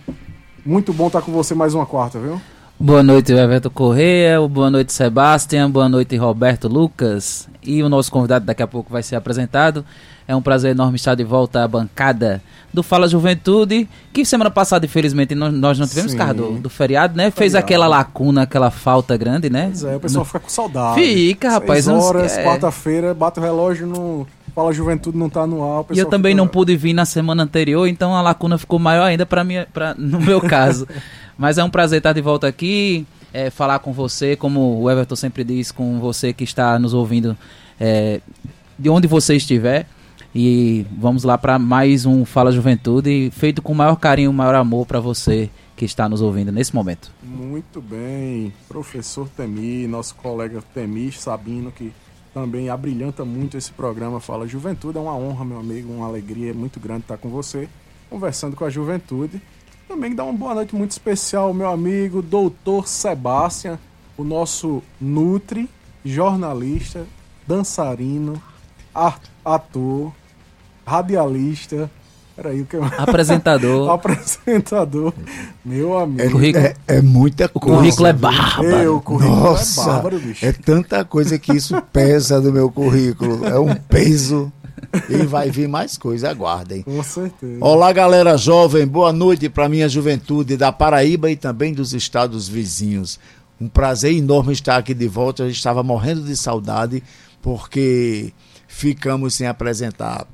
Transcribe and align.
Muito 0.65 0.93
bom 0.93 1.09
estar 1.09 1.23
com 1.23 1.33
você 1.33 1.55
mais 1.55 1.75
uma 1.75 1.85
quarta, 1.87 2.19
viu? 2.19 2.41
Boa 2.79 3.03
noite, 3.03 3.33
Everton 3.33 3.71
Correia. 3.71 4.41
Boa 4.49 4.71
noite, 4.71 4.93
Sebastião. 4.93 5.71
Boa 5.71 5.89
noite, 5.89 6.17
Roberto 6.17 6.69
Lucas. 6.69 7.49
E 7.63 7.83
o 7.83 7.89
nosso 7.89 8.11
convidado 8.11 8.45
daqui 8.45 8.63
a 8.63 8.67
pouco 8.67 8.93
vai 8.93 9.03
ser 9.03 9.15
apresentado. 9.17 9.85
É 10.27 10.35
um 10.35 10.43
prazer 10.43 10.73
enorme 10.73 10.97
estar 10.97 11.15
de 11.15 11.25
volta 11.25 11.63
à 11.63 11.69
bancada 11.69 12.43
do 12.73 12.83
Fala 12.83 13.07
Juventude, 13.07 13.89
que 14.13 14.25
semana 14.25 14.51
passada, 14.51 14.87
infelizmente, 14.87 15.35
nós, 15.35 15.79
não 15.79 15.87
tivemos 15.87 16.13
Sim. 16.13 16.17
carro 16.19 16.35
do, 16.35 16.53
do 16.61 16.71
feriado, 16.71 17.17
né? 17.17 17.25
Fez 17.25 17.53
Feriado. 17.53 17.59
aquela 17.59 17.87
lacuna, 17.87 18.43
aquela 18.43 18.71
falta 18.71 19.17
grande, 19.17 19.51
né? 19.51 19.67
Pois 19.67 19.85
é, 19.85 19.97
o 19.97 20.01
pessoal 20.01 20.25
fica 20.25 20.41
com 20.41 20.49
saudade. 20.49 20.95
Fica, 21.01 21.51
rapaz, 21.51 21.85
Seis 21.85 21.97
horas, 21.97 22.33
esque- 22.33 22.45
quarta-feira, 22.45 23.13
bate 23.13 23.39
o 23.41 23.43
relógio, 23.43 23.87
no 23.87 24.27
Fala 24.55 24.73
Juventude 24.73 25.17
não 25.17 25.31
tá 25.31 25.47
no 25.47 25.63
ar. 25.63 25.85
E 25.91 25.99
eu 25.99 26.07
também 26.07 26.35
não 26.35 26.47
pude 26.47 26.77
vir 26.77 26.93
na 26.93 27.05
semana 27.05 27.43
anterior, 27.43 27.87
então 27.87 28.15
a 28.15 28.21
lacuna 28.21 28.59
ficou 28.59 28.79
maior 28.79 29.05
ainda 29.05 29.25
para 29.25 29.43
mim, 29.43 29.55
pra, 29.73 29.95
no 29.97 30.21
meu 30.21 30.41
caso. 30.47 30.87
Mas 31.39 31.59
é 31.59 31.65
um 31.65 31.71
prazer 31.71 31.99
estar 31.99 32.13
de 32.13 32.21
volta 32.21 32.47
aqui, 32.47 33.07
é, 33.33 33.49
falar 33.49 33.79
com 33.79 33.93
você, 33.93 34.37
como 34.37 34.81
o 34.81 34.91
Everton 34.91 35.17
sempre 35.17 35.43
diz, 35.43 35.73
com 35.73 35.99
você 35.99 36.33
que 36.33 36.45
está 36.45 36.79
nos 36.79 36.93
ouvindo 36.93 37.37
é, 37.81 38.21
de 38.79 38.91
onde 38.91 39.07
você 39.07 39.37
estiver. 39.37 39.87
E 40.35 40.87
vamos 40.99 41.25
lá 41.25 41.37
para 41.37 41.59
mais 41.59 42.07
um 42.07 42.25
Fala 42.25 42.51
Juventude, 42.53 43.31
feito 43.35 43.61
com 43.61 43.73
o 43.73 43.77
maior 43.77 43.97
carinho, 43.97 44.31
o 44.31 44.35
maior 44.35 44.55
amor 44.55 44.87
para 44.87 44.99
você 44.99 45.51
que 45.77 45.85
está 45.85 46.09
nos 46.09 46.23
ouvindo 46.23 46.51
nesse 46.51 46.75
momento. 46.75 47.11
Muito 47.23 47.83
bem, 47.83 48.53
professor 48.69 49.29
Temi, 49.29 49.87
nosso 49.87 50.15
colega 50.15 50.63
Temi 50.73 51.13
Sabino, 51.13 51.71
que 51.71 51.93
também 52.33 52.69
abrilhanta 52.69 53.25
muito 53.25 53.57
esse 53.57 53.71
programa 53.73 54.21
Fala 54.21 54.47
Juventude. 54.47 54.99
É 54.99 55.01
uma 55.01 55.15
honra, 55.15 55.45
meu 55.45 55.59
amigo, 55.59 55.93
uma 55.93 56.07
alegria 56.07 56.55
muito 56.55 56.81
grande 56.81 57.03
estar 57.03 57.19
com 57.19 57.29
você, 57.29 57.69
conversando 58.09 58.57
com 58.57 58.65
a 58.65 58.71
juventude. 58.71 59.41
Também 59.87 60.15
dá 60.15 60.25
uma 60.25 60.33
boa 60.33 60.55
noite 60.55 60.75
muito 60.75 60.93
especial 60.93 61.53
meu 61.53 61.71
amigo 61.71 62.23
doutor 62.23 62.89
Sebastian, 62.89 63.79
o 64.17 64.25
nosso 64.25 64.83
Nutri, 65.01 65.69
jornalista, 66.05 67.07
dançarino, 67.47 68.41
ator, 69.45 70.13
radialista. 70.87 71.91
Peraí, 72.35 72.63
o 72.63 72.67
que 72.67 72.77
eu... 72.77 72.85
Apresentador, 72.85 73.91
apresentador, 73.93 75.13
meu 75.65 75.99
amigo. 75.99 76.31
currículo, 76.33 76.65
É, 76.65 76.75
é 76.89 77.03
muita 77.03 77.45
o 77.53 77.61
coisa. 77.61 77.77
currículo 77.79 78.07
é 78.09 78.13
bárbaro. 78.13 78.77
Ei, 78.77 78.87
o 78.89 79.01
currículo 79.01 79.37
Nossa, 79.41 79.83
é 79.83 79.87
bárbaro, 79.87 80.19
bicho. 80.19 80.47
é 80.47 80.53
tanta 80.53 81.05
coisa 81.05 81.39
que 81.39 81.53
isso 81.53 81.81
pesa 81.93 82.41
no 82.41 82.51
meu 82.51 82.71
currículo. 82.71 83.47
É 83.47 83.59
um 83.59 83.75
peso. 83.75 84.51
E 85.09 85.25
vai 85.25 85.51
vir 85.51 85.69
mais 85.69 85.97
coisa, 85.97 86.29
aguardem. 86.31 86.83
Com 86.83 87.03
certeza. 87.03 87.59
Olá, 87.61 87.93
galera 87.93 88.37
jovem, 88.37 88.87
boa 88.87 89.13
noite 89.13 89.49
para 89.49 89.69
minha 89.69 89.89
juventude 89.89 90.57
da 90.57 90.73
Paraíba 90.73 91.31
e 91.31 91.37
também 91.37 91.73
dos 91.73 91.93
estados 91.95 92.49
vizinhos. 92.49 93.19
Um 93.61 93.69
prazer 93.69 94.13
enorme 94.13 94.53
estar 94.53 94.77
aqui 94.77 94.93
de 94.93 95.07
volta. 95.07 95.45
Eu 95.45 95.49
estava 95.51 95.83
morrendo 95.83 96.23
de 96.23 96.37
saudade 96.37 97.03
porque 97.41 98.33
ficamos 98.67 99.35
sem 99.35 99.47
apresentar 99.47 100.27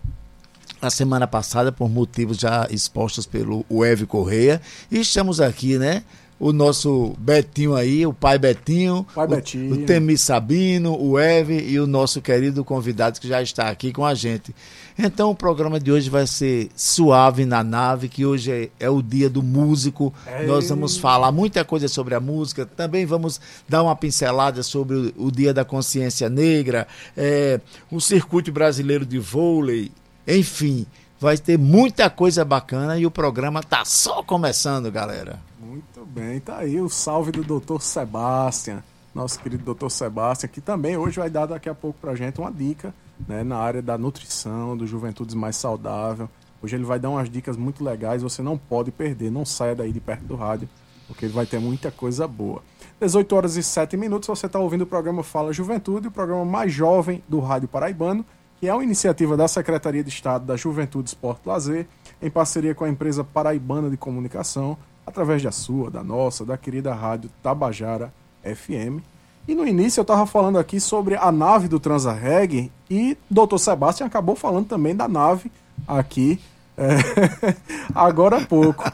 a 0.81 0.91
semana 0.91 1.27
passada 1.27 1.73
por 1.73 1.89
motivos 1.89 2.39
já 2.39 2.67
expostos 2.71 3.27
pelo 3.27 3.65
Eve 3.85 4.07
Correia. 4.07 4.61
E 4.91 5.01
estamos 5.01 5.41
aqui, 5.41 5.79
né? 5.79 6.03
O 6.41 6.53
nosso 6.53 7.17
Betinho 7.19 7.75
aí, 7.75 8.07
o 8.07 8.13
pai 8.13 8.39
Betinho, 8.39 9.05
pai 9.13 9.27
o, 9.27 9.29
Betinho. 9.29 9.75
o 9.75 9.85
Temi 9.85 10.17
Sabino, 10.17 10.97
o 10.97 11.19
Eve 11.19 11.59
e 11.59 11.81
o 11.81 11.87
nosso 11.87 12.23
querido 12.23 12.65
convidado 12.65 13.21
que 13.21 13.27
já 13.27 13.43
está 13.43 13.69
aqui 13.69 13.93
com 13.93 14.07
a 14.07 14.15
gente. 14.15 14.55
Então 14.97 15.31
o 15.31 15.35
programa 15.35 15.81
de 15.81 15.91
hoje 15.91 16.09
vai 16.09 16.29
ser 16.29 16.71
suave 16.77 17.45
na 17.45 17.65
nave, 17.65 18.09
que 18.09 18.25
hoje 18.25 18.53
é, 18.53 18.69
é 18.79 18.89
o 18.89 19.03
dia 19.03 19.29
do 19.29 19.43
músico. 19.43 20.15
Ei. 20.39 20.47
Nós 20.47 20.69
vamos 20.69 20.97
falar 20.97 21.33
muita 21.33 21.65
coisa 21.65 21.89
sobre 21.89 22.15
a 22.15 22.21
música, 22.21 22.65
também 22.65 23.05
vamos 23.05 23.41
dar 23.69 23.83
uma 23.83 23.97
pincelada 23.97 24.63
sobre 24.63 24.97
o, 24.97 25.27
o 25.27 25.31
dia 25.33 25.53
da 25.53 25.65
consciência 25.65 26.29
negra, 26.29 26.87
é, 27.17 27.61
o 27.91 28.01
circuito 28.01 28.53
brasileiro 28.53 29.05
de 29.05 29.19
vôlei, 29.19 29.91
enfim, 30.29 30.87
vai 31.19 31.39
ter 31.39 31.59
muita 31.59 32.11
coisa 32.11 32.45
bacana 32.45 32.99
e 32.99 33.07
o 33.07 33.11
programa 33.11 33.63
tá 33.63 33.83
só 33.87 34.23
começando, 34.23 34.93
galera. 34.93 35.41
Muito 35.59 36.05
bem, 36.05 36.39
tá 36.39 36.59
aí 36.59 36.79
o 36.79 36.89
salve 36.91 37.33
do 37.33 37.43
Dr. 37.43 37.81
Sebastião, 37.81 38.83
nosso 39.15 39.41
querido 39.41 39.75
Dr. 39.75 39.89
Sebastião, 39.89 40.51
que 40.53 40.61
também 40.61 40.99
hoje 40.99 41.19
vai 41.19 41.31
dar 41.31 41.47
daqui 41.47 41.67
a 41.67 41.75
pouco 41.75 41.99
pra 41.99 42.15
gente 42.15 42.39
uma 42.39 42.53
dica 42.53 42.93
né, 43.27 43.43
na 43.43 43.57
área 43.57 43.81
da 43.81 43.97
nutrição, 43.97 44.77
do 44.77 44.87
Juventudes 44.87 45.35
Mais 45.35 45.57
Saudável. 45.57 46.29
Hoje 46.63 46.77
ele 46.77 46.85
vai 46.85 46.99
dar 46.99 47.09
umas 47.09 47.31
dicas 47.31 47.57
muito 47.57 47.83
legais, 47.83 48.23
você 48.23 48.43
não 48.43 48.59
pode 48.59 48.91
perder, 48.91 49.31
não 49.31 49.47
saia 49.47 49.75
daí 49.75 49.93
de 49.93 50.01
perto 50.01 50.25
do 50.25 50.37
rádio, 50.37 50.69
porque 51.07 51.27
vai 51.27 51.47
ter 51.47 51.59
muita 51.59 51.91
coisa 51.91 52.29
boa. 52.29 52.63
18 53.01 53.35
horas 53.35 53.57
e 53.57 53.63
7 53.63 53.97
minutos, 53.97 54.29
você 54.29 54.45
está 54.45 54.59
ouvindo 54.59 54.83
o 54.83 54.87
programa 54.87 55.23
Fala 55.23 55.55
Juventude, 55.55 56.09
o 56.09 56.11
programa 56.11 56.45
mais 56.45 56.71
jovem 56.71 57.23
do 57.27 57.41
Rádio 57.41 57.69
Paraibano 57.69 58.27
que 58.61 58.67
é 58.69 58.75
uma 58.75 58.83
iniciativa 58.83 59.37
da 59.37 59.47
Secretaria 59.47 60.03
de 60.03 60.11
Estado 60.11 60.45
da 60.45 60.57
Juventude, 60.57 61.09
Esporte 61.09 61.43
e 61.45 61.49
Lazer, 61.49 61.87
em 62.21 62.31
parceria 62.31 62.75
com 62.75 62.85
a 62.85 62.89
empresa 62.89 63.23
Paraibana 63.23 63.89
de 63.89 63.97
Comunicação, 63.97 64.77
através 65.07 65.43
da 65.43 65.53
sua, 65.53 65.91
da 65.91 66.03
nossa, 66.03 66.45
da 66.45 66.57
querida 66.57 66.93
rádio 66.95 67.31
Tabajara 67.43 68.13
FM. 68.43 69.03
E 69.47 69.55
no 69.55 69.67
início 69.67 70.01
eu 70.01 70.03
estava 70.03 70.27
falando 70.27 70.59
aqui 70.59 70.79
sobre 70.81 71.17
a 71.17 71.33
nave 71.33 71.69
do 71.69 71.81
Transarreg 71.81 72.71
e 72.91 73.17
Dr. 73.31 73.57
Sebastião 73.59 74.07
acabou 74.07 74.37
falando 74.37 74.67
também 74.67 74.95
da 74.95 75.09
nave 75.09 75.51
aqui 75.87 76.39
é, 76.79 77.57
agora 77.93 78.39
há 78.39 78.47
pouco. 78.47 78.85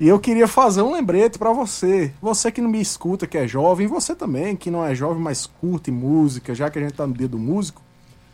E 0.00 0.08
eu 0.08 0.18
queria 0.18 0.48
fazer 0.48 0.82
um 0.82 0.92
lembrete 0.92 1.38
para 1.38 1.52
você, 1.52 2.12
você 2.20 2.50
que 2.50 2.60
não 2.60 2.70
me 2.70 2.80
escuta, 2.80 3.26
que 3.26 3.38
é 3.38 3.46
jovem, 3.46 3.86
você 3.86 4.14
também 4.14 4.56
que 4.56 4.70
não 4.70 4.84
é 4.84 4.94
jovem, 4.94 5.22
mas 5.22 5.46
curte 5.46 5.90
música, 5.90 6.54
já 6.54 6.70
que 6.70 6.78
a 6.78 6.82
gente 6.82 6.92
está 6.92 7.06
no 7.06 7.12
dia 7.12 7.28
do 7.28 7.38
músico, 7.38 7.82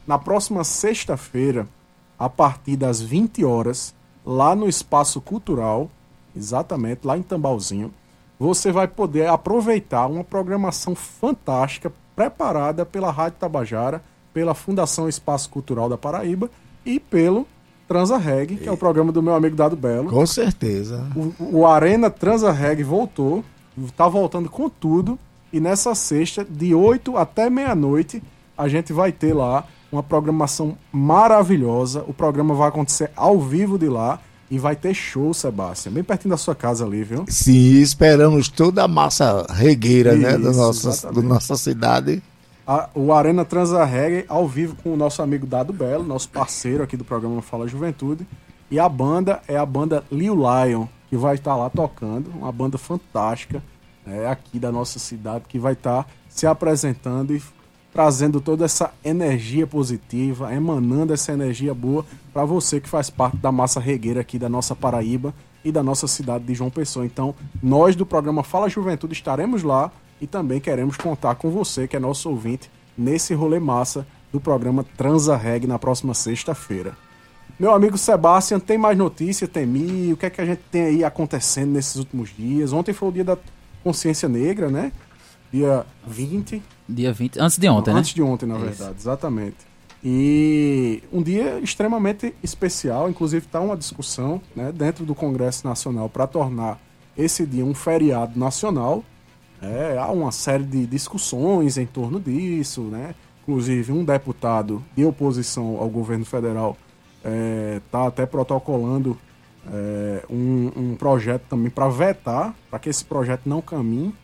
na 0.06 0.19
próxima 0.19 0.64
sexta-feira, 0.64 1.67
a 2.19 2.29
partir 2.29 2.76
das 2.76 3.00
20 3.00 3.44
horas, 3.44 3.94
lá 4.25 4.55
no 4.55 4.69
Espaço 4.69 5.20
Cultural, 5.20 5.91
exatamente 6.37 7.06
lá 7.06 7.17
em 7.17 7.23
Tambalzinho, 7.23 7.93
você 8.38 8.73
vai 8.73 8.88
poder 8.88 9.29
aproveitar 9.29 10.06
uma 10.06 10.25
programação 10.25 10.94
fantástica 10.94 11.93
preparada 12.17 12.85
pela 12.87 13.11
Rádio 13.11 13.38
Tabajara, 13.38 14.02
pela 14.32 14.55
Fundação 14.55 15.08
Espaço 15.08 15.50
Cultural 15.50 15.88
da 15.88 15.99
Paraíba 15.99 16.50
e 16.85 16.99
pelo 16.99 17.46
Transa 17.87 18.17
Reg, 18.17 18.56
que 18.56 18.69
é 18.69 18.73
o 18.73 18.76
programa 18.76 19.11
do 19.11 19.23
meu 19.23 19.35
amigo 19.35 19.56
Dado 19.56 19.76
Belo. 19.76 20.11
Com 20.11 20.25
certeza. 20.25 21.06
O, 21.14 21.58
o 21.58 21.67
Arena 21.67 22.08
Transa 22.08 22.53
Reg 22.53 22.82
voltou, 22.82 23.44
está 23.85 24.06
voltando 24.06 24.49
com 24.49 24.69
tudo, 24.69 25.19
e 25.53 25.58
nessa 25.58 25.94
sexta, 25.94 26.44
de 26.44 26.75
8 26.75 27.17
até 27.17 27.50
meia-noite, 27.50 28.23
a 28.56 28.69
gente 28.69 28.93
vai 28.93 29.11
ter 29.11 29.35
lá 29.35 29.67
uma 29.90 30.02
programação 30.02 30.76
maravilhosa. 30.92 32.04
O 32.06 32.14
programa 32.14 32.54
vai 32.54 32.69
acontecer 32.69 33.10
ao 33.16 33.40
vivo 33.40 33.78
de 33.78 33.88
lá. 33.88 34.20
E 34.50 34.58
vai 34.58 34.75
ter 34.75 34.92
show, 34.92 35.32
Sebastião, 35.32 35.94
bem 35.94 36.02
pertinho 36.02 36.31
da 36.31 36.37
sua 36.37 36.56
casa 36.56 36.84
ali, 36.84 37.04
viu? 37.04 37.25
Sim, 37.28 37.81
esperamos 37.81 38.48
toda 38.48 38.82
a 38.82 38.88
massa 38.88 39.46
regueira, 39.48 40.12
Isso, 40.12 40.22
né, 40.22 40.32
da 40.32 40.50
nossa, 40.50 41.12
da 41.12 41.22
nossa 41.22 41.56
cidade. 41.56 42.20
A, 42.66 42.88
o 42.92 43.12
Arena 43.12 43.44
Transa 43.44 43.84
Reggae 43.84 44.25
ao 44.28 44.48
vivo 44.48 44.75
com 44.82 44.92
o 44.92 44.96
nosso 44.96 45.22
amigo 45.22 45.46
Dado 45.46 45.72
Belo, 45.72 46.02
nosso 46.02 46.28
parceiro 46.28 46.82
aqui 46.82 46.96
do 46.96 47.04
programa 47.04 47.40
Fala 47.40 47.69
Juventude. 47.69 48.26
E 48.69 48.78
a 48.81 48.88
banda 48.88 49.40
é 49.46 49.56
a 49.56 49.64
banda 49.64 50.02
Lil 50.10 50.34
Lion, 50.34 50.86
que 51.08 51.16
vai 51.16 51.36
estar 51.36 51.54
lá 51.54 51.70
tocando, 51.70 52.28
uma 52.31 52.50
banda 52.50 52.76
fantástica 52.76 53.62
é, 54.06 54.26
aqui 54.28 54.58
da 54.58 54.72
nossa 54.72 54.98
cidade, 54.98 55.44
que 55.48 55.58
vai 55.58 55.75
estar 55.75 56.06
se 56.28 56.46
apresentando 56.46 57.34
e 57.34 57.43
trazendo 57.92 58.40
toda 58.40 58.64
essa 58.64 58.92
energia 59.04 59.66
positiva, 59.66 60.54
emanando 60.54 61.12
essa 61.12 61.32
energia 61.32 61.75
boa 61.75 62.04
para 62.32 62.44
você 62.44 62.81
que 62.81 62.88
faz 62.88 63.10
parte 63.10 63.37
da 63.37 63.50
massa 63.50 63.81
regueira 63.81 64.20
aqui 64.20 64.38
da 64.38 64.48
nossa 64.48 64.75
Paraíba 64.76 65.34
e 65.64 65.72
da 65.72 65.82
nossa 65.82 66.06
cidade 66.06 66.44
de 66.44 66.54
João 66.54 66.70
Pessoa. 66.70 67.04
Então, 67.04 67.34
nós 67.62 67.96
do 67.96 68.06
programa 68.06 68.42
Fala 68.42 68.69
Juventude 68.69 69.12
estaremos 69.12 69.62
lá 69.62 69.90
e 70.20 70.26
também 70.26 70.60
queremos 70.60 70.96
contar 70.96 71.34
com 71.34 71.50
você, 71.50 71.88
que 71.88 71.96
é 71.96 72.00
nosso 72.00 72.31
ouvinte, 72.31 72.70
nesse 72.96 73.34
rolê 73.34 73.58
massa 73.58 74.06
do 74.32 74.40
programa 74.40 74.84
Transa 74.96 75.36
Reg 75.36 75.66
na 75.66 75.78
próxima 75.78 76.14
sexta-feira. 76.14 76.96
Meu 77.58 77.75
amigo 77.75 77.98
Sebastião, 77.98 78.58
tem 78.58 78.78
mais 78.78 78.96
notícia, 78.96 79.46
Temi? 79.46 80.12
O 80.12 80.16
que 80.16 80.26
é 80.26 80.31
que 80.31 80.40
a 80.40 80.46
gente 80.46 80.62
tem 80.70 80.82
aí 80.82 81.04
acontecendo 81.04 81.72
nesses 81.72 81.96
últimos 81.96 82.31
dias? 82.34 82.72
Ontem 82.72 82.94
foi 82.94 83.08
o 83.08 83.12
dia 83.12 83.25
da 83.25 83.36
consciência 83.82 84.28
negra, 84.28 84.70
né? 84.70 84.93
Dia 85.52 85.85
20. 86.06 86.62
Dia 86.88 87.12
20. 87.12 87.41
Antes 87.41 87.58
de 87.58 87.69
ontem, 87.69 87.91
Não, 87.91 87.94
né? 87.94 88.00
Antes 88.00 88.14
de 88.14 88.23
ontem, 88.23 88.47
na 88.47 88.56
Isso. 88.56 88.64
verdade, 88.64 88.94
exatamente. 88.99 89.56
E 90.02 91.02
um 91.12 91.23
dia 91.23 91.58
extremamente 91.61 92.35
especial, 92.43 93.11
inclusive 93.11 93.44
está 93.44 93.61
uma 93.61 93.76
discussão 93.76 94.41
né, 94.56 94.73
dentro 94.73 95.05
do 95.05 95.14
Congresso 95.14 95.67
Nacional 95.67 96.08
para 96.08 96.26
tornar 96.26 96.79
esse 97.17 97.44
dia 97.44 97.64
um 97.64 97.75
feriado 97.75 98.38
nacional. 98.38 99.05
É, 99.61 99.99
há 99.99 100.11
uma 100.11 100.32
série 100.32 100.64
de 100.64 100.87
discussões 100.87 101.76
em 101.76 101.85
torno 101.85 102.19
disso, 102.19 102.82
né? 102.82 103.14
Inclusive, 103.43 103.93
um 103.93 104.05
deputado 104.05 104.82
de 104.96 105.05
oposição 105.05 105.76
ao 105.76 105.88
governo 105.88 106.25
federal 106.25 106.79
está 107.19 107.31
é, 107.31 107.81
tá 107.91 108.06
até 108.06 108.25
protocolando 108.25 109.19
é, 109.70 110.25
um, 110.31 110.70
um 110.75 110.96
projeto 110.96 111.43
também 111.50 111.70
para 111.70 111.88
vetar, 111.88 112.55
para 112.70 112.79
que 112.79 112.88
esse 112.88 113.05
projeto 113.05 113.43
não 113.44 113.61
caminhe 113.61 114.14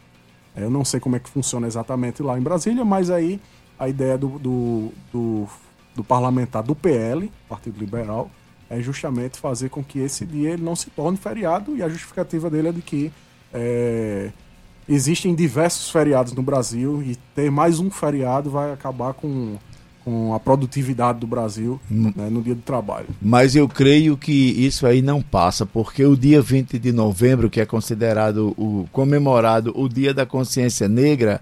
eu 0.62 0.70
não 0.70 0.84
sei 0.84 1.00
como 1.00 1.16
é 1.16 1.18
que 1.18 1.28
funciona 1.28 1.66
exatamente 1.66 2.22
lá 2.22 2.38
em 2.38 2.42
Brasília, 2.42 2.84
mas 2.84 3.10
aí 3.10 3.40
a 3.78 3.88
ideia 3.88 4.16
do, 4.16 4.38
do, 4.38 4.92
do, 5.12 5.46
do 5.94 6.04
parlamentar 6.04 6.62
do 6.62 6.74
PL, 6.74 7.30
Partido 7.48 7.78
Liberal, 7.78 8.30
é 8.68 8.80
justamente 8.80 9.38
fazer 9.38 9.68
com 9.68 9.82
que 9.82 9.98
esse 9.98 10.24
dia 10.24 10.50
ele 10.50 10.62
não 10.62 10.74
se 10.74 10.90
torne 10.90 11.16
feriado 11.16 11.76
e 11.76 11.82
a 11.82 11.88
justificativa 11.88 12.50
dele 12.50 12.68
é 12.68 12.72
de 12.72 12.82
que 12.82 13.12
é, 13.52 14.32
existem 14.88 15.34
diversos 15.34 15.90
feriados 15.90 16.32
no 16.32 16.42
Brasil 16.42 17.02
e 17.02 17.16
ter 17.34 17.50
mais 17.50 17.78
um 17.78 17.90
feriado 17.90 18.50
vai 18.50 18.72
acabar 18.72 19.14
com 19.14 19.56
com 20.06 20.32
a 20.32 20.38
produtividade 20.38 21.18
do 21.18 21.26
Brasil 21.26 21.80
hum. 21.90 22.12
né, 22.14 22.30
no 22.30 22.40
dia 22.40 22.54
do 22.54 22.62
trabalho. 22.62 23.08
Mas 23.20 23.56
eu 23.56 23.66
creio 23.66 24.16
que 24.16 24.32
isso 24.32 24.86
aí 24.86 25.02
não 25.02 25.20
passa, 25.20 25.66
porque 25.66 26.04
o 26.04 26.16
dia 26.16 26.40
20 26.40 26.78
de 26.78 26.92
novembro, 26.92 27.50
que 27.50 27.60
é 27.60 27.66
considerado 27.66 28.54
o 28.56 28.86
comemorado 28.92 29.72
o 29.74 29.88
Dia 29.88 30.14
da 30.14 30.24
Consciência 30.24 30.86
Negra, 30.88 31.40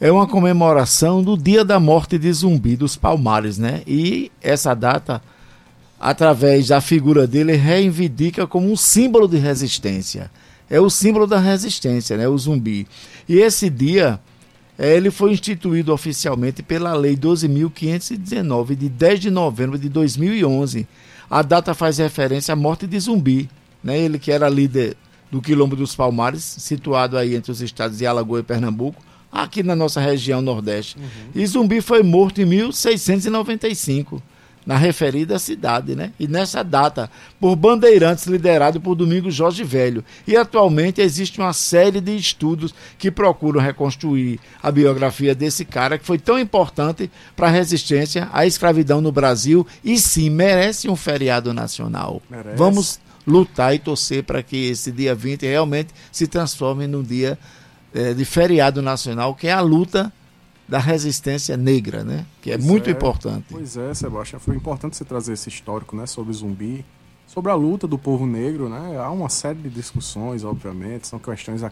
é 0.00 0.10
uma 0.10 0.24
comemoração 0.28 1.20
do 1.20 1.36
dia 1.36 1.64
da 1.64 1.80
morte 1.80 2.16
de 2.16 2.32
Zumbi 2.32 2.76
dos 2.76 2.94
Palmares, 2.94 3.58
né? 3.58 3.82
E 3.84 4.30
essa 4.40 4.72
data, 4.72 5.20
através 5.98 6.68
da 6.68 6.80
figura 6.80 7.26
dele, 7.26 7.56
reivindica 7.56 8.46
como 8.46 8.70
um 8.70 8.76
símbolo 8.76 9.26
de 9.26 9.36
resistência. 9.36 10.30
É 10.70 10.80
o 10.80 10.88
símbolo 10.88 11.26
da 11.26 11.40
resistência, 11.40 12.16
né? 12.16 12.28
O 12.28 12.38
zumbi. 12.38 12.86
E 13.28 13.38
esse 13.38 13.68
dia 13.68 14.20
ele 14.88 15.10
foi 15.10 15.32
instituído 15.32 15.92
oficialmente 15.92 16.62
pela 16.62 16.94
Lei 16.94 17.14
12.519, 17.16 18.74
de 18.74 18.88
10 18.88 19.20
de 19.20 19.30
novembro 19.30 19.78
de 19.78 19.88
2011. 19.88 20.86
A 21.28 21.42
data 21.42 21.74
faz 21.74 21.98
referência 21.98 22.52
à 22.52 22.56
morte 22.56 22.86
de 22.86 22.98
Zumbi, 22.98 23.50
né? 23.84 23.98
ele 23.98 24.18
que 24.18 24.32
era 24.32 24.48
líder 24.48 24.96
do 25.30 25.42
Quilombo 25.42 25.76
dos 25.76 25.94
Palmares, 25.94 26.42
situado 26.42 27.18
aí 27.18 27.34
entre 27.34 27.52
os 27.52 27.60
estados 27.60 27.98
de 27.98 28.06
Alagoas 28.06 28.40
e 28.40 28.44
Pernambuco, 28.44 29.02
aqui 29.30 29.62
na 29.62 29.76
nossa 29.76 30.00
região 30.00 30.40
Nordeste. 30.40 30.96
Uhum. 30.98 31.04
E 31.34 31.46
Zumbi 31.46 31.80
foi 31.80 32.02
morto 32.02 32.40
em 32.40 32.46
1695 32.46 34.22
na 34.64 34.76
referida 34.76 35.38
cidade, 35.38 35.96
né? 35.96 36.12
E 36.18 36.28
nessa 36.28 36.62
data, 36.62 37.10
por 37.40 37.56
bandeirantes 37.56 38.26
liderado 38.26 38.80
por 38.80 38.94
Domingos 38.94 39.34
Jorge 39.34 39.64
Velho. 39.64 40.04
E 40.26 40.36
atualmente 40.36 41.00
existe 41.00 41.40
uma 41.40 41.52
série 41.52 42.00
de 42.00 42.14
estudos 42.14 42.74
que 42.98 43.10
procuram 43.10 43.60
reconstruir 43.60 44.38
a 44.62 44.70
biografia 44.70 45.34
desse 45.34 45.64
cara 45.64 45.98
que 45.98 46.04
foi 46.04 46.18
tão 46.18 46.38
importante 46.38 47.10
para 47.34 47.48
a 47.48 47.50
resistência 47.50 48.28
à 48.32 48.46
escravidão 48.46 49.00
no 49.00 49.10
Brasil 49.10 49.66
e 49.82 49.98
sim 49.98 50.30
merece 50.30 50.88
um 50.88 50.96
feriado 50.96 51.52
nacional. 51.54 52.22
Merece. 52.30 52.56
Vamos 52.56 53.00
lutar 53.26 53.74
e 53.74 53.78
torcer 53.78 54.24
para 54.24 54.42
que 54.42 54.66
esse 54.66 54.90
dia 54.90 55.14
20 55.14 55.46
realmente 55.46 55.88
se 56.10 56.26
transforme 56.26 56.86
num 56.86 57.02
dia 57.02 57.38
é, 57.94 58.14
de 58.14 58.24
feriado 58.24 58.80
nacional, 58.82 59.34
que 59.34 59.46
é 59.46 59.52
a 59.52 59.60
luta 59.60 60.12
da 60.70 60.78
resistência 60.78 61.56
negra, 61.56 62.04
né? 62.04 62.24
Que 62.40 62.52
é 62.52 62.56
Pois 62.56 62.64
muito 62.64 62.88
é. 62.88 62.92
importante. 62.92 63.46
Pois 63.50 63.76
é, 63.76 63.92
Sebastião, 63.92 64.38
foi 64.38 64.54
importante 64.54 64.96
você 64.96 65.04
trazer 65.04 65.32
esse 65.32 65.48
histórico, 65.48 65.96
né, 65.96 66.06
sobre 66.06 66.32
zumbi, 66.32 66.84
sobre 67.26 67.50
a 67.50 67.54
luta 67.56 67.88
do 67.88 67.98
povo 67.98 68.24
negro, 68.24 68.68
né? 68.68 68.96
Há 68.96 69.10
uma 69.10 69.28
série 69.28 69.58
de 69.58 69.68
discussões, 69.68 70.44
obviamente, 70.44 71.08
são 71.08 71.18
questões 71.18 71.62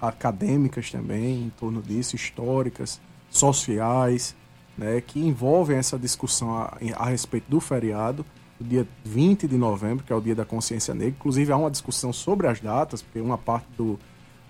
acadêmicas 0.00 0.90
também 0.90 1.44
em 1.44 1.52
torno 1.60 1.80
disso, 1.80 2.16
históricas, 2.16 3.00
sociais, 3.30 4.34
né, 4.76 5.00
que 5.00 5.20
envolvem 5.20 5.76
essa 5.76 5.96
discussão 5.96 6.56
a, 6.58 6.76
a 6.96 7.06
respeito 7.06 7.48
do 7.48 7.60
feriado, 7.60 8.26
do 8.58 8.68
dia 8.68 8.86
20 9.04 9.46
de 9.46 9.56
novembro, 9.56 10.04
que 10.04 10.12
é 10.12 10.16
o 10.16 10.20
dia 10.20 10.34
da 10.34 10.44
consciência 10.44 10.92
negra. 10.92 11.14
Inclusive 11.18 11.52
há 11.52 11.56
uma 11.56 11.70
discussão 11.70 12.12
sobre 12.12 12.48
as 12.48 12.60
datas, 12.60 13.00
porque 13.00 13.20
uma 13.20 13.38
parte 13.38 13.66
do, 13.76 13.98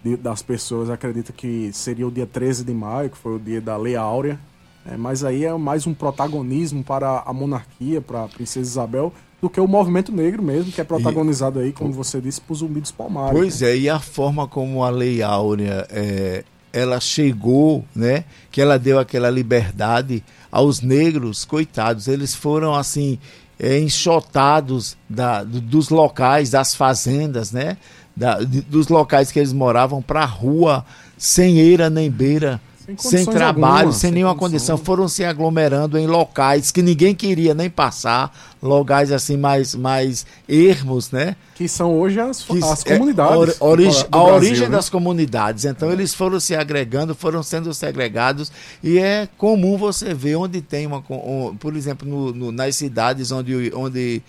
de- 0.05 0.17
das 0.17 0.43
pessoas 0.43 0.89
acredita 0.91 1.33
que 1.33 1.71
seria 1.73 2.07
o 2.07 2.11
dia 2.11 2.27
13 2.27 2.65
de 2.65 2.73
maio, 2.73 3.11
que 3.11 3.17
foi 3.19 3.37
o 3.37 3.39
dia 3.39 3.61
da 3.61 3.77
Lei 3.77 3.97
Áurea, 3.97 4.39
é, 4.87 4.97
mas 4.97 5.23
aí 5.25 5.45
é 5.45 5.53
mais 5.55 5.87
um 5.87 5.93
protagonismo 5.95 6.83
para 6.83 7.23
a 7.27 7.33
monarquia, 7.33 8.01
para 8.01 8.25
a 8.25 8.29
princesa 8.29 8.69
Isabel, 8.71 9.13
do 9.43 9.49
que 9.49 9.61
o 9.61 9.67
movimento 9.67 10.11
negro 10.13 10.43
mesmo, 10.43 10.71
que 10.73 10.81
é 10.81 10.85
protagonizado 10.85 11.59
aí, 11.61 11.73
como 11.73 11.93
você 11.93 12.21
disse, 12.21 12.41
por 12.41 12.55
Zumbi 12.55 12.81
dos 12.81 12.91
Palmares. 12.93 13.39
Pois 13.39 13.63
é, 13.63 13.77
e 13.77 13.89
a 13.89 13.99
forma 13.99 14.47
como 14.47 14.85
a 14.85 14.91
Lei 14.91 15.23
Áurea 15.23 15.87
é, 15.91 16.45
ela 16.73 17.01
chegou, 17.01 17.85
né? 17.97 18.25
Que 18.51 18.61
ela 18.61 18.79
deu 18.79 18.99
aquela 18.99 19.31
liberdade 19.31 20.23
aos 20.53 20.81
negros, 20.83 21.45
coitados, 21.45 22.07
eles 22.07 22.35
foram 22.35 22.75
assim 22.75 23.19
é, 23.59 23.79
enxotados 23.79 24.97
da, 25.09 25.43
do- 25.45 25.61
dos 25.61 25.89
locais, 25.91 26.51
das 26.51 26.75
fazendas, 26.75 27.53
né? 27.53 27.77
Da- 28.21 28.39
de- 28.41 28.61
dos 28.61 28.89
locais 28.89 29.33
que 29.33 29.39
eles 29.39 29.53
moravam 29.53 30.03
para 30.03 30.21
a 30.23 30.27
rua, 30.27 30.85
sem 31.17 31.59
eira 31.59 31.89
nem 31.89 32.11
beira. 32.11 32.61
Sem 32.99 33.25
Sem 33.25 33.25
trabalho, 33.27 33.73
alguma, 33.77 33.93
sem 33.93 34.01
sem 34.01 34.11
nenhuma 34.11 34.35
condições. 34.35 34.71
condição, 34.71 34.77
foram 34.79 35.07
se 35.07 35.25
aglomerando 35.25 35.97
em 35.97 36.09
locais 36.09 36.73
que 36.73 36.83
ninguém 36.83 37.15
queria 37.15 37.55
nem 37.55 37.71
passar, 37.71 38.37
locais 38.61 39.13
assim 39.13 39.37
mais, 39.37 39.77
mais 39.77 40.27
ermos, 40.49 41.13
né? 41.13 41.37
Que 41.55 41.69
são 41.69 41.97
hoje 41.97 42.19
as, 42.19 42.43
que 42.43 42.59
as 42.65 42.85
é 42.85 42.95
comunidades. 42.99 43.61
ori- 43.61 43.85
do 43.85 43.91
do 43.93 43.97
a 43.97 44.25
Brasil, 44.25 44.35
origem 44.35 44.69
né? 44.69 44.75
das 44.77 44.89
comunidades. 44.91 45.67
Então 45.67 45.93
eles 45.93 46.13
foram 46.13 46.41
se 46.41 46.53
agregando, 46.57 47.15
foram 47.15 47.45
sendo 47.45 47.73
segregados 47.73 48.51
e 48.83 48.99
é 48.99 49.29
comum 49.39 49.79
você 49.79 50.13
ver 50.13 50.35
onde 50.35 50.61
tem 50.61 50.85
uma, 50.85 51.01
um- 51.11 51.55
por 51.61 51.77
exemplo, 51.77 52.09
no- 52.09 52.33
no- 52.35 52.51
nas 52.51 52.75
cidades 52.75 53.31
onde, 53.31 53.71
onde 53.73 54.21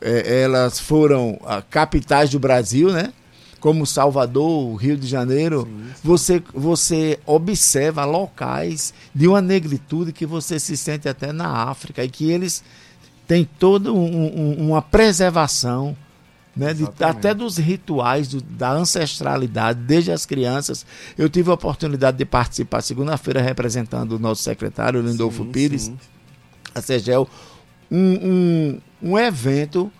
é, 0.00 0.42
elas 0.42 0.78
foram 0.78 1.40
ah, 1.44 1.60
capitais 1.68 2.30
do 2.30 2.38
Brasil, 2.38 2.92
né? 2.92 3.12
Como 3.66 3.84
Salvador, 3.84 4.76
Rio 4.76 4.96
de 4.96 5.08
Janeiro, 5.08 5.68
você, 6.04 6.40
você 6.54 7.18
observa 7.26 8.04
locais 8.04 8.94
de 9.12 9.26
uma 9.26 9.42
negritude 9.42 10.12
que 10.12 10.24
você 10.24 10.60
se 10.60 10.76
sente 10.76 11.08
até 11.08 11.32
na 11.32 11.48
África 11.68 12.04
e 12.04 12.08
que 12.08 12.30
eles 12.30 12.62
têm 13.26 13.44
toda 13.58 13.92
um- 13.92 13.96
um- 13.98 14.68
uma 14.68 14.80
preservação 14.80 15.96
né, 16.54 16.72
de- 16.72 16.84
até 17.00 17.34
dos 17.34 17.56
rituais 17.58 18.28
do- 18.28 18.40
da 18.40 18.70
ancestralidade, 18.70 19.80
desde 19.80 20.12
as 20.12 20.24
crianças. 20.24 20.86
Eu 21.18 21.28
tive 21.28 21.50
a 21.50 21.54
oportunidade 21.54 22.16
de 22.18 22.24
participar 22.24 22.82
segunda-feira 22.82 23.42
representando 23.42 24.12
o 24.12 24.18
nosso 24.20 24.44
secretário, 24.44 25.00
Lindolfo 25.02 25.42
Sim, 25.42 25.50
Pires, 25.50 25.82
sim. 25.82 25.98
a 26.72 26.80
CEGEL, 26.80 27.28
um, 27.90 28.78
um, 29.02 29.10
um 29.10 29.18
evento 29.18 29.90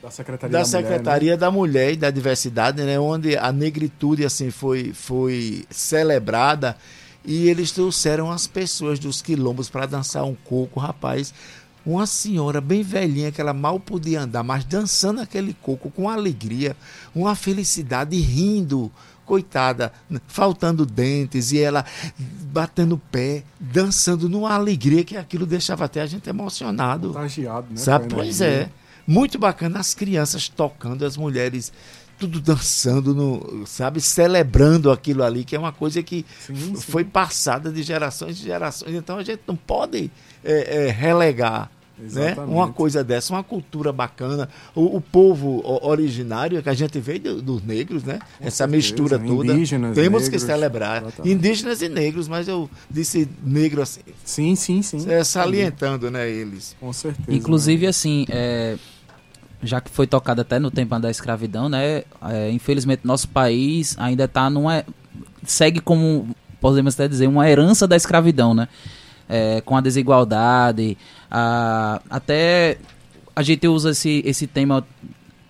Da 0.00 0.10
Secretaria 0.10 0.52
da 0.52 0.62
da, 0.62 0.66
Mulher, 0.66 0.82
né? 0.82 0.88
Secretaria 0.88 1.36
da 1.36 1.50
Mulher 1.50 1.92
e 1.92 1.96
da 1.96 2.10
Diversidade, 2.10 2.82
né, 2.82 2.98
onde 2.98 3.36
a 3.36 3.52
negritude 3.52 4.24
assim 4.24 4.50
foi, 4.50 4.92
foi 4.92 5.64
celebrada 5.70 6.76
e 7.24 7.48
eles 7.48 7.70
trouxeram 7.70 8.30
as 8.30 8.46
pessoas 8.46 8.98
dos 8.98 9.20
quilombos 9.20 9.68
para 9.68 9.86
dançar 9.86 10.24
um 10.24 10.34
coco, 10.34 10.80
rapaz. 10.80 11.34
Uma 11.84 12.06
senhora 12.06 12.60
bem 12.60 12.82
velhinha 12.82 13.32
que 13.32 13.40
ela 13.40 13.54
mal 13.54 13.80
podia 13.80 14.22
andar, 14.22 14.42
mas 14.42 14.64
dançando 14.64 15.20
aquele 15.20 15.54
coco 15.54 15.90
com 15.90 16.08
alegria, 16.08 16.76
uma 17.14 17.34
felicidade, 17.34 18.18
rindo, 18.18 18.92
coitada, 19.24 19.92
faltando 20.26 20.84
dentes 20.84 21.52
e 21.52 21.60
ela 21.60 21.84
batendo 22.52 22.98
pé, 22.98 23.44
dançando 23.58 24.28
numa 24.28 24.52
alegria 24.52 25.04
que 25.04 25.16
aquilo 25.16 25.46
deixava 25.46 25.84
até 25.84 26.02
a 26.02 26.06
gente 26.06 26.28
emocionado. 26.28 27.08
Contagiado, 27.08 27.68
né? 27.70 27.76
Sabe? 27.76 28.06
a 28.06 28.08
Pois 28.08 28.40
é. 28.40 28.68
Muito 29.10 29.38
bacana 29.38 29.80
as 29.80 29.92
crianças 29.92 30.48
tocando, 30.48 31.04
as 31.04 31.16
mulheres 31.16 31.72
tudo 32.18 32.38
dançando, 32.40 33.14
no, 33.14 33.66
sabe? 33.66 34.00
Celebrando 34.00 34.90
aquilo 34.90 35.22
ali, 35.24 35.42
que 35.42 35.56
é 35.56 35.58
uma 35.58 35.72
coisa 35.72 36.02
que 36.02 36.24
Sim, 36.46 36.54
sim. 36.54 36.74
foi 36.76 37.02
passada 37.02 37.72
de 37.72 37.82
gerações 37.82 38.38
em 38.38 38.44
gerações. 38.44 38.94
Então 38.94 39.16
a 39.18 39.22
gente 39.24 39.40
não 39.46 39.56
pode 39.56 40.10
é, 40.44 40.86
é, 40.86 40.90
relegar. 40.90 41.70
Né? 41.98 42.34
Uma 42.46 42.72
coisa 42.72 43.02
dessa, 43.04 43.32
uma 43.34 43.42
cultura 43.42 43.92
bacana. 43.92 44.48
O, 44.74 44.96
o 44.96 45.00
povo 45.02 45.60
originário 45.86 46.62
que 46.62 46.68
a 46.70 46.72
gente 46.74 46.98
veio 46.98 47.20
do- 47.20 47.42
dos 47.42 47.62
negros, 47.62 48.04
né? 48.04 48.18
Essa 48.40 48.66
certeza. 48.66 48.66
mistura 48.68 49.18
toda. 49.18 49.52
Indígenas, 49.52 49.94
Temos 49.94 50.22
que 50.24 50.30
negros, 50.30 50.42
celebrar. 50.42 51.02
exatamente. 51.02 51.34
Indígenas 51.34 51.82
e 51.82 51.88
negros, 51.90 52.26
mas 52.28 52.48
eu 52.48 52.70
disse 52.90 53.28
negro 53.44 53.82
assim, 53.82 54.00
Sim, 54.24 54.54
sim, 54.56 54.80
sim. 54.82 55.10
é, 55.10 55.22
salientando, 55.24 56.10
né, 56.10 56.26
eles. 56.30 56.74
Com 56.80 56.90
certeza. 56.92 57.36
Inclusive, 57.36 57.86
assim, 57.86 58.24
é, 58.30 58.78
já 59.62 59.80
que 59.80 59.90
foi 59.90 60.06
tocado 60.06 60.40
até 60.40 60.58
no 60.58 60.70
tempo 60.70 60.98
da 60.98 61.10
escravidão, 61.10 61.68
né? 61.68 62.02
é, 62.28 62.50
infelizmente, 62.50 63.02
nosso 63.04 63.28
país 63.28 63.96
ainda 63.98 64.24
está 64.24 64.48
numa. 64.48 64.84
segue 65.44 65.80
como, 65.80 66.28
podemos 66.60 66.94
até 66.94 67.06
dizer, 67.06 67.26
uma 67.26 67.48
herança 67.48 67.86
da 67.86 67.96
escravidão, 67.96 68.54
né? 68.54 68.68
É, 69.28 69.60
com 69.60 69.76
a 69.76 69.80
desigualdade, 69.80 70.98
a, 71.30 72.02
até 72.10 72.78
a 73.36 73.42
gente 73.42 73.68
usa 73.68 73.90
esse, 73.90 74.22
esse 74.26 74.46
tema 74.46 74.84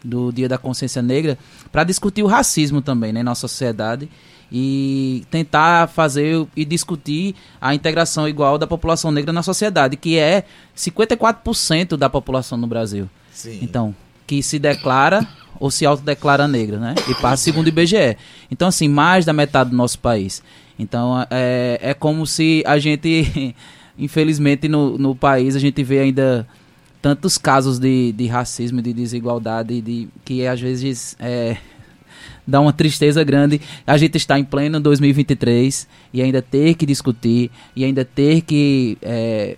do 0.04 0.30
Dia 0.30 0.48
da 0.48 0.58
Consciência 0.58 1.00
Negra 1.00 1.38
para 1.72 1.84
discutir 1.84 2.22
o 2.22 2.26
racismo 2.26 2.82
também 2.82 3.12
né, 3.12 3.22
na 3.22 3.30
nossa 3.30 3.48
sociedade 3.48 4.08
e 4.52 5.24
tentar 5.30 5.88
fazer 5.88 6.46
e 6.56 6.64
discutir 6.64 7.34
a 7.60 7.74
integração 7.74 8.28
igual 8.28 8.58
da 8.58 8.66
população 8.66 9.10
negra 9.10 9.32
na 9.32 9.42
sociedade, 9.42 9.96
que 9.96 10.18
é 10.18 10.44
54% 10.76 11.96
da 11.96 12.10
população 12.10 12.58
no 12.58 12.66
Brasil. 12.66 13.08
Sim. 13.32 13.58
Então, 13.62 13.94
que 14.26 14.42
se 14.42 14.58
declara 14.58 15.26
ou 15.58 15.70
se 15.70 15.84
autodeclara 15.84 16.48
negra, 16.48 16.78
né? 16.78 16.94
E 17.08 17.14
passa 17.16 17.44
segundo 17.44 17.66
o 17.66 17.68
IBGE. 17.68 18.16
Então, 18.50 18.68
assim, 18.68 18.88
mais 18.88 19.24
da 19.24 19.32
metade 19.32 19.70
do 19.70 19.76
nosso 19.76 19.98
país. 19.98 20.42
Então, 20.78 21.24
é, 21.30 21.78
é 21.82 21.94
como 21.94 22.26
se 22.26 22.62
a 22.66 22.78
gente, 22.78 23.54
infelizmente, 23.98 24.68
no, 24.68 24.96
no 24.96 25.14
país, 25.14 25.54
a 25.54 25.58
gente 25.58 25.82
vê 25.82 26.00
ainda 26.00 26.46
tantos 27.02 27.36
casos 27.36 27.78
de, 27.78 28.12
de 28.12 28.26
racismo, 28.26 28.80
de 28.80 28.92
desigualdade, 28.92 29.80
de, 29.80 30.08
que 30.24 30.46
às 30.46 30.60
vezes 30.60 31.16
é, 31.18 31.56
dá 32.46 32.60
uma 32.60 32.72
tristeza 32.72 33.22
grande 33.24 33.60
a 33.86 33.96
gente 33.96 34.16
está 34.16 34.38
em 34.38 34.44
pleno 34.44 34.80
2023 34.80 35.86
e 36.12 36.20
ainda 36.20 36.42
ter 36.42 36.74
que 36.74 36.84
discutir 36.84 37.50
e 37.74 37.84
ainda 37.84 38.04
ter 38.04 38.42
que 38.42 38.98
é, 39.00 39.56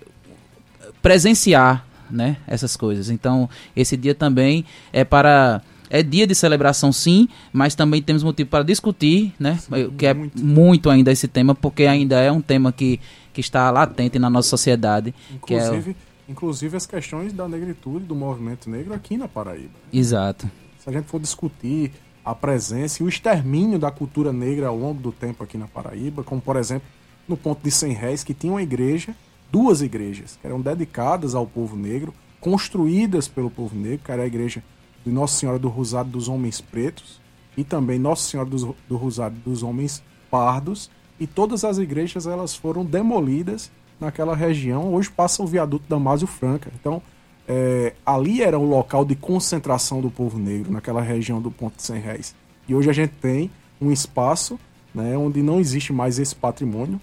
presenciar 1.01 1.85
né, 2.13 2.37
essas 2.47 2.77
coisas. 2.77 3.09
Então, 3.09 3.49
esse 3.75 3.97
dia 3.97 4.13
também 4.15 4.63
é 4.93 5.03
para. 5.03 5.61
É 5.89 6.01
dia 6.01 6.25
de 6.25 6.33
celebração, 6.33 6.91
sim, 6.91 7.27
mas 7.51 7.75
também 7.75 8.01
temos 8.01 8.23
motivo 8.23 8.49
para 8.49 8.63
discutir, 8.63 9.31
né? 9.39 9.59
que 9.95 10.07
é 10.07 10.13
muito. 10.13 10.43
muito 10.43 10.89
ainda 10.89 11.11
esse 11.11 11.27
tema, 11.27 11.53
porque 11.53 11.83
ainda 11.85 12.19
é 12.19 12.31
um 12.31 12.41
tema 12.41 12.71
que, 12.71 12.99
que 13.31 13.41
está 13.41 13.69
latente 13.69 14.17
na 14.17 14.27
nossa 14.27 14.49
sociedade. 14.49 15.13
que 15.45 15.53
é 15.53 15.57
o- 15.57 15.65
Inclusive, 15.67 15.95
inclusive 16.27 16.77
as 16.77 16.85
questões 16.87 17.31
da 17.31 17.47
negritude, 17.47 18.05
do 18.05 18.15
movimento 18.15 18.67
negro 18.71 18.91
aqui 18.93 19.17
na 19.17 19.27
Paraíba. 19.27 19.73
Exato. 19.91 20.49
Se 20.79 20.89
a 20.89 20.91
gente 20.93 21.05
for 21.05 21.19
discutir 21.21 21.91
a 22.25 22.33
presença 22.33 23.03
e 23.03 23.05
o 23.05 23.09
extermínio 23.09 23.77
da 23.77 23.91
cultura 23.91 24.33
negra 24.33 24.69
ao 24.69 24.77
longo 24.77 24.99
do 24.99 25.11
tempo 25.11 25.43
aqui 25.43 25.59
na 25.59 25.67
Paraíba, 25.67 26.23
como 26.23 26.41
por 26.41 26.55
exemplo 26.55 26.87
no 27.27 27.37
ponto 27.37 27.61
de 27.63 27.69
100 27.69 27.93
réis, 27.93 28.23
que 28.23 28.33
tinha 28.33 28.51
uma 28.51 28.63
igreja, 28.63 29.13
duas 29.53 29.83
igrejas, 29.83 30.35
que 30.41 30.47
eram 30.47 30.59
dedicadas 30.59 31.35
ao 31.35 31.45
povo 31.45 31.75
negro, 31.75 32.11
construídas 32.41 33.27
pelo 33.27 33.51
povo 33.51 33.75
negro, 33.75 34.03
que 34.03 34.11
era 34.11 34.23
a 34.23 34.25
igreja 34.25 34.63
de 35.05 35.11
Nossa 35.11 35.37
Senhora 35.37 35.59
do 35.59 35.69
Rosário 35.69 36.09
dos 36.09 36.27
Homens 36.27 36.59
Pretos 36.59 37.21
e 37.55 37.63
também 37.63 37.99
Nossa 37.99 38.27
Senhora 38.27 38.49
do, 38.49 38.75
do 38.89 38.97
Rosário 38.97 39.37
dos 39.45 39.61
Homens 39.61 40.01
Pardos, 40.31 40.89
e 41.19 41.27
todas 41.27 41.63
as 41.63 41.77
igrejas 41.77 42.25
elas 42.25 42.55
foram 42.55 42.83
demolidas 42.83 43.69
naquela 43.99 44.35
região. 44.35 44.91
Hoje 44.91 45.11
passa 45.11 45.43
o 45.43 45.45
viaduto 45.45 45.85
Damásio 45.87 46.25
Franca. 46.25 46.71
Então, 46.79 46.99
é, 47.47 47.93
ali 48.03 48.41
era 48.41 48.57
o 48.57 48.65
local 48.65 49.05
de 49.05 49.15
concentração 49.15 50.01
do 50.01 50.09
povo 50.09 50.39
negro, 50.39 50.71
naquela 50.71 51.01
região 51.01 51.39
do 51.39 51.51
Ponto 51.51 51.77
de 51.77 51.83
100 51.83 51.99
Réis. 51.99 52.35
E 52.67 52.73
hoje 52.73 52.89
a 52.89 52.93
gente 52.93 53.13
tem 53.21 53.51
um 53.79 53.91
espaço 53.91 54.59
né, 54.95 55.15
onde 55.15 55.43
não 55.43 55.59
existe 55.59 55.93
mais 55.93 56.17
esse 56.17 56.35
patrimônio 56.35 56.99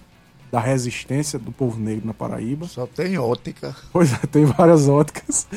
da 0.51 0.59
resistência 0.59 1.39
do 1.39 1.51
povo 1.51 1.79
negro 1.79 2.05
na 2.05 2.13
Paraíba. 2.13 2.67
Só 2.67 2.85
tem 2.85 3.17
ótica. 3.17 3.75
Pois 3.91 4.11
é, 4.13 4.17
tem 4.29 4.45
várias 4.45 4.89
óticas. 4.89 5.47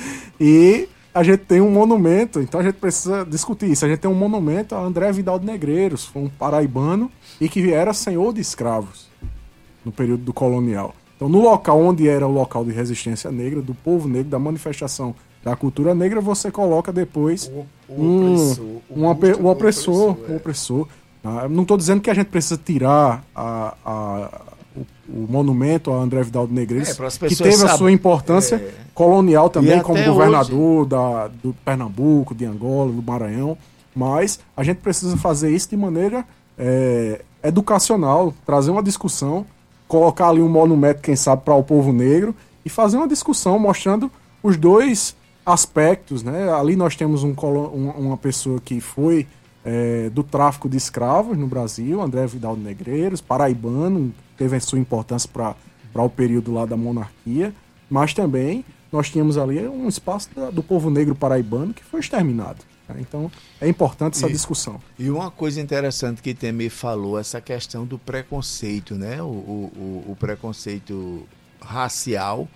E 0.40 0.88
a 1.12 1.22
gente 1.22 1.40
tem 1.40 1.60
um 1.60 1.70
monumento, 1.70 2.40
então 2.40 2.60
a 2.60 2.62
gente 2.62 2.76
precisa 2.76 3.24
discutir 3.24 3.70
isso. 3.70 3.84
A 3.84 3.88
gente 3.88 3.98
tem 3.98 4.10
um 4.10 4.14
monumento 4.14 4.74
a 4.74 4.80
André 4.80 5.10
Vidal 5.12 5.38
de 5.38 5.46
Negreiros, 5.46 6.04
foi 6.04 6.22
um 6.22 6.28
paraibano 6.28 7.10
e 7.40 7.48
que 7.48 7.72
era 7.72 7.92
senhor 7.92 8.32
de 8.32 8.40
escravos. 8.40 9.08
no 9.84 9.92
período 9.92 10.24
do 10.24 10.32
colonial. 10.32 10.94
Então, 11.16 11.28
no 11.28 11.40
local 11.40 11.80
onde 11.80 12.08
era 12.08 12.26
o 12.26 12.32
local 12.32 12.64
de 12.64 12.72
resistência 12.72 13.30
negra, 13.30 13.60
do 13.60 13.74
povo 13.74 14.08
negro, 14.08 14.30
da 14.30 14.38
manifestação 14.38 15.14
da 15.44 15.54
cultura 15.54 15.94
negra, 15.94 16.20
você 16.20 16.50
coloca 16.50 16.90
depois 16.92 17.50
o, 17.52 17.66
o 17.86 18.02
um, 18.02 18.34
opressor, 18.34 18.64
um, 18.64 18.80
um, 18.96 19.06
opressor, 19.06 19.44
o 19.44 19.50
opressor. 19.50 20.16
É. 20.28 20.36
opressor 20.36 20.88
tá? 21.22 21.48
Não 21.48 21.62
estou 21.62 21.76
dizendo 21.76 22.00
que 22.00 22.10
a 22.10 22.14
gente 22.14 22.28
precisa 22.28 22.58
tirar 22.62 23.24
a, 23.34 23.74
a, 23.84 24.42
o, 25.08 25.26
monumento 25.30 25.92
a 25.92 25.96
André 25.96 26.22
Vidal 26.22 26.46
de 26.46 26.52
Negreiros, 26.52 26.88
é, 26.90 27.28
que 27.28 27.36
teve 27.36 27.64
a 27.64 27.76
sua 27.76 27.90
importância 27.90 28.56
é. 28.56 28.72
colonial 28.94 29.48
também, 29.50 29.80
como 29.82 30.02
governador 30.02 30.80
hoje... 30.82 30.88
da, 30.88 31.28
do 31.28 31.54
Pernambuco, 31.64 32.34
de 32.34 32.44
Angola, 32.44 32.92
do 32.92 33.02
Maranhão. 33.02 33.56
Mas 33.94 34.40
a 34.56 34.64
gente 34.64 34.78
precisa 34.78 35.16
fazer 35.16 35.54
isso 35.54 35.70
de 35.70 35.76
maneira 35.76 36.24
é, 36.58 37.22
educacional, 37.42 38.34
trazer 38.44 38.70
uma 38.70 38.82
discussão, 38.82 39.46
colocar 39.86 40.28
ali 40.28 40.42
um 40.42 40.48
monumento, 40.48 41.00
quem 41.00 41.14
sabe, 41.14 41.42
para 41.42 41.54
o 41.54 41.62
povo 41.62 41.92
negro 41.92 42.34
e 42.64 42.68
fazer 42.68 42.96
uma 42.96 43.06
discussão 43.06 43.58
mostrando 43.58 44.10
os 44.42 44.56
dois 44.56 45.14
aspectos, 45.44 46.22
né? 46.22 46.50
Ali 46.52 46.74
nós 46.74 46.96
temos 46.96 47.22
um, 47.22 47.32
uma 47.32 48.16
pessoa 48.16 48.58
que 48.60 48.80
foi 48.80 49.26
é, 49.64 50.10
do 50.10 50.22
tráfico 50.22 50.68
de 50.68 50.76
escravos 50.76 51.36
no 51.36 51.46
Brasil, 51.46 52.00
André 52.00 52.26
Vidal 52.26 52.56
Negreiros, 52.56 53.20
paraibano, 53.20 54.12
teve 54.36 54.56
a 54.56 54.60
sua 54.60 54.78
importância 54.78 55.28
para 55.32 56.02
o 56.02 56.08
período 56.10 56.52
lá 56.52 56.66
da 56.66 56.76
monarquia, 56.76 57.54
mas 57.88 58.12
também 58.12 58.64
nós 58.90 59.10
tínhamos 59.10 59.36
ali 59.36 59.66
um 59.66 59.88
espaço 59.88 60.28
da, 60.34 60.50
do 60.50 60.62
povo 60.62 60.90
negro 60.90 61.14
paraibano 61.14 61.74
que 61.74 61.82
foi 61.82 62.00
exterminado. 62.00 62.64
Né? 62.88 62.96
Então 63.00 63.30
é 63.60 63.68
importante 63.68 64.16
essa 64.16 64.28
e, 64.28 64.32
discussão. 64.32 64.80
E 64.98 65.10
uma 65.10 65.30
coisa 65.30 65.60
interessante 65.60 66.22
que 66.22 66.34
Temer 66.34 66.70
falou, 66.70 67.18
essa 67.18 67.40
questão 67.40 67.84
do 67.84 67.98
preconceito, 67.98 68.94
né? 68.94 69.22
o, 69.22 69.26
o, 69.26 70.04
o 70.08 70.16
preconceito 70.18 71.26
racial 71.60 72.48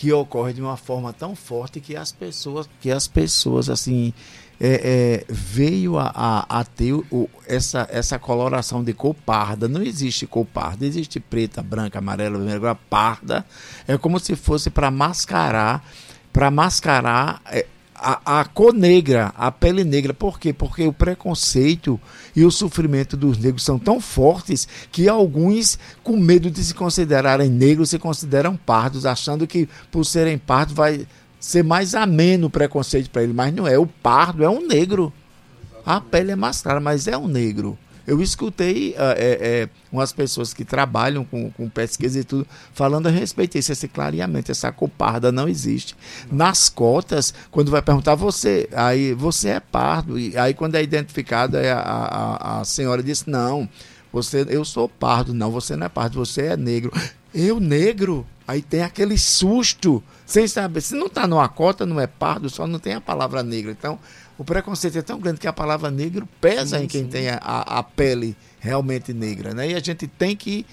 que 0.00 0.10
ocorre 0.14 0.54
de 0.54 0.62
uma 0.62 0.78
forma 0.78 1.12
tão 1.12 1.36
forte 1.36 1.78
que 1.78 1.94
as 1.94 2.10
pessoas, 2.10 2.66
que 2.80 2.90
as 2.90 3.06
pessoas 3.06 3.68
assim 3.68 4.14
é, 4.58 4.80
é, 4.82 5.24
veio 5.28 5.98
a, 5.98 6.10
a, 6.14 6.60
a 6.60 6.64
ter 6.64 6.94
o, 6.94 7.28
essa, 7.46 7.86
essa 7.90 8.18
coloração 8.18 8.82
de 8.82 8.94
cor 8.94 9.14
parda. 9.14 9.68
Não 9.68 9.82
existe 9.82 10.26
cor 10.26 10.46
parda, 10.46 10.86
existe 10.86 11.20
preta, 11.20 11.62
branca, 11.62 11.98
amarela, 11.98 12.38
vermelha, 12.38 12.74
parda. 12.88 13.44
É 13.86 13.98
como 13.98 14.18
se 14.18 14.34
fosse 14.36 14.70
para 14.70 14.90
mascarar, 14.90 15.84
para 16.32 16.50
mascarar 16.50 17.42
é, 17.44 17.66
a, 18.00 18.40
a 18.40 18.44
cor 18.44 18.72
negra, 18.72 19.32
a 19.36 19.52
pele 19.52 19.84
negra. 19.84 20.14
Por 20.14 20.40
quê? 20.40 20.52
Porque 20.52 20.86
o 20.86 20.92
preconceito 20.92 22.00
e 22.34 22.44
o 22.44 22.50
sofrimento 22.50 23.16
dos 23.16 23.36
negros 23.36 23.62
são 23.62 23.78
tão 23.78 24.00
fortes 24.00 24.66
que 24.90 25.08
alguns, 25.08 25.78
com 26.02 26.16
medo 26.16 26.50
de 26.50 26.64
se 26.64 26.74
considerarem 26.74 27.50
negros, 27.50 27.90
se 27.90 27.98
consideram 27.98 28.56
pardos, 28.56 29.04
achando 29.04 29.46
que 29.46 29.68
por 29.90 30.04
serem 30.04 30.38
pardos 30.38 30.74
vai 30.74 31.06
ser 31.38 31.62
mais 31.62 31.94
ameno 31.94 32.46
o 32.46 32.50
preconceito 32.50 33.10
para 33.10 33.22
ele. 33.22 33.34
Mas 33.34 33.54
não 33.54 33.68
é. 33.68 33.78
O 33.78 33.86
pardo 33.86 34.42
é 34.42 34.48
um 34.48 34.66
negro. 34.66 35.12
A 35.84 36.00
pele 36.00 36.32
é 36.32 36.36
mais 36.36 36.62
clara, 36.62 36.80
mas 36.80 37.06
é 37.06 37.16
um 37.16 37.28
negro. 37.28 37.78
Eu 38.06 38.20
escutei 38.20 38.90
uh, 38.92 39.14
é, 39.16 39.38
é, 39.40 39.68
umas 39.92 40.12
pessoas 40.12 40.52
que 40.54 40.64
trabalham 40.64 41.24
com, 41.24 41.50
com, 41.50 41.68
pesquisa 41.68 42.20
e 42.20 42.24
tudo 42.24 42.46
falando 42.72 43.06
a 43.06 43.10
respeito 43.10 43.52
disso, 43.52 43.72
esse 43.72 43.88
clareamento, 43.88 44.50
essa 44.50 44.72
coparda 44.72 45.30
não 45.30 45.48
existe. 45.48 45.96
Nas 46.30 46.68
cotas, 46.68 47.32
quando 47.50 47.70
vai 47.70 47.82
perguntar 47.82 48.14
você, 48.14 48.68
aí 48.72 49.12
você 49.14 49.50
é 49.50 49.60
pardo, 49.60 50.18
e 50.18 50.36
aí 50.36 50.54
quando 50.54 50.74
é 50.74 50.82
identificado, 50.82 51.56
a, 51.56 51.72
a, 51.72 52.60
a 52.60 52.64
senhora 52.64 53.02
disse, 53.02 53.28
não, 53.28 53.68
você, 54.12 54.44
eu 54.48 54.64
sou 54.64 54.88
pardo, 54.88 55.32
não, 55.32 55.50
você 55.50 55.76
não 55.76 55.86
é 55.86 55.88
pardo, 55.88 56.18
você 56.18 56.46
é 56.46 56.56
negro. 56.56 56.92
Eu 57.32 57.60
negro? 57.60 58.26
Aí 58.46 58.60
tem 58.60 58.82
aquele 58.82 59.16
susto, 59.16 60.02
sem 60.26 60.48
saber, 60.48 60.80
se 60.80 60.96
não 60.96 61.06
está 61.06 61.24
numa 61.28 61.48
cota, 61.48 61.86
não 61.86 62.00
é 62.00 62.08
pardo, 62.08 62.50
só 62.50 62.66
não 62.66 62.80
tem 62.80 62.94
a 62.94 63.00
palavra 63.00 63.44
negra. 63.44 63.70
Então, 63.70 63.96
o 64.40 64.44
preconceito 64.44 64.96
é 64.96 65.02
tão 65.02 65.20
grande 65.20 65.38
que 65.38 65.46
a 65.46 65.52
palavra 65.52 65.90
negro 65.90 66.26
pesa 66.40 66.78
sim, 66.78 66.84
em 66.84 66.88
quem 66.88 67.02
sim. 67.02 67.10
tem 67.10 67.28
a, 67.28 67.36
a, 67.36 67.82
pele 67.82 68.34
realmente 68.58 69.12
negra, 69.12 69.52
né? 69.52 69.68
E 69.68 69.74
a 69.74 69.80
gente 69.80 70.06
tem 70.06 70.34
que 70.34 70.64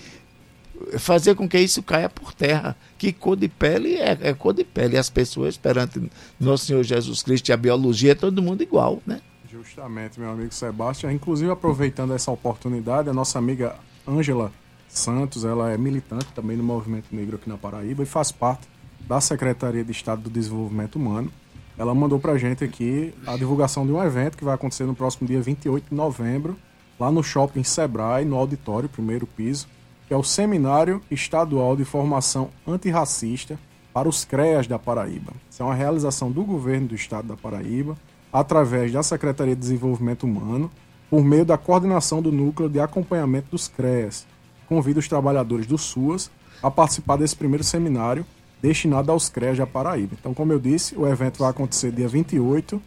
fazer 0.97 1.35
com 1.35 1.49
que 1.49 1.59
isso 1.59 1.83
caia 1.83 2.09
por 2.09 2.33
terra. 2.33 2.77
Que 2.97 3.11
cor 3.11 3.35
de 3.35 3.49
pele 3.49 3.95
é, 3.95 4.17
é 4.21 4.33
cor 4.33 4.53
de 4.53 4.63
pele. 4.63 4.95
E 4.95 4.97
as 4.97 5.09
pessoas 5.09 5.57
perante 5.57 6.09
nosso 6.39 6.65
Senhor 6.65 6.81
Jesus 6.81 7.21
Cristo 7.21 7.49
e 7.49 7.51
a 7.51 7.57
biologia 7.57 8.13
é 8.13 8.15
todo 8.15 8.41
mundo 8.41 8.63
igual, 8.63 9.01
né? 9.05 9.19
Justamente, 9.51 10.17
meu 10.17 10.31
amigo 10.31 10.53
Sebastião. 10.53 11.11
Inclusive, 11.11 11.51
aproveitando 11.51 12.13
essa 12.13 12.31
oportunidade, 12.31 13.09
a 13.09 13.13
nossa 13.13 13.37
amiga 13.37 13.75
Ângela 14.07 14.49
Santos, 14.87 15.43
ela 15.43 15.73
é 15.73 15.77
militante 15.77 16.27
também 16.33 16.55
no 16.55 16.63
movimento 16.63 17.13
negro 17.13 17.35
aqui 17.35 17.49
na 17.49 17.57
Paraíba 17.57 18.01
e 18.01 18.05
faz 18.05 18.31
parte 18.31 18.65
da 19.01 19.19
Secretaria 19.19 19.83
de 19.83 19.91
Estado 19.91 20.21
do 20.21 20.29
Desenvolvimento 20.29 20.95
Humano 20.95 21.29
ela 21.77 21.93
mandou 21.93 22.19
pra 22.19 22.37
gente 22.37 22.63
aqui 22.63 23.13
a 23.25 23.37
divulgação 23.37 23.85
de 23.85 23.91
um 23.91 24.03
evento 24.03 24.35
que 24.35 24.43
vai 24.43 24.55
acontecer 24.55 24.85
no 24.85 24.95
próximo 24.95 25.27
dia 25.27 25.39
28 25.39 25.89
de 25.89 25.95
novembro, 25.95 26.57
lá 26.99 27.11
no 27.11 27.21
Shopping 27.21 27.63
Sebrae, 27.63 28.25
no 28.25 28.35
auditório, 28.35 28.89
primeiro 28.89 29.27
piso, 29.27 29.67
que 30.07 30.13
é 30.13 30.17
o 30.17 30.23
Seminário 30.23 31.01
Estadual 31.11 31.75
de 31.75 31.85
Formação 31.85 32.49
Antirracista 32.67 33.59
para 33.93 34.09
os 34.09 34.25
CREAS 34.25 34.65
da 34.65 34.79
Paraíba. 34.79 35.33
Isso 35.49 35.61
é 35.61 35.65
uma 35.65 35.75
realização 35.75 36.31
do 36.31 36.43
governo 36.43 36.87
do 36.87 36.95
estado 36.95 37.27
da 37.27 37.37
Paraíba, 37.37 37.95
através 38.33 38.91
da 38.91 39.03
Secretaria 39.03 39.55
de 39.55 39.61
Desenvolvimento 39.61 40.23
Humano, 40.23 40.71
por 41.09 41.23
meio 41.23 41.45
da 41.45 41.57
coordenação 41.57 42.21
do 42.21 42.31
Núcleo 42.31 42.69
de 42.69 42.79
Acompanhamento 42.79 43.51
dos 43.51 43.67
CREAS. 43.67 44.25
Convido 44.67 44.99
os 44.99 45.07
trabalhadores 45.07 45.67
do 45.67 45.77
SUAS 45.77 46.31
a 46.61 46.71
participar 46.71 47.17
desse 47.17 47.35
primeiro 47.35 47.63
seminário 47.63 48.25
destinado 48.61 49.11
aos 49.11 49.29
CREAs 49.29 49.57
da 49.57 49.67
Paraíba. 49.67 50.15
Então, 50.19 50.33
como 50.33 50.51
eu 50.51 50.59
disse, 50.59 50.95
o 50.97 51.07
evento 51.07 51.39
vai 51.39 51.49
acontecer 51.49 51.91
dia 51.91 52.07
28, 52.07 52.81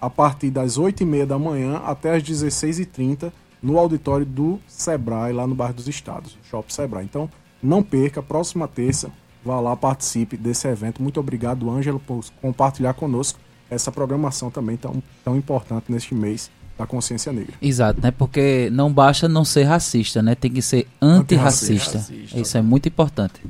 a 0.00 0.10
partir 0.10 0.50
das 0.50 0.78
8h30 0.78 1.26
da 1.26 1.38
manhã 1.38 1.80
até 1.84 2.16
as 2.16 2.22
16h30, 2.22 3.32
no 3.62 3.78
auditório 3.78 4.26
do 4.26 4.58
Sebrae, 4.66 5.32
lá 5.32 5.46
no 5.46 5.54
bairro 5.54 5.74
dos 5.74 5.86
Estados, 5.86 6.36
Shopping 6.50 6.72
Sebrae. 6.72 7.04
Então, 7.04 7.30
não 7.62 7.82
perca, 7.82 8.20
próxima 8.20 8.66
terça, 8.66 9.10
vá 9.44 9.60
lá, 9.60 9.76
participe 9.76 10.36
desse 10.36 10.66
evento. 10.66 11.00
Muito 11.00 11.20
obrigado, 11.20 11.70
Ângelo, 11.70 12.00
por 12.00 12.24
compartilhar 12.40 12.94
conosco 12.94 13.38
essa 13.70 13.92
programação 13.92 14.50
também 14.50 14.76
tão, 14.76 15.02
tão 15.24 15.36
importante 15.36 15.90
neste 15.90 16.14
mês 16.14 16.50
da 16.76 16.86
consciência 16.86 17.32
negra. 17.32 17.54
Exato, 17.62 18.00
né? 18.02 18.10
Porque 18.10 18.68
não 18.72 18.92
basta 18.92 19.28
não 19.28 19.44
ser 19.44 19.64
racista, 19.64 20.20
né? 20.20 20.34
Tem 20.34 20.50
que 20.50 20.60
ser 20.60 20.88
antirracista. 21.00 21.98
antirracista. 21.98 22.40
Isso 22.40 22.58
é 22.58 22.62
muito 22.62 22.88
importante. 22.88 23.40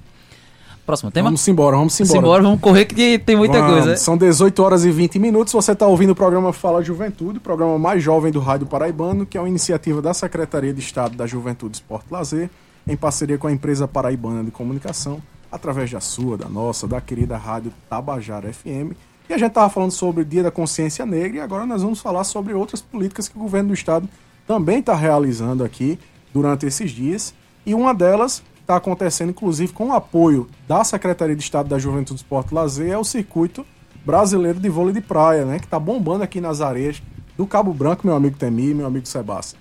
Próximo 0.84 1.12
tema? 1.12 1.28
Vamos 1.28 1.46
embora, 1.46 1.76
vamos 1.76 2.00
embora. 2.00 2.12
Vamos 2.12 2.24
embora, 2.24 2.42
vamos 2.42 2.60
correr 2.60 2.84
que 2.86 3.18
tem 3.18 3.36
muita 3.36 3.60
vamos. 3.60 3.84
coisa. 3.84 3.96
São 3.96 4.16
18 4.16 4.62
horas 4.62 4.84
e 4.84 4.90
20 4.90 5.18
minutos. 5.18 5.52
Você 5.52 5.72
está 5.72 5.86
ouvindo 5.86 6.10
o 6.10 6.14
programa 6.14 6.52
Fala 6.52 6.82
Juventude, 6.82 7.38
o 7.38 7.40
programa 7.40 7.78
mais 7.78 8.02
jovem 8.02 8.32
do 8.32 8.40
Rádio 8.40 8.66
Paraibano, 8.66 9.24
que 9.24 9.38
é 9.38 9.40
uma 9.40 9.48
iniciativa 9.48 10.02
da 10.02 10.12
Secretaria 10.12 10.72
de 10.72 10.80
Estado 10.80 11.16
da 11.16 11.24
Juventude, 11.24 11.76
Esporte 11.76 12.06
Lazer, 12.10 12.50
em 12.86 12.96
parceria 12.96 13.38
com 13.38 13.46
a 13.46 13.52
empresa 13.52 13.86
paraibana 13.86 14.42
de 14.42 14.50
comunicação, 14.50 15.22
através 15.52 15.88
da 15.90 16.00
sua, 16.00 16.36
da 16.36 16.48
nossa, 16.48 16.88
da 16.88 17.00
querida 17.00 17.36
Rádio 17.36 17.72
Tabajara 17.88 18.52
FM. 18.52 18.96
E 19.30 19.34
a 19.34 19.38
gente 19.38 19.50
estava 19.50 19.70
falando 19.70 19.92
sobre 19.92 20.22
o 20.22 20.24
Dia 20.24 20.42
da 20.42 20.50
Consciência 20.50 21.06
Negra 21.06 21.38
e 21.38 21.40
agora 21.40 21.64
nós 21.64 21.82
vamos 21.82 22.00
falar 22.00 22.24
sobre 22.24 22.54
outras 22.54 22.82
políticas 22.82 23.28
que 23.28 23.36
o 23.36 23.40
governo 23.40 23.68
do 23.68 23.74
Estado 23.74 24.08
também 24.48 24.80
está 24.80 24.96
realizando 24.96 25.62
aqui 25.62 25.96
durante 26.34 26.66
esses 26.66 26.90
dias. 26.90 27.32
E 27.64 27.72
uma 27.72 27.94
delas 27.94 28.42
está 28.72 28.76
acontecendo, 28.76 29.30
inclusive, 29.30 29.72
com 29.72 29.88
o 29.88 29.92
apoio 29.92 30.48
da 30.66 30.82
Secretaria 30.82 31.36
de 31.36 31.42
Estado 31.42 31.68
da 31.68 31.78
Juventude, 31.78 32.20
Esporte 32.20 32.54
Lazer, 32.54 32.90
é 32.90 32.98
o 32.98 33.04
circuito 33.04 33.66
brasileiro 34.04 34.58
de 34.58 34.68
vôlei 34.68 34.94
de 34.94 35.00
praia, 35.00 35.44
né? 35.44 35.58
Que 35.58 35.66
está 35.66 35.78
bombando 35.78 36.24
aqui 36.24 36.40
nas 36.40 36.60
areias 36.60 37.02
do 37.36 37.46
Cabo 37.46 37.72
Branco, 37.74 38.06
meu 38.06 38.16
amigo 38.16 38.36
Temi, 38.36 38.72
meu 38.74 38.86
amigo 38.86 39.06
Sebastião. 39.06 39.60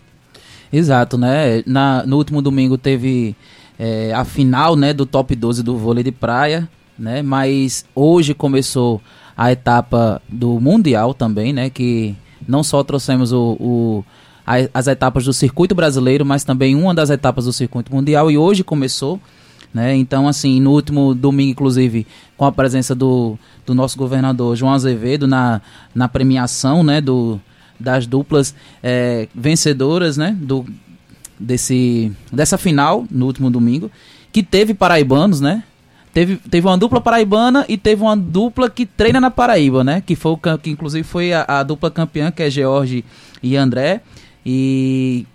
Exato, 0.72 1.18
né? 1.18 1.62
Na, 1.66 2.06
no 2.06 2.18
último 2.18 2.42
domingo 2.42 2.78
teve 2.78 3.36
é, 3.78 4.14
a 4.14 4.24
final 4.24 4.76
né, 4.76 4.94
do 4.94 5.06
top 5.06 5.36
12 5.36 5.62
do 5.62 5.78
vôlei 5.78 6.04
de 6.04 6.12
praia, 6.12 6.70
né? 6.98 7.22
Mas 7.22 7.86
hoje 7.94 8.34
começou 8.34 9.02
a 9.36 9.52
etapa 9.52 10.22
do 10.30 10.60
Mundial 10.60 11.14
também, 11.14 11.52
né? 11.52 11.70
Que 11.70 12.16
não 12.48 12.64
só 12.64 12.84
trouxemos 12.84 13.34
o, 13.34 13.58
o 13.60 14.06
as 14.74 14.88
etapas 14.88 15.26
do 15.26 15.34
circuito 15.34 15.76
brasileiro, 15.76 16.26
mas 16.26 16.44
também 16.44 16.76
uma 16.76 16.94
das 16.94 17.10
etapas 17.10 17.46
do 17.46 17.54
circuito 17.54 17.94
mundial 17.94 18.30
e 18.30 18.38
hoje 18.38 18.64
começou. 18.64 19.20
Né? 19.74 19.96
Então, 19.96 20.28
assim, 20.28 20.60
no 20.60 20.72
último 20.72 21.16
domingo, 21.16 21.52
inclusive, 21.52 22.06
com 22.36 22.46
a 22.46 22.52
presença 22.52 22.94
do, 22.94 23.38
do 23.66 23.74
nosso 23.74 23.98
governador 23.98 24.56
João 24.56 24.74
Azevedo 24.74 25.28
na, 25.28 25.62
na 25.96 26.10
premiação 26.10 26.84
né, 26.84 27.00
do, 27.00 27.40
das 27.80 28.06
duplas 28.06 28.54
é, 28.84 29.30
vencedoras 29.34 30.18
né, 30.18 30.36
do, 30.40 30.66
desse, 31.40 32.12
dessa 32.32 32.58
final 32.58 33.06
no 33.10 33.26
último 33.26 33.50
domingo, 33.50 33.90
que 34.32 34.44
teve 34.44 34.74
paraibanos, 34.74 35.42
né? 35.42 35.64
Teve, 36.14 36.36
teve 36.36 36.68
uma 36.68 36.78
dupla 36.78 37.00
paraibana 37.00 37.66
e 37.70 37.78
teve 37.78 38.02
uma 38.02 38.18
dupla 38.18 38.70
que 38.70 38.86
treina 38.86 39.22
na 39.22 39.32
Paraíba, 39.32 39.82
né? 39.82 40.02
Que, 40.06 40.14
foi 40.14 40.38
que 40.62 40.70
inclusive 40.70 41.04
foi 41.08 41.32
a, 41.32 41.46
a 41.48 41.64
dupla 41.64 41.90
campeã, 41.90 42.30
que 42.30 42.44
é 42.44 42.50
George 42.50 43.06
e 43.42 43.56
André. 43.56 44.02
E 44.46 45.26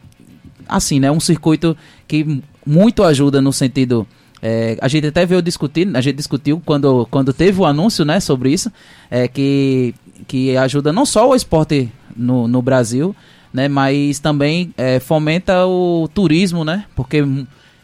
assim, 0.69 0.99
né, 1.01 1.11
um 1.11 1.21
circuito 1.21 1.77
que 2.07 2.43
muito 2.65 3.05
ajuda 3.05 3.41
no 3.41 3.53
sentido. 3.53 4.07
É, 4.43 4.77
a 4.83 4.89
gente 4.89 5.07
até 5.07 5.25
veio 5.25 5.41
discutir, 5.41 5.89
a 5.97 6.01
gente 6.01 6.17
discutiu 6.17 6.61
quando, 6.65 7.07
quando 7.11 7.33
teve 7.33 7.61
o 7.61 7.65
anúncio 7.65 8.05
né, 8.05 8.21
sobre 8.21 8.53
isso, 8.53 8.71
é, 9.11 9.27
que, 9.27 9.95
que 10.27 10.57
ajuda 10.57 10.93
não 10.93 11.07
só 11.07 11.31
o 11.31 11.35
esporte 11.35 11.91
no, 12.15 12.47
no 12.47 12.61
Brasil, 12.61 13.17
né, 13.53 13.67
mas 13.67 14.19
também 14.19 14.75
é, 14.77 15.01
fomenta 15.01 15.67
o 15.67 16.09
turismo, 16.13 16.65
né? 16.65 16.85
Porque 16.95 17.25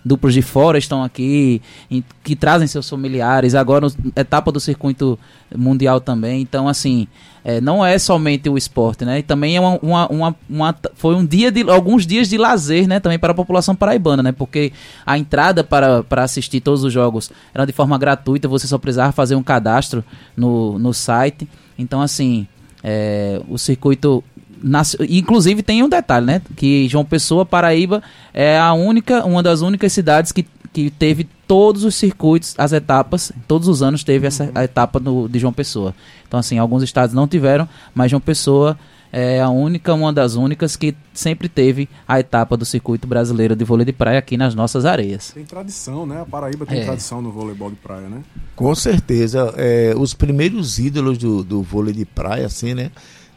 duplos 0.04 0.34
de 0.34 0.42
fora 0.42 0.78
estão 0.78 1.02
aqui, 1.02 1.62
em, 1.90 2.02
que 2.22 2.34
trazem 2.34 2.66
seus 2.66 2.88
familiares, 2.88 3.54
agora 3.54 3.86
etapa 4.16 4.50
do 4.50 4.58
circuito 4.58 5.18
mundial 5.56 6.00
também. 6.00 6.40
Então, 6.40 6.68
assim, 6.68 7.06
é, 7.44 7.60
não 7.60 7.84
é 7.84 7.98
somente 7.98 8.48
o 8.48 8.56
esporte, 8.56 9.04
né? 9.04 9.20
E 9.20 9.22
também 9.22 9.56
é 9.56 9.60
uma, 9.60 9.78
uma, 9.82 10.08
uma, 10.08 10.36
uma, 10.48 10.76
foi 10.94 11.14
um 11.14 11.24
dia 11.24 11.50
de 11.50 11.62
alguns 11.70 12.06
dias 12.06 12.28
de 12.28 12.36
lazer, 12.36 12.86
né? 12.86 13.00
Também 13.00 13.18
para 13.18 13.32
a 13.32 13.34
população 13.34 13.74
paraibana, 13.74 14.22
né? 14.22 14.32
Porque 14.32 14.72
a 15.06 15.18
entrada 15.18 15.62
para, 15.64 16.02
para 16.02 16.22
assistir 16.22 16.60
todos 16.60 16.84
os 16.84 16.92
jogos 16.92 17.30
era 17.54 17.64
de 17.64 17.72
forma 17.72 17.96
gratuita, 17.98 18.48
você 18.48 18.66
só 18.66 18.78
precisava 18.78 19.12
fazer 19.12 19.34
um 19.34 19.42
cadastro 19.42 20.04
no, 20.36 20.78
no 20.78 20.92
site. 20.92 21.48
Então, 21.78 22.00
assim, 22.00 22.46
é, 22.82 23.40
o 23.48 23.58
circuito 23.58 24.22
nas, 24.62 24.96
inclusive 25.08 25.62
tem 25.62 25.82
um 25.82 25.88
detalhe, 25.88 26.26
né? 26.26 26.42
Que 26.56 26.88
João 26.88 27.04
Pessoa, 27.04 27.44
Paraíba, 27.44 28.02
é 28.32 28.58
a 28.58 28.72
única, 28.72 29.24
uma 29.24 29.42
das 29.42 29.60
únicas 29.60 29.92
cidades 29.92 30.32
que, 30.32 30.46
que 30.72 30.90
teve 30.90 31.28
todos 31.46 31.84
os 31.84 31.94
circuitos, 31.94 32.54
as 32.56 32.72
etapas, 32.72 33.32
todos 33.46 33.68
os 33.68 33.82
anos 33.82 34.04
teve 34.04 34.26
essa 34.26 34.50
a 34.54 34.64
etapa 34.64 34.98
no, 34.98 35.28
de 35.28 35.38
João 35.38 35.52
Pessoa. 35.52 35.94
Então, 36.26 36.40
assim, 36.40 36.58
alguns 36.58 36.82
estados 36.82 37.14
não 37.14 37.28
tiveram, 37.28 37.68
mas 37.94 38.10
João 38.10 38.20
Pessoa 38.20 38.78
é 39.12 39.42
a 39.42 39.50
única, 39.50 39.92
uma 39.92 40.10
das 40.10 40.34
únicas 40.34 40.74
que 40.74 40.96
sempre 41.12 41.46
teve 41.46 41.86
a 42.08 42.18
etapa 42.18 42.56
do 42.56 42.64
circuito 42.64 43.06
brasileiro 43.06 43.54
de 43.54 43.62
vôlei 43.62 43.84
de 43.84 43.92
praia 43.92 44.18
aqui 44.18 44.38
nas 44.38 44.54
nossas 44.54 44.86
areias. 44.86 45.32
Tem 45.32 45.44
tradição, 45.44 46.06
né? 46.06 46.22
A 46.22 46.24
Paraíba 46.24 46.64
tem 46.64 46.80
é. 46.80 46.84
tradição 46.84 47.20
no 47.20 47.30
voleibol 47.30 47.68
de 47.68 47.76
praia, 47.76 48.08
né? 48.08 48.22
Com 48.56 48.74
certeza. 48.74 49.52
É, 49.58 49.92
os 49.98 50.14
primeiros 50.14 50.78
ídolos 50.78 51.18
do, 51.18 51.44
do 51.44 51.62
vôlei 51.62 51.92
de 51.92 52.06
praia, 52.06 52.46
assim, 52.46 52.72
né? 52.72 52.90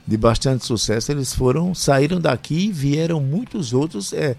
De 0.07 0.17
bastante 0.17 0.65
sucesso, 0.65 1.11
eles 1.11 1.33
foram, 1.33 1.73
saíram 1.73 2.19
daqui 2.19 2.67
e 2.67 2.71
vieram 2.71 3.19
muitos 3.19 3.73
outros 3.73 4.13
é, 4.13 4.35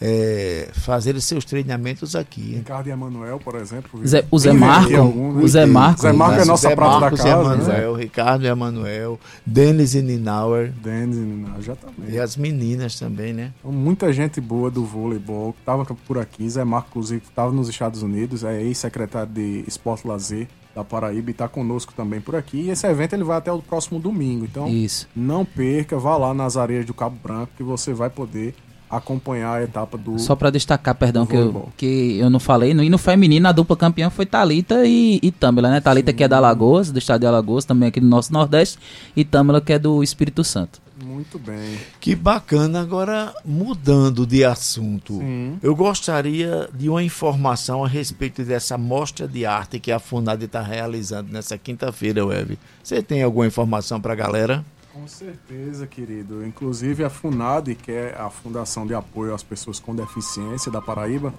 é, 0.00 0.68
fazer 0.72 1.20
seus 1.20 1.44
treinamentos 1.44 2.14
aqui. 2.14 2.54
Ricardo 2.54 2.86
e 2.86 2.90
Emanuel, 2.90 3.40
por 3.40 3.56
exemplo. 3.56 4.06
Zé, 4.06 4.24
o 4.30 4.38
Zé 4.38 4.52
Marco. 4.52 4.96
Algum, 4.96 5.32
né? 5.32 5.42
O 5.42 5.48
Zé 5.48 5.66
Marco. 5.66 6.02
Zé 6.02 6.12
Marco 6.12 6.40
é 6.40 6.44
nossa 6.44 6.68
Zé 6.68 6.76
prata 6.76 7.00
Marcos 7.00 7.18
da 7.18 7.24
casa. 7.24 7.40
Emanuel, 7.40 7.96
né? 7.96 8.02
Ricardo 8.02 8.44
e 8.44 8.48
Emanuel, 8.48 9.20
Denis 9.44 9.94
e 9.94 10.02
Ninauer. 10.02 10.70
Denis 10.70 11.16
e 11.16 11.20
Ninauer, 11.20 11.62
já 11.62 11.74
também. 11.74 12.14
E 12.14 12.18
as 12.18 12.36
meninas 12.36 12.98
também, 12.98 13.32
né? 13.32 13.52
Então, 13.58 13.72
muita 13.72 14.12
gente 14.12 14.40
boa 14.40 14.70
do 14.70 14.84
voleibol 14.84 15.54
estava 15.58 15.84
por 15.84 16.18
aqui. 16.18 16.48
Zé 16.48 16.62
Marco, 16.62 16.90
inclusive, 16.90 17.22
estava 17.28 17.50
nos 17.50 17.68
Estados 17.68 18.02
Unidos, 18.02 18.44
é 18.44 18.62
ex-secretário 18.62 19.32
de 19.32 19.64
Esporte 19.66 20.06
Lazer 20.06 20.46
da 20.78 20.84
Paraíba 20.84 21.30
e 21.30 21.32
está 21.32 21.48
conosco 21.48 21.92
também 21.92 22.20
por 22.20 22.36
aqui. 22.36 22.58
E 22.62 22.70
esse 22.70 22.86
evento 22.86 23.14
ele 23.14 23.24
vai 23.24 23.36
até 23.36 23.52
o 23.52 23.60
próximo 23.60 23.98
domingo. 23.98 24.44
Então, 24.44 24.68
Isso. 24.68 25.08
não 25.14 25.44
perca, 25.44 25.98
vá 25.98 26.16
lá 26.16 26.32
nas 26.32 26.56
areias 26.56 26.86
do 26.86 26.94
Cabo 26.94 27.16
Branco 27.22 27.50
que 27.56 27.62
você 27.62 27.92
vai 27.92 28.08
poder 28.08 28.54
acompanhar 28.88 29.54
a 29.54 29.62
etapa 29.62 29.98
do. 29.98 30.18
Só 30.18 30.34
para 30.34 30.50
destacar, 30.50 30.94
perdão, 30.94 31.26
que 31.26 31.36
eu, 31.36 31.68
que 31.76 32.18
eu 32.18 32.30
não 32.30 32.40
falei, 32.40 32.72
no 32.72 32.82
hino 32.82 32.96
feminino 32.96 33.46
a 33.48 33.52
dupla 33.52 33.76
campeã 33.76 34.08
foi 34.08 34.24
Talita 34.24 34.86
e, 34.86 35.20
e 35.22 35.34
né? 35.62 35.80
Talita 35.80 36.12
que 36.12 36.24
é 36.24 36.28
da 36.28 36.38
Alagoas, 36.38 36.90
do 36.90 36.98
estado 36.98 37.20
de 37.20 37.26
Alagoas, 37.26 37.64
também 37.64 37.88
aqui 37.88 38.00
do 38.00 38.06
nosso 38.06 38.32
Nordeste, 38.32 38.78
e 39.14 39.24
Tâmela 39.24 39.60
que 39.60 39.72
é 39.72 39.78
do 39.78 40.02
Espírito 40.02 40.42
Santo. 40.42 40.80
Muito 41.18 41.36
bem. 41.36 41.76
Que 41.98 42.14
bacana. 42.14 42.80
Agora, 42.80 43.34
mudando 43.44 44.24
de 44.24 44.44
assunto, 44.44 45.14
Sim. 45.14 45.58
eu 45.60 45.74
gostaria 45.74 46.70
de 46.72 46.88
uma 46.88 47.02
informação 47.02 47.84
a 47.84 47.88
respeito 47.88 48.44
dessa 48.44 48.78
mostra 48.78 49.26
de 49.26 49.44
arte 49.44 49.80
que 49.80 49.90
a 49.90 49.98
FUNAD 49.98 50.44
está 50.44 50.62
realizando 50.62 51.32
nessa 51.32 51.58
quinta-feira, 51.58 52.24
Web. 52.24 52.56
Você 52.84 53.02
tem 53.02 53.24
alguma 53.24 53.48
informação 53.48 54.00
para 54.00 54.12
a 54.12 54.16
galera? 54.16 54.64
Com 54.92 55.08
certeza, 55.08 55.88
querido. 55.88 56.46
Inclusive 56.46 57.02
a 57.02 57.10
FUNAD, 57.10 57.74
que 57.74 57.90
é 57.90 58.14
a 58.16 58.30
Fundação 58.30 58.86
de 58.86 58.94
Apoio 58.94 59.34
às 59.34 59.42
Pessoas 59.42 59.80
com 59.80 59.96
Deficiência 59.96 60.70
da 60.70 60.80
Paraíba, 60.80 61.34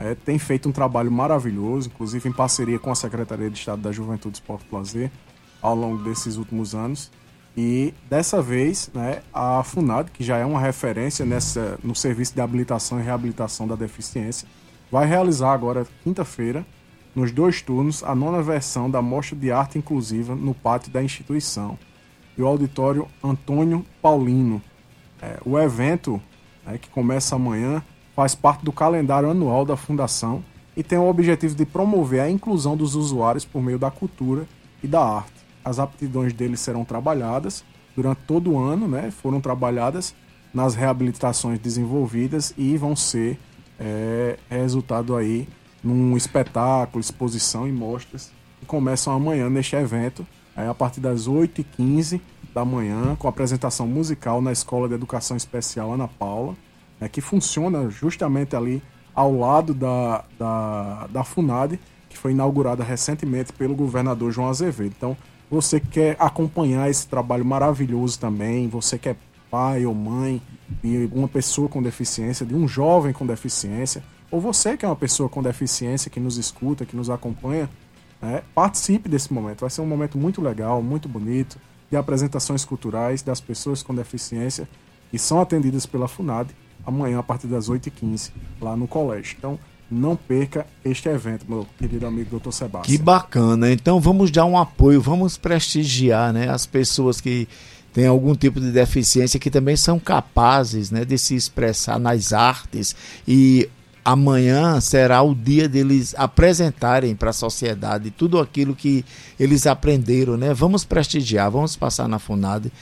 é, 0.00 0.14
tem 0.14 0.38
feito 0.38 0.70
um 0.70 0.72
trabalho 0.72 1.12
maravilhoso, 1.12 1.90
inclusive 1.94 2.26
em 2.30 2.32
parceria 2.32 2.78
com 2.78 2.90
a 2.90 2.94
Secretaria 2.94 3.50
de 3.50 3.58
Estado 3.58 3.82
da 3.82 3.92
Juventude, 3.92 4.38
Esporte 4.38 4.64
e 4.72 4.74
Lazer, 4.74 5.10
ao 5.60 5.74
longo 5.74 6.02
desses 6.02 6.36
últimos 6.36 6.74
anos. 6.74 7.10
E 7.60 7.92
dessa 8.08 8.40
vez, 8.40 8.88
né, 8.94 9.20
a 9.34 9.64
FUNAD, 9.64 10.12
que 10.12 10.22
já 10.22 10.36
é 10.36 10.44
uma 10.44 10.60
referência 10.60 11.26
nessa, 11.26 11.76
no 11.82 11.92
serviço 11.92 12.32
de 12.32 12.40
habilitação 12.40 13.00
e 13.00 13.02
reabilitação 13.02 13.66
da 13.66 13.74
deficiência, 13.74 14.46
vai 14.92 15.08
realizar 15.08 15.54
agora, 15.54 15.84
quinta-feira, 16.04 16.64
nos 17.16 17.32
dois 17.32 17.60
turnos, 17.60 18.04
a 18.04 18.14
nona 18.14 18.40
versão 18.40 18.88
da 18.88 19.02
Mostra 19.02 19.34
de 19.34 19.50
Arte 19.50 19.76
Inclusiva 19.76 20.36
no 20.36 20.54
pátio 20.54 20.92
da 20.92 21.02
instituição 21.02 21.76
e 22.36 22.42
o 22.42 22.46
auditório 22.46 23.08
Antônio 23.24 23.84
Paulino. 24.00 24.62
É, 25.20 25.40
o 25.44 25.58
evento, 25.58 26.22
né, 26.64 26.78
que 26.78 26.88
começa 26.88 27.34
amanhã, 27.34 27.82
faz 28.14 28.36
parte 28.36 28.64
do 28.64 28.70
calendário 28.70 29.28
anual 29.28 29.64
da 29.64 29.76
Fundação 29.76 30.44
e 30.76 30.84
tem 30.84 30.96
o 30.96 31.08
objetivo 31.08 31.56
de 31.56 31.66
promover 31.66 32.20
a 32.20 32.30
inclusão 32.30 32.76
dos 32.76 32.94
usuários 32.94 33.44
por 33.44 33.60
meio 33.60 33.80
da 33.80 33.90
cultura 33.90 34.46
e 34.80 34.86
da 34.86 35.04
arte 35.04 35.37
as 35.64 35.78
aptidões 35.78 36.32
deles 36.32 36.60
serão 36.60 36.84
trabalhadas 36.84 37.64
durante 37.96 38.18
todo 38.26 38.52
o 38.52 38.58
ano, 38.58 38.86
né? 38.86 39.10
Foram 39.10 39.40
trabalhadas 39.40 40.14
nas 40.52 40.74
reabilitações 40.74 41.58
desenvolvidas 41.58 42.54
e 42.56 42.76
vão 42.76 42.96
ser 42.96 43.38
é, 43.78 44.38
resultado 44.48 45.16
aí 45.16 45.48
num 45.82 46.16
espetáculo, 46.16 47.00
exposição 47.00 47.68
e 47.68 47.72
mostras 47.72 48.32
que 48.58 48.66
começam 48.66 49.12
amanhã 49.12 49.48
neste 49.48 49.76
evento, 49.76 50.26
a 50.56 50.74
partir 50.74 51.00
das 51.00 51.28
8h15 51.28 52.20
da 52.52 52.64
manhã, 52.64 53.14
com 53.16 53.28
apresentação 53.28 53.86
musical 53.86 54.42
na 54.42 54.50
Escola 54.50 54.88
de 54.88 54.94
Educação 54.94 55.36
Especial 55.36 55.92
Ana 55.92 56.08
Paula, 56.08 56.56
né, 57.00 57.08
que 57.08 57.20
funciona 57.20 57.88
justamente 57.88 58.56
ali 58.56 58.82
ao 59.14 59.36
lado 59.36 59.72
da, 59.72 60.24
da, 60.38 61.06
da 61.08 61.24
FUNAD, 61.24 61.78
que 62.08 62.18
foi 62.18 62.32
inaugurada 62.32 62.82
recentemente 62.82 63.52
pelo 63.52 63.74
governador 63.74 64.32
João 64.32 64.48
Azevedo. 64.48 64.94
Então, 64.96 65.16
você 65.50 65.80
quer 65.80 66.16
acompanhar 66.18 66.90
esse 66.90 67.06
trabalho 67.06 67.44
maravilhoso 67.44 68.18
também, 68.18 68.68
você 68.68 68.98
quer 68.98 69.16
pai 69.50 69.86
ou 69.86 69.94
mãe 69.94 70.42
de 70.82 71.08
uma 71.12 71.28
pessoa 71.28 71.68
com 71.68 71.82
deficiência, 71.82 72.44
de 72.44 72.54
um 72.54 72.68
jovem 72.68 73.12
com 73.12 73.26
deficiência, 73.26 74.02
ou 74.30 74.40
você 74.40 74.76
que 74.76 74.84
é 74.84 74.88
uma 74.88 74.96
pessoa 74.96 75.28
com 75.28 75.42
deficiência 75.42 76.10
que 76.10 76.20
nos 76.20 76.36
escuta, 76.36 76.84
que 76.84 76.94
nos 76.94 77.08
acompanha, 77.08 77.68
né, 78.20 78.42
participe 78.54 79.08
desse 79.08 79.32
momento. 79.32 79.60
Vai 79.60 79.70
ser 79.70 79.80
um 79.80 79.86
momento 79.86 80.18
muito 80.18 80.42
legal, 80.42 80.82
muito 80.82 81.08
bonito, 81.08 81.58
de 81.90 81.96
apresentações 81.96 82.64
culturais 82.64 83.22
das 83.22 83.40
pessoas 83.40 83.82
com 83.82 83.94
deficiência 83.94 84.68
que 85.10 85.18
são 85.18 85.40
atendidas 85.40 85.86
pela 85.86 86.06
FUNAD 86.06 86.54
amanhã 86.84 87.18
a 87.18 87.22
partir 87.22 87.46
das 87.46 87.70
8h15 87.70 88.30
lá 88.60 88.76
no 88.76 88.86
colégio. 88.86 89.36
Então, 89.38 89.58
não 89.90 90.14
perca 90.16 90.66
este 90.84 91.08
evento, 91.08 91.44
meu 91.48 91.66
querido 91.78 92.06
amigo 92.06 92.38
Dr. 92.38 92.52
Sebastião. 92.52 92.96
Que 92.96 93.02
bacana. 93.02 93.72
Então 93.72 93.98
vamos 94.00 94.30
dar 94.30 94.44
um 94.44 94.58
apoio, 94.58 95.00
vamos 95.00 95.38
prestigiar 95.38 96.32
né, 96.32 96.48
as 96.50 96.66
pessoas 96.66 97.20
que 97.20 97.48
têm 97.92 98.06
algum 98.06 98.34
tipo 98.34 98.60
de 98.60 98.70
deficiência 98.70 99.40
que 99.40 99.50
também 99.50 99.76
são 99.76 99.98
capazes 99.98 100.90
né, 100.90 101.04
de 101.04 101.16
se 101.16 101.34
expressar 101.34 101.98
nas 101.98 102.32
artes 102.32 102.94
e 103.26 103.68
amanhã 104.04 104.80
será 104.80 105.22
o 105.22 105.34
dia 105.34 105.68
deles 105.68 106.14
apresentarem 106.16 107.14
para 107.14 107.30
a 107.30 107.32
sociedade 107.32 108.10
tudo 108.10 108.38
aquilo 108.38 108.74
que 108.74 109.04
eles 109.38 109.66
aprenderam, 109.66 110.36
né? 110.36 110.54
Vamos 110.54 110.82
prestigiar, 110.82 111.50
vamos 111.50 111.76
passar 111.76 112.08
na 112.08 112.18
FUNAD, 112.18 112.72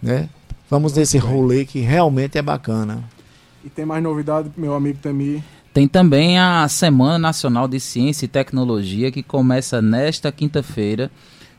né? 0.00 0.28
Vamos 0.68 0.92
nesse 0.92 1.18
rolê 1.18 1.64
que 1.64 1.80
realmente 1.80 2.38
é 2.38 2.42
bacana. 2.42 3.02
E 3.64 3.68
tem 3.68 3.84
mais 3.84 4.02
novidade, 4.02 4.50
meu 4.56 4.74
amigo 4.74 4.98
Temi? 5.02 5.42
Tem 5.72 5.86
também 5.86 6.36
a 6.36 6.66
Semana 6.66 7.16
Nacional 7.16 7.68
de 7.68 7.78
Ciência 7.78 8.24
e 8.24 8.28
Tecnologia, 8.28 9.12
que 9.12 9.22
começa 9.22 9.80
nesta 9.80 10.32
quinta-feira, 10.32 11.10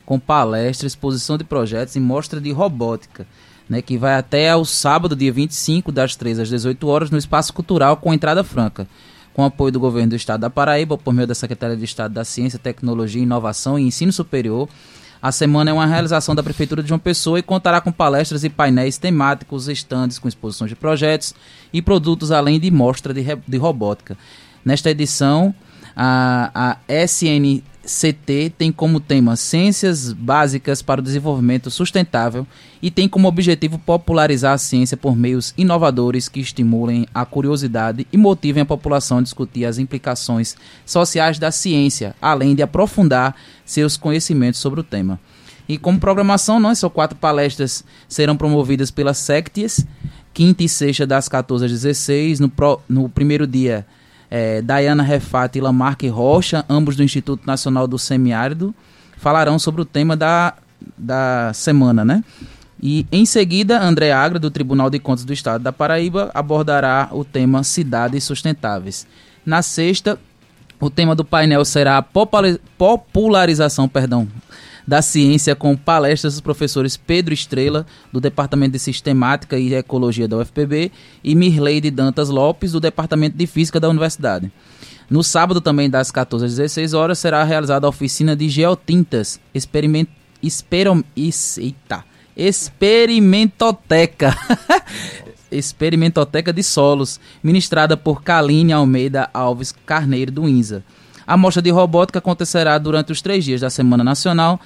com 0.06 0.20
palestra, 0.20 0.86
exposição 0.86 1.38
de 1.38 1.46
projetos 1.46 1.96
e 1.96 2.00
mostra 2.00 2.42
de 2.42 2.52
robótica, 2.52 3.26
né, 3.70 3.82
que 3.82 3.98
vai 3.98 4.16
até 4.16 4.50
ao 4.50 4.66
sábado, 4.66 5.16
dia 5.16 5.32
25, 5.32 5.94
das 5.94 6.18
3 6.18 6.40
às 6.40 6.50
18 6.50 6.86
horas, 6.90 7.10
no 7.10 7.18
Espaço 7.18 7.54
Cultural, 7.54 7.96
com 7.96 8.14
entrada 8.14 8.44
franca. 8.44 8.86
Com 9.34 9.46
apoio 9.46 9.72
do 9.72 9.80
governo 9.80 10.10
do 10.10 10.16
Estado 10.18 10.42
da 10.42 10.50
Paraíba, 10.50 10.98
por 10.98 11.14
meio 11.14 11.26
da 11.26 11.34
Secretaria 11.34 11.78
de 11.78 11.86
Estado 11.86 12.14
da 12.14 12.26
Ciência, 12.26 12.60
Tecnologia, 12.60 13.24
Inovação 13.24 13.80
e 13.80 13.84
Ensino 13.84 14.12
Superior, 14.12 14.68
a 15.22 15.32
semana 15.32 15.70
é 15.70 15.74
uma 15.74 15.86
realização 15.86 16.34
da 16.34 16.42
Prefeitura 16.42 16.82
de 16.82 16.90
João 16.90 17.00
Pessoa 17.00 17.38
e 17.38 17.44
contará 17.44 17.80
com 17.80 17.92
palestras 17.92 18.44
e 18.44 18.50
painéis 18.50 18.98
temáticos, 18.98 19.68
estandes 19.68 20.18
com 20.18 20.28
exposições 20.28 20.70
de 20.70 20.76
projetos 20.76 21.36
e 21.72 21.82
produtos, 21.82 22.32
além 22.32 22.60
de 22.60 22.72
mostra 22.72 23.14
de, 23.14 23.24
de 23.48 23.58
robótica. 23.58 24.18
Nesta 24.66 24.90
edição, 24.90 25.54
A, 25.96 26.52
a 26.54 26.78
SNCT 27.84 28.54
tem 28.58 28.72
como 28.72 29.00
tema 29.00 29.36
Ciências 29.36 30.14
Básicas 30.14 30.82
para 30.82 31.02
o 31.02 31.04
Desenvolvimento 31.04 31.72
Sustentável 31.72 32.46
e 32.82 32.92
tem 32.92 33.08
como 33.10 33.28
objetivo 33.28 33.80
popularizar 33.80 34.54
a 34.54 34.58
ciência 34.58 34.96
por 34.96 35.16
meios 35.16 35.54
inovadores 35.58 36.30
que 36.30 36.40
estimulem 36.40 37.08
a 37.14 37.26
curiosidade 37.26 38.06
e 38.12 38.18
motivem 38.18 38.62
a 38.62 38.66
população 38.66 39.18
a 39.18 39.22
discutir 39.22 39.66
as 39.66 39.78
implicações 39.78 40.56
sociais 40.86 41.40
da 41.40 41.52
ciência, 41.52 42.16
além 42.22 42.56
de 42.56 42.62
aprofundar 42.62 43.36
seus 43.66 43.98
conhecimentos 43.98 44.60
sobre 44.60 44.80
o 44.80 44.84
tema. 44.84 45.20
E 45.68 45.78
como 45.78 46.00
programação, 46.00 46.60
não, 46.60 46.76
são 46.76 46.90
quatro 46.90 47.18
palestras 47.18 47.84
serão 48.08 48.36
promovidas 48.36 48.92
pela 48.92 49.14
Sectias, 49.14 49.86
quinta 50.34 50.64
e 50.64 50.70
sexta 50.70 51.08
das 51.08 51.30
14 51.30 51.66
às 51.66 51.72
16. 51.72 52.40
No, 52.40 52.50
pro, 52.50 52.82
no 52.90 53.08
primeiro 53.08 53.48
dia, 53.48 53.86
é, 54.32 54.62
Diana 54.62 55.04
Refat 55.04 55.58
e 55.58 55.62
Lamarck 55.62 56.08
Rocha, 56.08 56.64
ambos 56.70 56.96
do 56.96 57.04
Instituto 57.04 57.46
Nacional 57.46 57.86
do 57.86 58.00
Semiárido, 58.00 58.74
falarão 59.18 59.60
sobre 59.60 59.82
o 59.82 59.86
tema 59.86 60.16
da, 60.16 60.54
da 60.98 61.52
semana, 61.54 62.06
né? 62.06 62.24
E 62.82 63.06
em 63.12 63.26
seguida, 63.26 63.80
André 63.80 64.12
Agra, 64.12 64.40
do 64.40 64.50
Tribunal 64.50 64.90
de 64.90 64.98
Contas 64.98 65.26
do 65.26 65.34
Estado 65.34 65.62
da 65.62 65.74
Paraíba, 65.74 66.32
abordará 66.34 67.10
o 67.12 67.24
tema 67.24 67.62
Cidades 67.64 68.24
Sustentáveis. 68.24 69.06
Na 69.46 69.62
sexta, 69.62 70.18
o 70.80 70.90
tema 70.90 71.14
do 71.14 71.24
painel 71.24 71.64
será 71.64 71.98
a 71.98 72.02
popularização 72.02 73.88
perdão, 73.88 74.28
da 74.88 75.02
ciência 75.02 75.56
com 75.56 75.76
palestras 75.76 76.34
dos 76.34 76.42
professores 76.42 76.98
Pedro 76.98 77.34
Estrela, 77.34 77.86
do 78.12 78.20
Departamento 78.20 78.74
de 78.74 78.80
Sistemática 78.80 79.58
e 79.58 79.74
Ecologia 79.74 80.28
da 80.28 80.38
UFPB, 80.38 80.92
e 81.24 81.36
Mirleide 81.36 81.92
Dantas 81.92 82.30
Lopes, 82.30 82.72
do 82.72 82.80
Departamento 82.80 83.38
de 83.38 83.48
Física 83.48 83.80
da 83.80 83.90
Universidade. 83.90 84.52
No 85.10 85.24
sábado, 85.24 85.60
também 85.60 85.90
das 85.90 86.12
14 86.12 86.46
às 86.46 86.56
16 86.56 86.94
horas, 86.94 87.20
será 87.20 87.44
realizada 87.44 87.86
a 87.86 87.90
oficina 87.90 88.36
de 88.36 88.48
geotintas, 88.48 89.40
experiment, 89.54 90.08
esperom, 90.42 91.04
eita, 91.16 92.06
experimentoteca. 92.36 94.36
experimentoteca 95.52 96.54
de 96.54 96.64
solos, 96.64 97.20
ministrada 97.44 97.98
por 97.98 98.24
Kaline 98.24 98.72
Almeida 98.72 99.30
Alves 99.34 99.74
Carneiro 99.86 100.32
do 100.32 100.48
INSA. 100.48 100.82
A 101.32 101.38
mostra 101.38 101.62
de 101.62 101.70
robótica 101.70 102.20
acontecerá 102.20 102.78
durante 102.78 103.14
os 103.14 103.22
três 103.22 103.46
dias 103.46 103.62
da 103.62 103.70
Semana 103.70 104.04
Nacional 104.04 104.60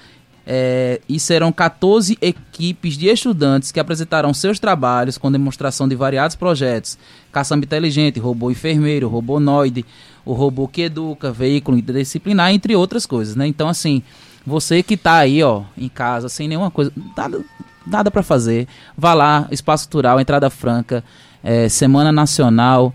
é, 0.47 0.99
e 1.07 1.19
serão 1.19 1.51
14 1.51 2.17
equipes 2.19 2.97
de 2.97 3.05
estudantes 3.05 3.71
que 3.71 3.79
apresentarão 3.79 4.33
seus 4.33 4.57
trabalhos 4.57 5.15
com 5.15 5.31
demonstração 5.31 5.87
de 5.87 5.93
variados 5.93 6.35
projetos: 6.35 6.97
caçamba 7.31 7.65
inteligente, 7.65 8.19
robô 8.19 8.49
enfermeiro, 8.49 9.07
robô 9.07 9.39
noide, 9.39 9.85
o 10.25 10.33
robô 10.33 10.67
que 10.67 10.81
educa, 10.81 11.31
veículo 11.31 11.77
interdisciplinar, 11.77 12.51
entre 12.51 12.75
outras 12.75 13.05
coisas, 13.05 13.35
né? 13.35 13.45
Então, 13.45 13.69
assim, 13.69 14.01
você 14.43 14.81
que 14.81 14.95
está 14.95 15.17
aí, 15.17 15.43
ó, 15.43 15.61
em 15.77 15.87
casa, 15.87 16.29
sem 16.29 16.47
nenhuma 16.47 16.71
coisa, 16.71 16.91
nada, 17.15 17.45
nada 17.85 18.09
para 18.09 18.23
fazer, 18.23 18.67
vá 18.97 19.13
lá, 19.13 19.47
Espaço 19.51 19.85
Cultural, 19.85 20.19
entrada 20.19 20.49
franca, 20.49 21.03
é, 21.43 21.69
Semana 21.69 22.11
Nacional 22.11 22.91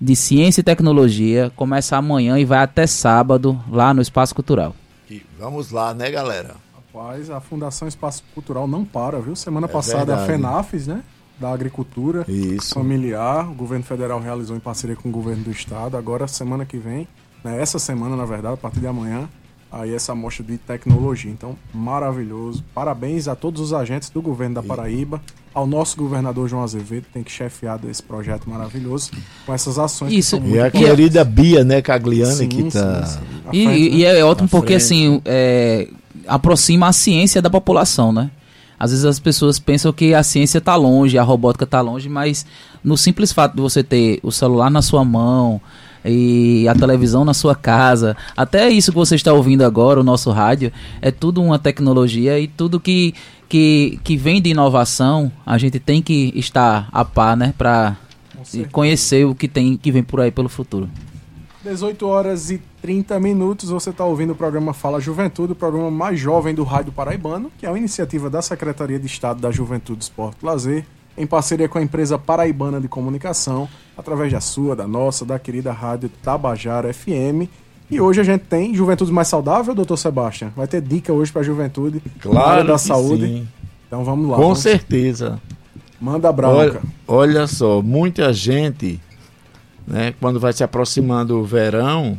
de 0.00 0.14
Ciência 0.14 0.60
e 0.60 0.64
Tecnologia. 0.64 1.50
Começa 1.56 1.96
amanhã 1.96 2.38
e 2.38 2.44
vai 2.44 2.58
até 2.58 2.86
sábado 2.86 3.58
lá 3.70 3.94
no 3.94 4.02
Espaço 4.02 4.34
Cultural. 4.34 4.74
E 5.10 5.22
vamos 5.38 5.70
lá, 5.70 5.94
né, 5.94 6.10
galera? 6.10 6.56
Rapaz, 6.74 7.30
a 7.30 7.40
Fundação 7.40 7.86
Espaço 7.86 8.22
Cultural 8.34 8.66
não 8.66 8.84
para, 8.84 9.20
viu? 9.20 9.36
Semana 9.36 9.66
é 9.66 9.70
passada 9.70 10.16
verdade. 10.16 10.22
a 10.22 10.26
FENAFES, 10.26 10.86
né? 10.86 11.02
Da 11.38 11.52
agricultura 11.52 12.24
Isso. 12.26 12.72
familiar, 12.72 13.50
o 13.50 13.54
governo 13.54 13.84
federal 13.84 14.18
realizou 14.18 14.56
em 14.56 14.60
parceria 14.60 14.96
com 14.96 15.10
o 15.10 15.12
governo 15.12 15.44
do 15.44 15.50
estado. 15.50 15.96
Agora, 15.96 16.26
semana 16.26 16.64
que 16.64 16.78
vem, 16.78 17.06
né, 17.44 17.60
essa 17.60 17.78
semana, 17.78 18.16
na 18.16 18.24
verdade, 18.24 18.54
a 18.54 18.56
partir 18.56 18.80
de 18.80 18.86
amanhã, 18.86 19.28
aí 19.70 19.92
essa 19.92 20.14
mostra 20.14 20.42
de 20.42 20.56
tecnologia. 20.56 21.30
Então, 21.30 21.54
maravilhoso. 21.74 22.64
Parabéns 22.74 23.28
a 23.28 23.36
todos 23.36 23.60
os 23.60 23.74
agentes 23.74 24.08
do 24.08 24.22
governo 24.22 24.54
da 24.54 24.62
Paraíba, 24.62 25.20
ao 25.56 25.66
nosso 25.66 25.96
governador 25.96 26.50
João 26.50 26.62
Azevedo, 26.62 27.06
tem 27.14 27.22
que 27.22 27.32
chefiar 27.32 27.80
esse 27.88 28.02
projeto 28.02 28.46
maravilhoso 28.46 29.10
com 29.46 29.54
essas 29.54 29.78
ações. 29.78 30.12
Isso. 30.12 30.38
e 30.44 30.60
a 30.60 30.70
querida 30.70 31.24
Bia, 31.24 31.64
né, 31.64 31.80
Cagliani, 31.80 32.34
sim, 32.34 32.46
que 32.46 32.64
tá. 32.64 33.18
E, 33.50 33.96
e, 34.00 34.04
é 34.04 34.22
ótimo 34.22 34.50
porque, 34.50 34.74
assim, 34.74 35.22
é, 35.24 35.88
aproxima 36.28 36.88
a 36.88 36.92
ciência 36.92 37.40
da 37.40 37.48
população, 37.48 38.12
né? 38.12 38.30
Às 38.78 38.90
vezes 38.90 39.06
as 39.06 39.18
pessoas 39.18 39.58
pensam 39.58 39.94
que 39.94 40.12
a 40.12 40.22
ciência 40.22 40.58
está 40.58 40.76
longe, 40.76 41.16
a 41.16 41.22
robótica 41.22 41.64
está 41.64 41.80
longe, 41.80 42.06
mas 42.06 42.44
no 42.84 42.94
simples 42.98 43.32
fato 43.32 43.56
de 43.56 43.62
você 43.62 43.82
ter 43.82 44.20
o 44.22 44.30
celular 44.30 44.70
na 44.70 44.82
sua 44.82 45.02
mão, 45.06 45.58
e 46.08 46.68
a 46.68 46.74
televisão 46.74 47.24
na 47.24 47.34
sua 47.34 47.54
casa. 47.54 48.16
Até 48.36 48.68
isso 48.68 48.92
que 48.92 48.98
você 48.98 49.16
está 49.16 49.32
ouvindo 49.32 49.62
agora, 49.62 50.00
o 50.00 50.04
nosso 50.04 50.30
rádio, 50.30 50.72
é 51.02 51.10
tudo 51.10 51.42
uma 51.42 51.58
tecnologia 51.58 52.38
e 52.38 52.46
tudo 52.46 52.80
que, 52.80 53.14
que, 53.48 53.98
que 54.02 54.16
vem 54.16 54.40
de 54.40 54.50
inovação, 54.50 55.30
a 55.44 55.58
gente 55.58 55.78
tem 55.78 56.02
que 56.02 56.32
estar 56.34 56.88
a 56.92 57.04
par, 57.04 57.36
né, 57.36 57.54
para 57.56 57.96
conhecer 58.72 59.26
o 59.26 59.34
que 59.34 59.48
tem 59.48 59.76
que 59.76 59.90
vem 59.90 60.02
por 60.02 60.20
aí 60.20 60.30
pelo 60.30 60.48
futuro. 60.48 60.88
18 61.64 62.06
horas 62.06 62.50
e 62.50 62.62
30 62.80 63.18
minutos, 63.18 63.70
você 63.70 63.90
está 63.90 64.04
ouvindo 64.04 64.32
o 64.32 64.36
programa 64.36 64.72
Fala 64.72 65.00
Juventude, 65.00 65.52
o 65.52 65.56
programa 65.56 65.90
mais 65.90 66.18
jovem 66.18 66.54
do 66.54 66.62
Rádio 66.62 66.92
Paraibano, 66.92 67.50
que 67.58 67.66
é 67.66 67.68
uma 67.68 67.78
iniciativa 67.78 68.30
da 68.30 68.40
Secretaria 68.40 68.98
de 69.00 69.06
Estado 69.06 69.40
da 69.40 69.50
Juventude, 69.50 70.04
Esporte 70.04 70.38
e 70.42 70.46
Lazer, 70.46 70.86
em 71.18 71.26
parceria 71.26 71.68
com 71.68 71.78
a 71.78 71.82
empresa 71.82 72.16
Paraibana 72.18 72.80
de 72.80 72.86
Comunicação, 72.86 73.68
através 73.96 74.32
da 74.32 74.40
sua, 74.40 74.76
da 74.76 74.86
nossa, 74.86 75.24
da 75.24 75.38
querida 75.38 75.72
rádio 75.72 76.08
Tabajara 76.22 76.92
FM. 76.92 77.50
E 77.90 78.00
hoje 78.00 78.20
a 78.20 78.24
gente 78.24 78.42
tem 78.42 78.74
Juventude 78.74 79.12
Mais 79.12 79.28
Saudável, 79.28 79.74
doutor 79.74 79.96
Sebastião. 79.96 80.52
Vai 80.56 80.66
ter 80.66 80.80
dica 80.80 81.12
hoje 81.12 81.30
para 81.30 81.42
a 81.42 81.44
juventude 81.44 82.02
claro 82.20 82.66
da 82.66 82.78
saúde. 82.78 83.26
Sim. 83.26 83.48
Então 83.86 84.04
vamos 84.04 84.28
lá. 84.28 84.36
Com 84.36 84.42
vamos... 84.42 84.58
certeza. 84.58 85.40
Manda 86.00 86.30
bronca. 86.32 86.56
Olha, 86.56 86.80
olha 87.06 87.46
só, 87.46 87.80
muita 87.80 88.32
gente, 88.32 89.00
né, 89.86 90.12
quando 90.20 90.38
vai 90.38 90.52
se 90.52 90.62
aproximando 90.62 91.38
o 91.38 91.44
verão, 91.44 92.18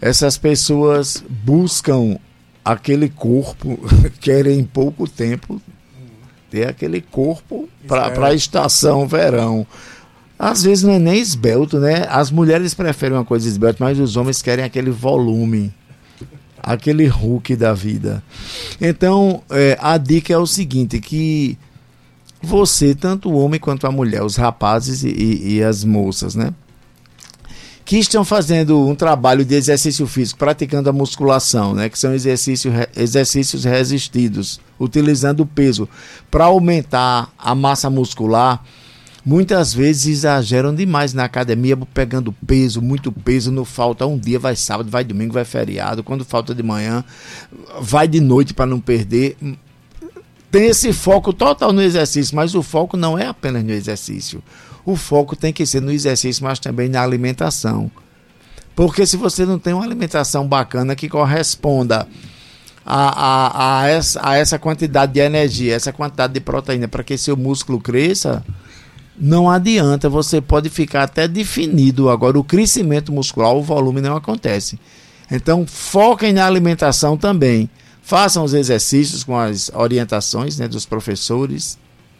essas 0.00 0.36
pessoas 0.36 1.24
buscam 1.28 2.18
aquele 2.64 3.08
corpo, 3.08 3.78
querem 4.20 4.58
em 4.58 4.64
pouco 4.64 5.08
tempo 5.08 5.60
ter 6.50 6.68
aquele 6.68 7.00
corpo 7.00 7.68
para 7.86 8.26
a 8.26 8.34
estação 8.34 9.06
verão. 9.06 9.66
Às 10.38 10.62
vezes 10.62 10.84
não 10.84 10.92
é 10.92 10.98
nem 10.98 11.18
esbelto, 11.18 11.80
né? 11.80 12.06
As 12.08 12.30
mulheres 12.30 12.72
preferem 12.72 13.16
uma 13.16 13.24
coisa 13.24 13.48
esbelta, 13.48 13.82
mas 13.82 13.98
os 13.98 14.16
homens 14.16 14.40
querem 14.40 14.64
aquele 14.64 14.90
volume, 14.90 15.74
aquele 16.62 17.06
Hulk 17.06 17.56
da 17.56 17.74
vida. 17.74 18.22
Então, 18.80 19.42
é, 19.50 19.76
a 19.80 19.98
dica 19.98 20.32
é 20.32 20.38
o 20.38 20.46
seguinte, 20.46 21.00
que 21.00 21.58
você, 22.40 22.94
tanto 22.94 23.30
o 23.30 23.38
homem 23.38 23.58
quanto 23.58 23.86
a 23.86 23.90
mulher, 23.90 24.22
os 24.22 24.36
rapazes 24.36 25.02
e, 25.02 25.08
e, 25.08 25.54
e 25.54 25.62
as 25.62 25.82
moças, 25.82 26.36
né? 26.36 26.54
que 27.88 27.96
estão 27.96 28.22
fazendo 28.22 28.86
um 28.86 28.94
trabalho 28.94 29.46
de 29.46 29.54
exercício 29.54 30.06
físico, 30.06 30.38
praticando 30.38 30.90
a 30.90 30.92
musculação, 30.92 31.72
né, 31.72 31.88
que 31.88 31.98
são 31.98 32.12
exercícios, 32.12 32.74
exercícios 32.94 33.64
resistidos, 33.64 34.60
utilizando 34.78 35.40
o 35.40 35.46
peso 35.46 35.88
para 36.30 36.44
aumentar 36.44 37.32
a 37.38 37.54
massa 37.54 37.88
muscular, 37.88 38.62
muitas 39.24 39.74
vezes 39.74 40.06
exageram 40.06 40.74
demais 40.74 41.12
na 41.12 41.24
academia, 41.24 41.76
pegando 41.76 42.32
peso, 42.32 42.80
muito 42.80 43.12
peso, 43.12 43.50
não 43.50 43.64
falta 43.64 44.06
um 44.06 44.18
dia, 44.18 44.38
vai 44.38 44.56
sábado, 44.56 44.90
vai 44.90 45.04
domingo, 45.04 45.34
vai 45.34 45.44
feriado, 45.44 46.02
quando 46.02 46.24
falta 46.24 46.54
de 46.54 46.62
manhã, 46.62 47.04
vai 47.80 48.08
de 48.08 48.20
noite 48.20 48.54
para 48.54 48.66
não 48.66 48.80
perder. 48.80 49.36
Tem 50.50 50.66
esse 50.66 50.92
foco 50.92 51.32
total 51.32 51.72
no 51.72 51.82
exercício, 51.82 52.34
mas 52.34 52.54
o 52.54 52.62
foco 52.62 52.96
não 52.96 53.18
é 53.18 53.26
apenas 53.26 53.62
no 53.62 53.72
exercício 53.72 54.42
o 54.90 54.96
foco 54.96 55.36
tem 55.36 55.52
que 55.52 55.66
ser 55.66 55.82
no 55.82 55.92
exercício, 55.92 56.42
mas 56.42 56.58
também 56.58 56.88
na 56.88 57.02
alimentação. 57.02 57.90
Porque 58.74 59.04
se 59.04 59.18
você 59.18 59.44
não 59.44 59.58
tem 59.58 59.74
uma 59.74 59.84
alimentação 59.84 60.48
bacana 60.48 60.96
que 60.96 61.10
corresponda 61.10 62.08
a, 62.86 63.08
a, 63.08 63.80
a, 63.82 63.86
essa, 63.86 64.20
a 64.26 64.36
essa 64.36 64.58
quantidade 64.58 65.12
de 65.12 65.20
energia, 65.20 65.74
essa 65.74 65.92
quantidade 65.92 66.32
de 66.32 66.40
proteína 66.40 66.88
para 66.88 67.04
que 67.04 67.18
seu 67.18 67.36
músculo 67.36 67.78
cresça, 67.78 68.42
não 69.20 69.50
adianta, 69.50 70.08
você 70.08 70.40
pode 70.40 70.68
ficar 70.68 71.04
até 71.04 71.26
definido. 71.26 72.08
Agora, 72.08 72.38
o 72.38 72.44
crescimento 72.44 73.12
muscular, 73.12 73.52
o 73.52 73.62
volume 73.62 74.00
não 74.00 74.16
acontece. 74.16 74.78
Então, 75.30 75.66
foquem 75.66 76.32
na 76.32 76.46
alimentação 76.46 77.16
também. 77.16 77.68
Façam 78.02 78.44
os 78.44 78.54
exercícios 78.54 79.24
com 79.24 79.36
as 79.36 79.70
orientações 79.74 80.58
né, 80.58 80.66
dos 80.66 80.86
professores 80.86 81.78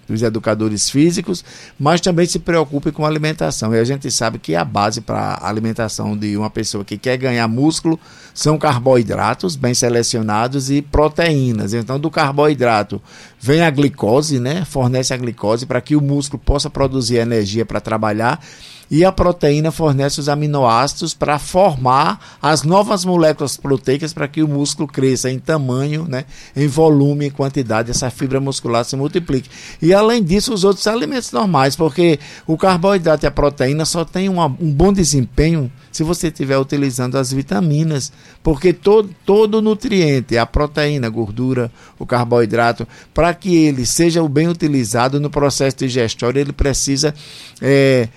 dos 0.08 0.22
educadores 0.22 0.88
físicos, 0.88 1.44
mas 1.78 2.00
também 2.00 2.26
se 2.26 2.38
preocupe 2.38 2.90
com 2.90 3.04
a 3.04 3.08
alimentação. 3.08 3.74
E 3.74 3.78
a 3.78 3.84
gente 3.84 4.10
sabe 4.10 4.38
que 4.38 4.54
a 4.54 4.64
base 4.64 5.00
para 5.00 5.18
a 5.18 5.48
alimentação 5.48 6.16
de 6.16 6.36
uma 6.36 6.48
pessoa 6.48 6.84
que 6.84 6.96
quer 6.96 7.16
ganhar 7.18 7.46
músculo 7.46 8.00
são 8.32 8.56
carboidratos 8.56 9.56
bem 9.56 9.74
selecionados 9.74 10.70
e 10.70 10.80
proteínas. 10.80 11.74
Então, 11.74 12.00
do 12.00 12.10
carboidrato 12.10 13.00
vem 13.38 13.62
a 13.62 13.70
glicose, 13.70 14.40
né? 14.40 14.64
Fornece 14.64 15.12
a 15.12 15.16
glicose 15.16 15.66
para 15.66 15.80
que 15.80 15.94
o 15.94 16.00
músculo 16.00 16.42
possa 16.44 16.70
produzir 16.70 17.16
energia 17.16 17.66
para 17.66 17.80
trabalhar. 17.80 18.40
E 18.90 19.04
a 19.04 19.12
proteína 19.12 19.70
fornece 19.70 20.20
os 20.20 20.28
aminoácidos 20.28 21.14
para 21.14 21.38
formar 21.38 22.38
as 22.40 22.62
novas 22.62 23.04
moléculas 23.04 23.56
proteicas 23.56 24.12
para 24.12 24.28
que 24.28 24.42
o 24.42 24.48
músculo 24.48 24.88
cresça 24.88 25.30
em 25.30 25.38
tamanho, 25.38 26.06
né, 26.08 26.24
em 26.56 26.66
volume, 26.66 27.26
em 27.26 27.30
quantidade, 27.30 27.90
essa 27.90 28.10
fibra 28.10 28.40
muscular 28.40 28.84
se 28.84 28.96
multiplique. 28.96 29.50
E 29.80 29.92
além 29.92 30.22
disso, 30.22 30.52
os 30.52 30.64
outros 30.64 30.86
alimentos 30.86 31.32
normais, 31.32 31.76
porque 31.76 32.18
o 32.46 32.56
carboidrato 32.56 33.26
e 33.26 33.28
a 33.28 33.30
proteína 33.30 33.84
só 33.84 34.04
tem 34.04 34.28
uma, 34.28 34.46
um 34.46 34.72
bom 34.72 34.92
desempenho 34.92 35.70
se 35.90 36.02
você 36.02 36.28
estiver 36.28 36.58
utilizando 36.58 37.16
as 37.16 37.32
vitaminas, 37.32 38.12
porque 38.42 38.72
todo, 38.72 39.10
todo 39.26 39.60
nutriente, 39.60 40.38
a 40.38 40.46
proteína, 40.46 41.08
a 41.08 41.10
gordura, 41.10 41.70
o 41.98 42.06
carboidrato, 42.06 42.86
para 43.12 43.34
que 43.34 43.54
ele 43.54 43.84
seja 43.84 44.26
bem 44.28 44.48
utilizado 44.48 45.18
no 45.18 45.28
processo 45.28 45.78
digestório, 45.78 46.40
ele 46.40 46.52
precisa 46.52 47.14
é, 47.60 48.08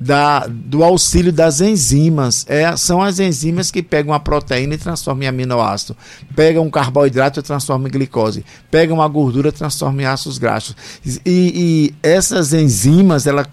da, 0.00 0.46
do 0.48 0.82
auxílio 0.82 1.32
das 1.32 1.60
enzimas. 1.60 2.46
É, 2.48 2.74
são 2.76 3.02
as 3.02 3.20
enzimas 3.20 3.70
que 3.70 3.82
pegam 3.82 4.14
a 4.14 4.18
proteína 4.18 4.74
e 4.74 4.78
transformam 4.78 5.24
em 5.24 5.26
aminoácido, 5.26 5.96
pegam 6.34 6.64
um 6.64 6.70
carboidrato 6.70 7.38
e 7.38 7.42
transformam 7.42 7.88
em 7.88 7.90
glicose, 7.90 8.44
pegam 8.70 9.02
a 9.02 9.06
gordura 9.06 9.50
e 9.50 9.52
transformam 9.52 10.00
em 10.00 10.06
ácidos 10.06 10.38
graxos. 10.38 10.74
E, 11.04 11.20
e 11.26 11.94
essas 12.02 12.54
enzimas, 12.54 13.26
ela 13.26 13.46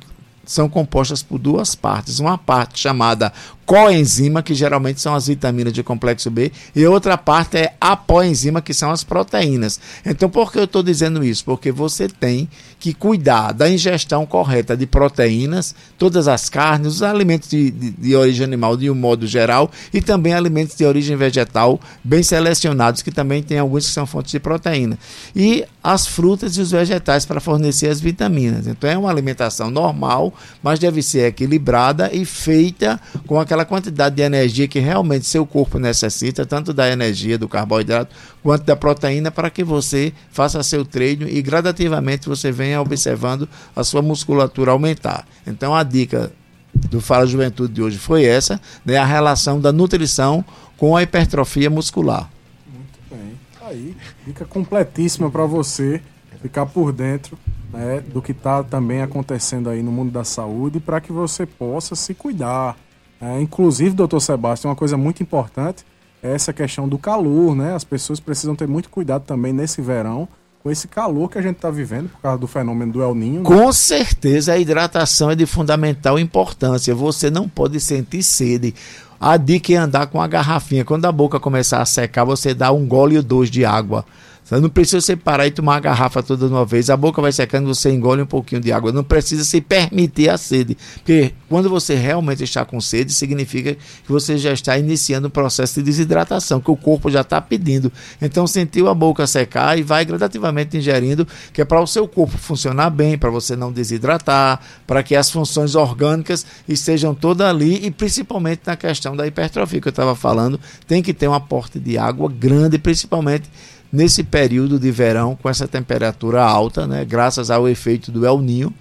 são 0.45 0.69
compostas 0.69 1.21
por 1.21 1.37
duas 1.37 1.75
partes. 1.75 2.19
Uma 2.19 2.37
parte 2.37 2.79
chamada 2.79 3.33
coenzima, 3.67 4.41
que 4.41 4.55
geralmente 4.55 5.01
são 5.01 5.13
as 5.13 5.27
vitaminas 5.27 5.73
de 5.73 5.83
complexo 5.83 6.31
B, 6.31 6.53
e 6.73 6.87
outra 6.87 7.17
parte 7.17 7.57
é 7.57 7.73
apoenzima, 7.81 8.61
que 8.61 8.73
são 8.73 8.89
as 8.91 9.03
proteínas. 9.03 9.77
Então, 10.05 10.29
por 10.29 10.53
que 10.53 10.57
eu 10.57 10.63
estou 10.63 10.81
dizendo 10.81 11.21
isso? 11.21 11.43
Porque 11.43 11.69
você 11.69 12.07
tem 12.07 12.47
que 12.79 12.93
cuidar 12.93 13.51
da 13.51 13.69
ingestão 13.69 14.25
correta 14.25 14.77
de 14.77 14.87
proteínas, 14.87 15.75
todas 15.97 16.29
as 16.29 16.47
carnes, 16.47 16.93
os 16.93 17.03
alimentos 17.03 17.49
de, 17.49 17.69
de, 17.69 17.91
de 17.91 18.15
origem 18.15 18.45
animal 18.45 18.77
de 18.77 18.89
um 18.89 18.95
modo 18.95 19.27
geral, 19.27 19.69
e 19.93 19.99
também 19.99 20.33
alimentos 20.33 20.77
de 20.77 20.85
origem 20.85 21.17
vegetal 21.17 21.77
bem 22.01 22.23
selecionados, 22.23 23.01
que 23.01 23.11
também 23.11 23.43
tem 23.43 23.59
alguns 23.59 23.85
que 23.85 23.91
são 23.91 24.05
fontes 24.05 24.31
de 24.31 24.39
proteína. 24.39 24.97
E 25.35 25.65
as 25.83 26.07
frutas 26.07 26.55
e 26.55 26.61
os 26.61 26.71
vegetais 26.71 27.25
para 27.25 27.41
fornecer 27.41 27.89
as 27.89 27.99
vitaminas. 27.99 28.65
Então, 28.65 28.89
é 28.89 28.97
uma 28.97 29.09
alimentação 29.09 29.69
normal, 29.69 30.33
mas 30.63 30.79
deve 30.79 31.03
ser 31.03 31.27
equilibrada 31.27 32.09
e 32.13 32.23
feita 32.23 32.97
com 33.25 33.37
aquela 33.37 33.56
aquela 33.57 33.65
quantidade 33.65 34.15
de 34.15 34.21
energia 34.21 34.67
que 34.67 34.79
realmente 34.79 35.25
seu 35.25 35.45
corpo 35.45 35.79
necessita, 35.79 36.45
tanto 36.45 36.73
da 36.73 36.91
energia 36.91 37.37
do 37.37 37.47
carboidrato 37.47 38.15
quanto 38.43 38.63
da 38.63 38.75
proteína, 38.75 39.31
para 39.31 39.49
que 39.49 39.63
você 39.63 40.13
faça 40.29 40.61
seu 40.61 40.85
treino 40.85 41.27
e 41.27 41.41
gradativamente 41.41 42.29
você 42.29 42.51
venha 42.51 42.79
observando 42.79 43.49
a 43.75 43.83
sua 43.83 44.01
musculatura 44.01 44.71
aumentar. 44.71 45.25
Então 45.45 45.73
a 45.73 45.81
dica 45.81 46.31
do 46.73 47.01
Fala 47.01 47.25
Juventude 47.25 47.73
de 47.73 47.81
hoje 47.81 47.97
foi 47.97 48.25
essa, 48.25 48.61
né, 48.85 48.97
a 48.97 49.05
relação 49.05 49.59
da 49.59 49.71
nutrição 49.71 50.45
com 50.77 50.95
a 50.95 51.01
hipertrofia 51.01 51.69
muscular. 51.69 52.29
Muito 52.71 52.99
bem. 53.09 53.39
Aí, 53.61 53.97
dica 54.25 54.45
completíssima 54.45 55.31
para 55.31 55.45
você 55.45 56.01
ficar 56.39 56.67
por 56.67 56.93
dentro 56.93 57.37
né, 57.73 58.01
do 58.01 58.21
que 58.21 58.31
está 58.31 58.63
também 58.63 59.01
acontecendo 59.01 59.69
aí 59.69 59.81
no 59.81 59.91
mundo 59.91 60.11
da 60.11 60.23
saúde 60.23 60.79
para 60.79 61.01
que 61.01 61.11
você 61.11 61.47
possa 61.47 61.95
se 61.95 62.13
cuidar, 62.13 62.77
é, 63.21 63.41
inclusive, 63.41 63.95
doutor 63.95 64.19
Sebastião, 64.19 64.69
uma 64.69 64.75
coisa 64.75 64.97
muito 64.97 65.23
importante 65.23 65.85
é 66.21 66.33
essa 66.33 66.51
questão 66.51 66.87
do 66.87 66.97
calor, 66.97 67.55
né? 67.55 67.75
As 67.75 67.83
pessoas 67.83 68.19
precisam 68.19 68.55
ter 68.55 68.67
muito 68.67 68.89
cuidado 68.89 69.23
também 69.23 69.53
nesse 69.53 69.81
verão 69.81 70.27
com 70.63 70.71
esse 70.71 70.87
calor 70.87 71.29
que 71.29 71.37
a 71.37 71.41
gente 71.41 71.57
está 71.57 71.69
vivendo 71.69 72.09
por 72.09 72.19
causa 72.21 72.37
do 72.37 72.47
fenômeno 72.47 72.91
do 72.91 73.01
El 73.01 73.15
Ninho. 73.15 73.41
Né? 73.41 73.45
Com 73.45 73.71
certeza 73.71 74.53
a 74.53 74.57
hidratação 74.57 75.31
é 75.31 75.35
de 75.35 75.45
fundamental 75.45 76.19
importância. 76.19 76.93
Você 76.93 77.29
não 77.29 77.47
pode 77.47 77.79
sentir 77.79 78.23
sede. 78.23 78.73
A 79.19 79.37
dica 79.37 79.73
é 79.73 79.77
andar 79.77 80.07
com 80.07 80.21
a 80.21 80.27
garrafinha. 80.27 80.83
Quando 80.83 81.05
a 81.05 81.11
boca 81.11 81.39
começar 81.39 81.81
a 81.81 81.85
secar, 81.85 82.25
você 82.25 82.53
dá 82.53 82.71
um 82.71 82.85
gole 82.85 83.17
ou 83.17 83.23
dois 83.23 83.49
de 83.49 83.63
água. 83.63 84.05
Você 84.47 84.61
não 84.61 84.69
precisa 84.69 85.01
você 85.01 85.13
parar 85.13 85.45
e 85.45 85.51
tomar 85.51 85.75
a 85.75 85.79
garrafa 85.81 86.23
toda 86.23 86.47
de 86.47 86.53
uma 86.53 86.65
vez. 86.65 86.89
A 86.89 86.95
boca 86.95 87.21
vai 87.21 87.33
secando, 87.33 87.67
você 87.67 87.91
engole 87.91 88.21
um 88.21 88.25
pouquinho 88.25 88.61
de 88.61 88.71
água. 88.71 88.93
Não 88.93 89.03
precisa 89.03 89.43
se 89.43 89.59
permitir 89.59 90.29
a 90.29 90.37
sede. 90.37 90.77
Porque 90.93 91.33
quando 91.49 91.69
você 91.69 91.95
realmente 91.95 92.45
está 92.45 92.63
com 92.63 92.79
sede, 92.79 93.11
significa 93.11 93.73
que 93.73 94.09
você 94.09 94.37
já 94.37 94.53
está 94.53 94.77
iniciando 94.77 95.27
um 95.27 95.29
processo 95.29 95.75
de 95.75 95.83
desidratação, 95.83 96.61
que 96.61 96.71
o 96.71 96.77
corpo 96.77 97.11
já 97.11 97.21
está 97.21 97.41
pedindo. 97.41 97.91
Então 98.21 98.47
sentiu 98.47 98.87
a 98.87 98.93
boca 98.93 99.27
secar 99.27 99.77
e 99.77 99.83
vai 99.83 100.05
gradativamente 100.05 100.77
ingerindo, 100.77 101.27
que 101.51 101.61
é 101.61 101.65
para 101.65 101.81
o 101.81 101.87
seu 101.87 102.07
corpo 102.07 102.37
funcionar 102.37 102.89
bem, 102.89 103.17
para 103.17 103.29
você 103.29 103.53
não 103.53 103.69
desidratar, 103.69 104.61
para 104.87 105.03
que 105.03 105.13
as 105.13 105.29
funções 105.29 105.75
orgânicas 105.75 106.45
estejam 106.69 107.13
todas 107.13 107.45
ali 107.45 107.85
e 107.85 107.91
principalmente 107.91 108.61
na 108.65 108.77
questão 108.77 109.13
da 109.13 109.27
hipertrofia 109.27 109.81
que 109.81 109.89
eu 109.89 109.91
estava 109.91 110.15
falando, 110.15 110.57
tem 110.87 111.03
que 111.03 111.13
ter 111.13 111.27
um 111.27 111.33
aporte 111.33 111.81
de 111.81 111.97
água 111.97 112.31
grande, 112.31 112.77
principalmente 112.77 113.49
nesse 113.91 114.23
período 114.23 114.79
de 114.79 114.91
verão 114.91 115.35
com 115.35 115.49
essa 115.49 115.67
temperatura 115.67 116.43
alta, 116.43 116.85
né, 116.85 117.05
graças 117.05 117.49
ao 117.49 117.67
efeito 117.67 118.11
do 118.11 118.25
El 118.25 118.39
Ninho, 118.39 118.73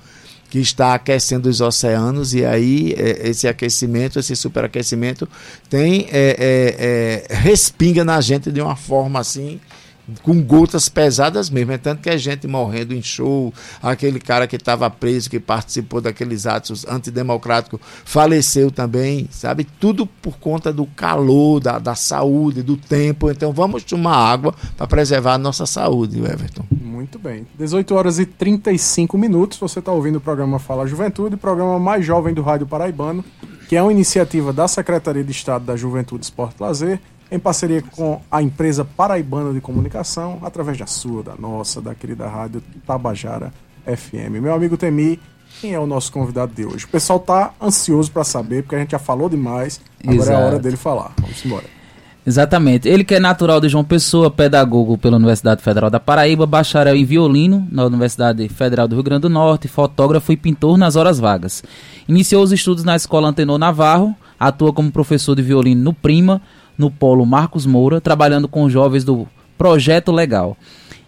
que 0.48 0.58
está 0.58 0.94
aquecendo 0.94 1.48
os 1.48 1.60
oceanos, 1.60 2.32
e 2.32 2.44
aí 2.44 2.94
é, 2.96 3.28
esse 3.28 3.48
aquecimento, 3.48 4.18
esse 4.18 4.36
superaquecimento, 4.36 5.28
tem 5.68 6.06
é, 6.10 7.24
é, 7.28 7.34
é 7.34 7.34
respinga 7.34 8.04
na 8.04 8.20
gente 8.20 8.50
de 8.50 8.60
uma 8.60 8.76
forma 8.76 9.18
assim 9.18 9.60
com 10.22 10.40
gotas 10.42 10.88
pesadas 10.88 11.50
mesmo. 11.50 11.72
É 11.72 11.78
tanto 11.78 12.02
que 12.02 12.10
a 12.10 12.16
gente 12.16 12.46
morrendo 12.46 12.94
em 12.94 13.02
show, 13.02 13.52
aquele 13.82 14.20
cara 14.20 14.46
que 14.46 14.56
estava 14.56 14.88
preso, 14.88 15.30
que 15.30 15.40
participou 15.40 16.00
daqueles 16.00 16.46
atos 16.46 16.86
antidemocráticos, 16.86 17.80
faleceu 18.04 18.70
também, 18.70 19.28
sabe? 19.30 19.64
Tudo 19.64 20.06
por 20.06 20.38
conta 20.38 20.72
do 20.72 20.86
calor, 20.86 21.60
da, 21.60 21.78
da 21.78 21.94
saúde, 21.94 22.62
do 22.62 22.76
tempo. 22.76 23.30
Então 23.30 23.52
vamos 23.52 23.84
tomar 23.84 24.16
água 24.16 24.54
para 24.76 24.86
preservar 24.86 25.34
a 25.34 25.38
nossa 25.38 25.66
saúde, 25.66 26.18
Everton. 26.18 26.64
Muito 26.70 27.18
bem. 27.18 27.46
18 27.58 27.94
horas 27.94 28.18
e 28.18 28.26
35 28.26 29.18
minutos. 29.18 29.58
Você 29.58 29.78
está 29.78 29.92
ouvindo 29.92 30.16
o 30.16 30.20
programa 30.20 30.58
Fala 30.58 30.86
Juventude, 30.86 31.36
programa 31.36 31.78
mais 31.78 32.04
jovem 32.04 32.32
do 32.34 32.42
Rádio 32.42 32.66
Paraibano, 32.66 33.24
que 33.68 33.76
é 33.76 33.82
uma 33.82 33.92
iniciativa 33.92 34.52
da 34.52 34.68
Secretaria 34.68 35.24
de 35.24 35.32
Estado 35.32 35.64
da 35.64 35.76
Juventude, 35.76 36.24
Esporte 36.24 36.56
Lazer 36.60 37.00
em 37.30 37.38
parceria 37.38 37.82
com 37.82 38.20
a 38.30 38.42
empresa 38.42 38.84
Paraibana 38.84 39.52
de 39.52 39.60
Comunicação, 39.60 40.38
através 40.42 40.78
da 40.78 40.86
sua, 40.86 41.22
da 41.22 41.34
nossa, 41.36 41.80
da 41.80 41.94
querida 41.94 42.26
rádio 42.28 42.62
Tabajara 42.86 43.52
FM. 43.84 44.40
Meu 44.40 44.54
amigo 44.54 44.76
Temi, 44.76 45.20
quem 45.60 45.72
é 45.72 45.78
o 45.78 45.86
nosso 45.86 46.12
convidado 46.12 46.52
de 46.54 46.64
hoje? 46.64 46.84
O 46.84 46.88
pessoal 46.88 47.18
tá 47.18 47.52
ansioso 47.60 48.10
para 48.10 48.24
saber, 48.24 48.62
porque 48.62 48.76
a 48.76 48.78
gente 48.78 48.90
já 48.90 48.98
falou 48.98 49.28
demais, 49.28 49.80
agora 50.02 50.16
Exato. 50.16 50.32
é 50.32 50.34
a 50.42 50.46
hora 50.46 50.58
dele 50.58 50.76
falar. 50.76 51.12
Vamos 51.18 51.44
embora. 51.44 51.76
Exatamente. 52.26 52.88
Ele 52.88 53.04
que 53.04 53.14
é 53.14 53.20
natural 53.20 53.60
de 53.60 53.68
João 53.68 53.84
Pessoa, 53.84 54.28
pedagogo 54.28 54.98
pela 54.98 55.16
Universidade 55.16 55.62
Federal 55.62 55.88
da 55.88 56.00
Paraíba, 56.00 56.44
bacharel 56.44 56.96
em 56.96 57.04
violino 57.04 57.66
na 57.70 57.84
Universidade 57.84 58.48
Federal 58.48 58.88
do 58.88 58.96
Rio 58.96 59.04
Grande 59.04 59.22
do 59.22 59.30
Norte, 59.30 59.68
fotógrafo 59.68 60.32
e 60.32 60.36
pintor 60.36 60.76
nas 60.76 60.96
horas 60.96 61.20
vagas. 61.20 61.62
Iniciou 62.08 62.42
os 62.42 62.50
estudos 62.50 62.82
na 62.82 62.96
Escola 62.96 63.28
Antenor 63.28 63.58
Navarro, 63.58 64.12
atua 64.40 64.72
como 64.72 64.90
professor 64.90 65.36
de 65.36 65.42
violino 65.42 65.80
no 65.84 65.94
Prima, 65.94 66.42
no 66.76 66.90
Polo 66.90 67.24
Marcos 67.24 67.66
Moura, 67.66 68.00
trabalhando 68.00 68.48
com 68.48 68.68
jovens 68.68 69.04
do 69.04 69.26
Projeto 69.56 70.12
Legal. 70.12 70.56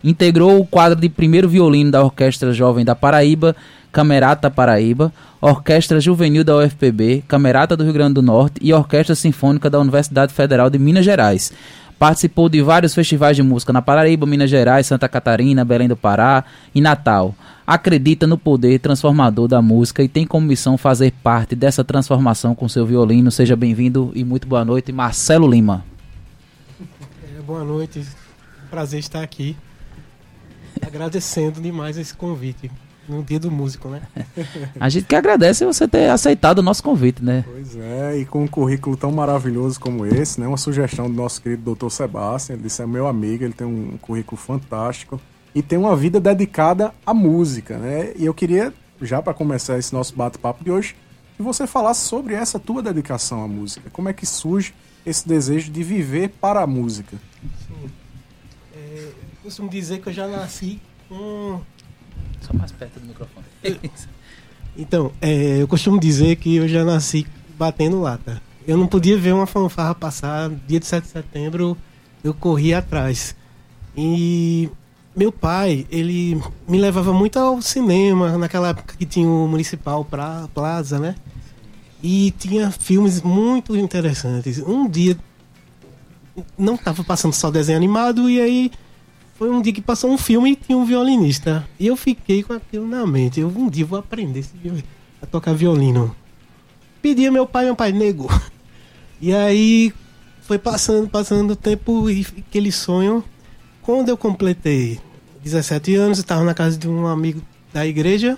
Integrou 0.03 0.61
o 0.61 0.67
quadro 0.67 0.99
de 0.99 1.09
primeiro 1.09 1.49
violino 1.49 1.91
da 1.91 2.03
Orquestra 2.03 2.53
Jovem 2.53 2.85
da 2.85 2.95
Paraíba, 2.95 3.55
Camerata 3.91 4.51
Paraíba, 4.51 5.13
Orquestra 5.41 6.01
Juvenil 6.01 6.45
da 6.45 6.57
UFPB, 6.57 7.25
Camerata 7.27 7.77
do 7.77 7.85
Rio 7.85 7.93
Grande 7.93 8.15
do 8.15 8.23
Norte 8.23 8.61
e 8.63 8.73
Orquestra 8.73 9.15
Sinfônica 9.15 9.69
da 9.69 9.81
Universidade 9.81 10.33
Federal 10.33 10.71
de 10.71 10.79
Minas 10.79 11.05
Gerais. 11.05 11.53
Participou 11.99 12.49
de 12.49 12.63
vários 12.63 12.95
festivais 12.95 13.37
de 13.37 13.43
música 13.43 13.73
na 13.73 13.83
Paraíba, 13.83 14.25
Minas 14.25 14.49
Gerais, 14.49 14.87
Santa 14.87 15.09
Catarina, 15.09 15.65
Belém 15.65 15.89
do 15.89 15.97
Pará 15.97 16.45
e 16.73 16.81
Natal. 16.81 17.35
Acredita 17.69 18.27
no 18.27 18.39
poder 18.39 18.79
transformador 18.79 19.47
da 19.47 19.61
música 19.61 20.03
e 20.03 20.09
tem 20.09 20.27
como 20.27 20.47
missão 20.47 20.79
fazer 20.79 21.13
parte 21.23 21.55
dessa 21.55 21.85
transformação 21.85 22.55
com 22.55 22.67
seu 22.67 22.87
violino. 22.87 23.31
Seja 23.31 23.55
bem-vindo 23.55 24.11
e 24.15 24.25
muito 24.25 24.49
boa 24.49 24.65
noite, 24.65 24.91
Marcelo 24.91 25.47
Lima. 25.47 25.85
É, 26.81 27.43
boa 27.43 27.63
noite, 27.65 28.03
prazer 28.71 29.01
estar 29.01 29.23
aqui. 29.23 29.55
Agradecendo 30.81 31.61
demais 31.61 31.99
esse 31.99 32.15
convite 32.15 32.71
no 33.07 33.23
dia 33.23 33.39
do 33.39 33.51
músico, 33.51 33.91
né? 33.91 34.01
A 34.81 34.89
gente 34.89 35.05
que 35.05 35.15
agradece 35.15 35.67
você 35.67 35.87
ter 35.87 36.09
aceitado 36.09 36.61
o 36.61 36.63
nosso 36.63 36.83
convite, 36.83 37.23
né? 37.23 37.45
Pois 37.47 37.77
é, 37.77 38.19
e 38.19 38.25
com 38.25 38.45
um 38.45 38.49
currículo 38.49 38.97
tão 38.97 39.13
maravilhoso 39.13 39.79
como 39.79 40.07
esse, 40.07 40.41
né? 40.41 40.49
Uma 40.49 40.57
sugestão 40.57 41.07
do 41.11 41.15
nosso 41.15 41.43
querido 41.43 41.65
doutor 41.65 41.91
Sebastião, 41.91 42.57
ele 42.57 42.63
disse, 42.63 42.81
é 42.81 42.87
meu 42.87 43.07
amigo, 43.07 43.45
ele 43.45 43.53
tem 43.53 43.67
um 43.67 43.99
currículo 43.99 44.41
fantástico 44.41 45.21
e 45.55 45.63
tem 45.63 45.79
uma 45.79 45.97
vida 45.97 46.21
dedicada 46.21 46.95
à 47.05 47.13
música, 47.13 47.79
né? 47.79 48.13
E 48.17 48.25
eu 48.25 48.35
queria, 48.35 48.73
já 49.01 49.23
para 49.23 49.35
começar 49.35 49.79
esse 49.79 49.93
nosso 49.93 50.15
bate-papo 50.15 50.63
de 50.63 50.71
hoje, 50.71 50.95
que 51.37 51.43
você 51.43 51.67
falasse 51.67 52.07
sobre 52.07 52.35
essa 52.35 52.59
tua 52.59 52.83
dedicação 52.83 53.43
à 53.43 53.49
música. 53.49 53.89
Como 53.91 54.09
é 54.09 54.13
que 54.13 54.27
surge 54.27 54.75
esse 55.07 55.27
desejo 55.27 55.71
de 55.71 55.83
viver 55.83 56.31
para 56.41 56.63
a 56.63 56.67
música? 56.67 57.17
Sim. 57.67 57.91
É, 58.75 59.09
eu 59.09 59.43
costumo 59.43 59.69
dizer 59.69 60.01
que 60.01 60.09
eu 60.09 60.13
já 60.13 60.27
nasci 60.27 60.81
com 61.09 61.61
só 62.41 62.53
mais 62.55 62.73
perto 62.73 63.01
do 63.01 63.07
microfone. 63.07 63.47
Então, 64.81 65.11
é, 65.21 65.61
eu 65.61 65.67
costumo 65.67 65.99
dizer 65.99 66.37
que 66.37 66.55
eu 66.55 66.69
já 66.69 66.85
nasci 66.85 67.27
batendo 67.59 68.01
lata. 68.01 68.41
Eu 68.65 68.77
não 68.77 68.87
podia 68.87 69.19
ver 69.19 69.35
uma 69.35 69.45
fanfarra 69.47 69.93
passar, 69.93 70.49
dia 70.69 70.79
de 70.79 70.87
7 70.87 71.03
de 71.03 71.11
setembro, 71.11 71.77
eu 72.23 72.33
corria 72.33 72.79
atrás. 72.79 73.35
E 73.97 74.71
meu 75.17 75.33
pai, 75.33 75.87
ele 75.91 76.41
me 76.67 76.79
levava 76.79 77.13
muito 77.13 77.39
ao 77.39 77.61
cinema, 77.61 78.39
naquela 78.39 78.69
época 78.69 78.95
que 78.97 79.05
tinha 79.05 79.29
o 79.29 79.49
Municipal 79.49 80.05
pra, 80.05 80.49
Plaza, 80.55 80.99
né? 80.99 81.17
E 82.03 82.33
tinha 82.39 82.71
filmes 82.71 83.21
muito 83.23 83.77
interessantes. 83.77 84.59
Um 84.59 84.89
dia 84.89 85.19
não 86.57 86.75
estava 86.75 87.03
passando 87.03 87.33
só 87.33 87.51
desenho 87.51 87.77
animado 87.77 88.31
e 88.31 88.41
aí 88.41 88.71
foi 89.39 89.51
um 89.51 89.63
dia 89.63 89.73
que 89.73 89.81
passou 89.81 90.11
um 90.11 90.19
filme 90.19 90.53
e 90.53 90.57
tinha 90.57 90.77
um 90.77 90.85
violinista. 90.85 91.69
E 91.79 91.87
eu 91.87 91.97
fiquei 91.97 92.43
com 92.43 92.53
aquilo 92.53 92.87
na 92.87 93.07
mente. 93.07 93.41
Eu 93.41 93.49
um 93.49 93.69
dia 93.69 93.87
vou 93.87 93.99
aprender 93.99 94.45
a 95.23 95.27
tocar 95.27 95.55
violino. 95.55 96.15
Pedi 97.01 97.27
ao 97.27 97.33
meu 97.33 97.47
pai, 97.47 97.65
meu 97.65 97.77
pai 97.77 97.93
negou. 97.93 98.31
E 99.21 99.35
aí 99.35 99.93
foi 100.43 100.61
passando, 100.61 101.09
passando 101.09 101.51
o 101.51 101.57
tempo 101.57 102.09
e 102.09 102.25
aquele 102.39 102.71
sonho. 102.71 103.25
Quando 103.89 104.11
eu 104.11 104.19
completei 104.19 105.01
17 105.43 105.95
anos, 105.95 106.19
eu 106.19 106.23
estava 106.23 106.45
na 106.45 106.53
casa 106.53 106.77
de 106.77 106.87
um 106.87 107.07
amigo 107.07 107.41
da 107.73 107.87
igreja. 107.87 108.37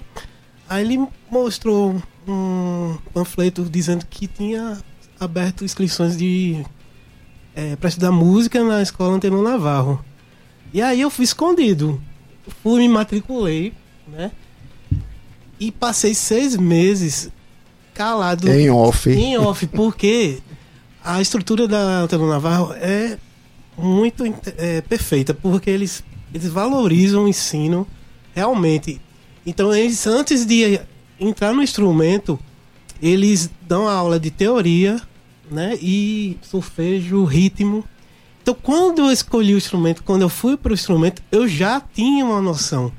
Aí 0.68 0.84
ele 0.84 1.08
mostrou 1.28 2.00
um 2.24 2.96
panfleto 3.12 3.64
dizendo 3.64 4.06
que 4.08 4.28
tinha 4.28 4.78
aberto 5.18 5.64
inscrições 5.64 6.16
de 6.16 6.64
é, 7.52 7.74
para 7.74 7.88
estudar 7.88 8.12
música 8.12 8.62
na 8.62 8.80
escola 8.80 9.16
Antenor 9.16 9.42
Navarro. 9.42 10.04
E 10.72 10.80
aí 10.80 11.00
eu 11.00 11.10
fui 11.10 11.24
escondido. 11.24 12.00
Fui, 12.62 12.82
me 12.82 12.88
matriculei, 12.88 13.72
né? 14.06 14.30
E 15.58 15.72
passei 15.72 16.14
seis 16.14 16.56
meses 16.56 17.28
calado. 17.92 18.48
Em 18.48 18.70
off. 18.70 19.10
Em 19.10 19.36
off, 19.36 19.66
porque 19.66 20.38
a 21.02 21.20
estrutura 21.20 21.66
da 21.66 22.02
Antenor 22.02 22.28
Navarro 22.28 22.72
é 22.74 23.18
muito 23.80 24.24
é, 24.56 24.80
perfeita, 24.82 25.34
porque 25.34 25.70
eles, 25.70 26.04
eles 26.32 26.48
valorizam 26.48 27.24
o 27.24 27.28
ensino 27.28 27.86
realmente. 28.34 29.00
Então, 29.44 29.74
eles, 29.74 30.06
antes 30.06 30.46
de 30.46 30.80
entrar 31.18 31.52
no 31.52 31.62
instrumento, 31.62 32.38
eles 33.02 33.50
dão 33.62 33.88
aula 33.88 34.20
de 34.20 34.30
teoria, 34.30 35.00
né? 35.50 35.76
E 35.80 36.36
solfejo, 36.42 37.24
ritmo. 37.24 37.84
Então, 38.42 38.54
quando 38.54 39.02
eu 39.02 39.12
escolhi 39.12 39.54
o 39.54 39.58
instrumento, 39.58 40.02
quando 40.02 40.22
eu 40.22 40.28
fui 40.28 40.56
para 40.56 40.70
o 40.70 40.74
instrumento, 40.74 41.22
eu 41.30 41.48
já 41.48 41.80
tinha 41.80 42.24
uma 42.24 42.40
noção 42.40 42.92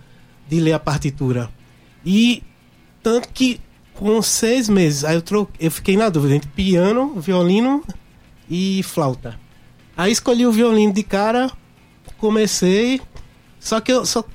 de 0.47 0.59
ler 0.59 0.73
a 0.73 0.79
partitura. 0.79 1.49
E 2.05 2.43
tanto 3.01 3.29
que 3.29 3.59
com 3.93 4.21
seis 4.21 4.67
meses, 4.67 5.03
aí 5.03 5.15
eu, 5.15 5.21
troquei, 5.21 5.67
eu 5.67 5.71
fiquei 5.71 5.95
na 5.95 6.09
dúvida 6.09 6.36
entre 6.36 6.49
piano, 6.49 7.19
violino 7.19 7.84
e 8.49 8.82
flauta. 8.84 9.39
Aí 10.01 10.11
escolhi 10.11 10.47
o 10.47 10.51
violino 10.51 10.91
de 10.91 11.03
cara, 11.03 11.51
comecei, 12.17 12.99
só 13.59 13.79
que 13.79 13.91
eu 13.91 14.03
só 14.03 14.25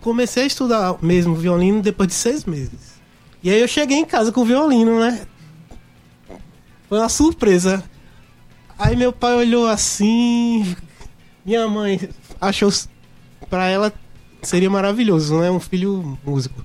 comecei 0.00 0.44
a 0.44 0.46
estudar 0.46 0.96
mesmo 1.02 1.34
violino 1.34 1.82
depois 1.82 2.08
de 2.08 2.14
seis 2.14 2.44
meses. 2.44 3.00
E 3.42 3.50
aí 3.50 3.60
eu 3.60 3.66
cheguei 3.66 3.98
em 3.98 4.04
casa 4.04 4.30
com 4.30 4.42
o 4.42 4.44
violino, 4.44 5.00
né? 5.00 5.26
Foi 6.88 6.98
uma 6.98 7.08
surpresa. 7.08 7.82
Aí 8.78 8.94
meu 8.94 9.12
pai 9.12 9.34
olhou 9.34 9.66
assim. 9.66 10.76
Minha 11.44 11.66
mãe 11.66 12.08
achou 12.40 12.72
para 13.50 13.66
ela 13.66 13.92
seria 14.40 14.70
maravilhoso, 14.70 15.36
né? 15.40 15.50
Um 15.50 15.58
filho 15.58 16.16
músico. 16.24 16.64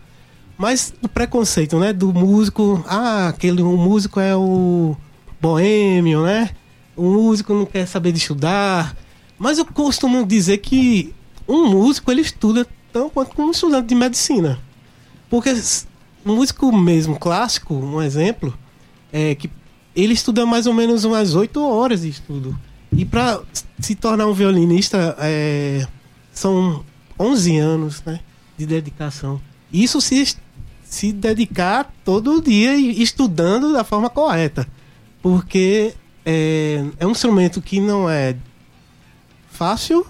Mas 0.59 0.93
o 1.01 1.09
preconceito, 1.09 1.79
né? 1.79 1.91
Do 1.91 2.13
músico. 2.13 2.85
Ah, 2.87 3.29
aquele 3.29 3.63
o 3.63 3.75
músico 3.75 4.19
é 4.19 4.35
o 4.35 4.95
boêmio, 5.41 6.21
né? 6.21 6.51
O 6.95 7.03
músico 7.03 7.53
não 7.53 7.65
quer 7.65 7.87
saber 7.87 8.11
de 8.11 8.19
estudar. 8.19 8.95
Mas 9.37 9.57
eu 9.57 9.65
costumo 9.65 10.25
dizer 10.25 10.59
que 10.59 11.13
um 11.47 11.67
músico 11.69 12.11
ele 12.11 12.21
estuda 12.21 12.65
tão 12.91 13.09
quanto 13.09 13.41
um 13.41 13.51
estudante 13.51 13.87
de 13.87 13.95
medicina. 13.95 14.59
Porque 15.29 15.51
um 16.25 16.35
músico 16.35 16.71
mesmo 16.71 17.17
clássico, 17.17 17.73
um 17.73 18.01
exemplo, 18.01 18.57
é 19.11 19.35
que 19.35 19.49
ele 19.95 20.13
estuda 20.13 20.45
mais 20.45 20.65
ou 20.65 20.73
menos 20.73 21.03
umas 21.03 21.35
8 21.35 21.61
horas 21.61 22.01
de 22.01 22.09
estudo. 22.09 22.57
E 22.95 23.03
para 23.03 23.41
se 23.79 23.95
tornar 23.95 24.27
um 24.27 24.33
violinista, 24.33 25.15
é, 25.19 25.87
são 26.31 26.85
11 27.19 27.57
anos 27.57 28.03
né, 28.05 28.19
de 28.57 28.65
dedicação. 28.65 29.41
Isso 29.71 29.99
se, 29.99 30.35
se 30.83 31.11
dedicar 31.11 31.91
todo 32.05 32.41
dia 32.41 32.75
estudando 32.75 33.73
da 33.73 33.83
forma 33.83 34.09
correta. 34.09 34.67
Porque 35.21 35.93
é, 36.26 36.84
é 36.99 37.07
um 37.07 37.11
instrumento 37.11 37.61
que 37.61 37.80
não 37.80 38.09
é 38.09 38.36
fácil, 39.49 40.05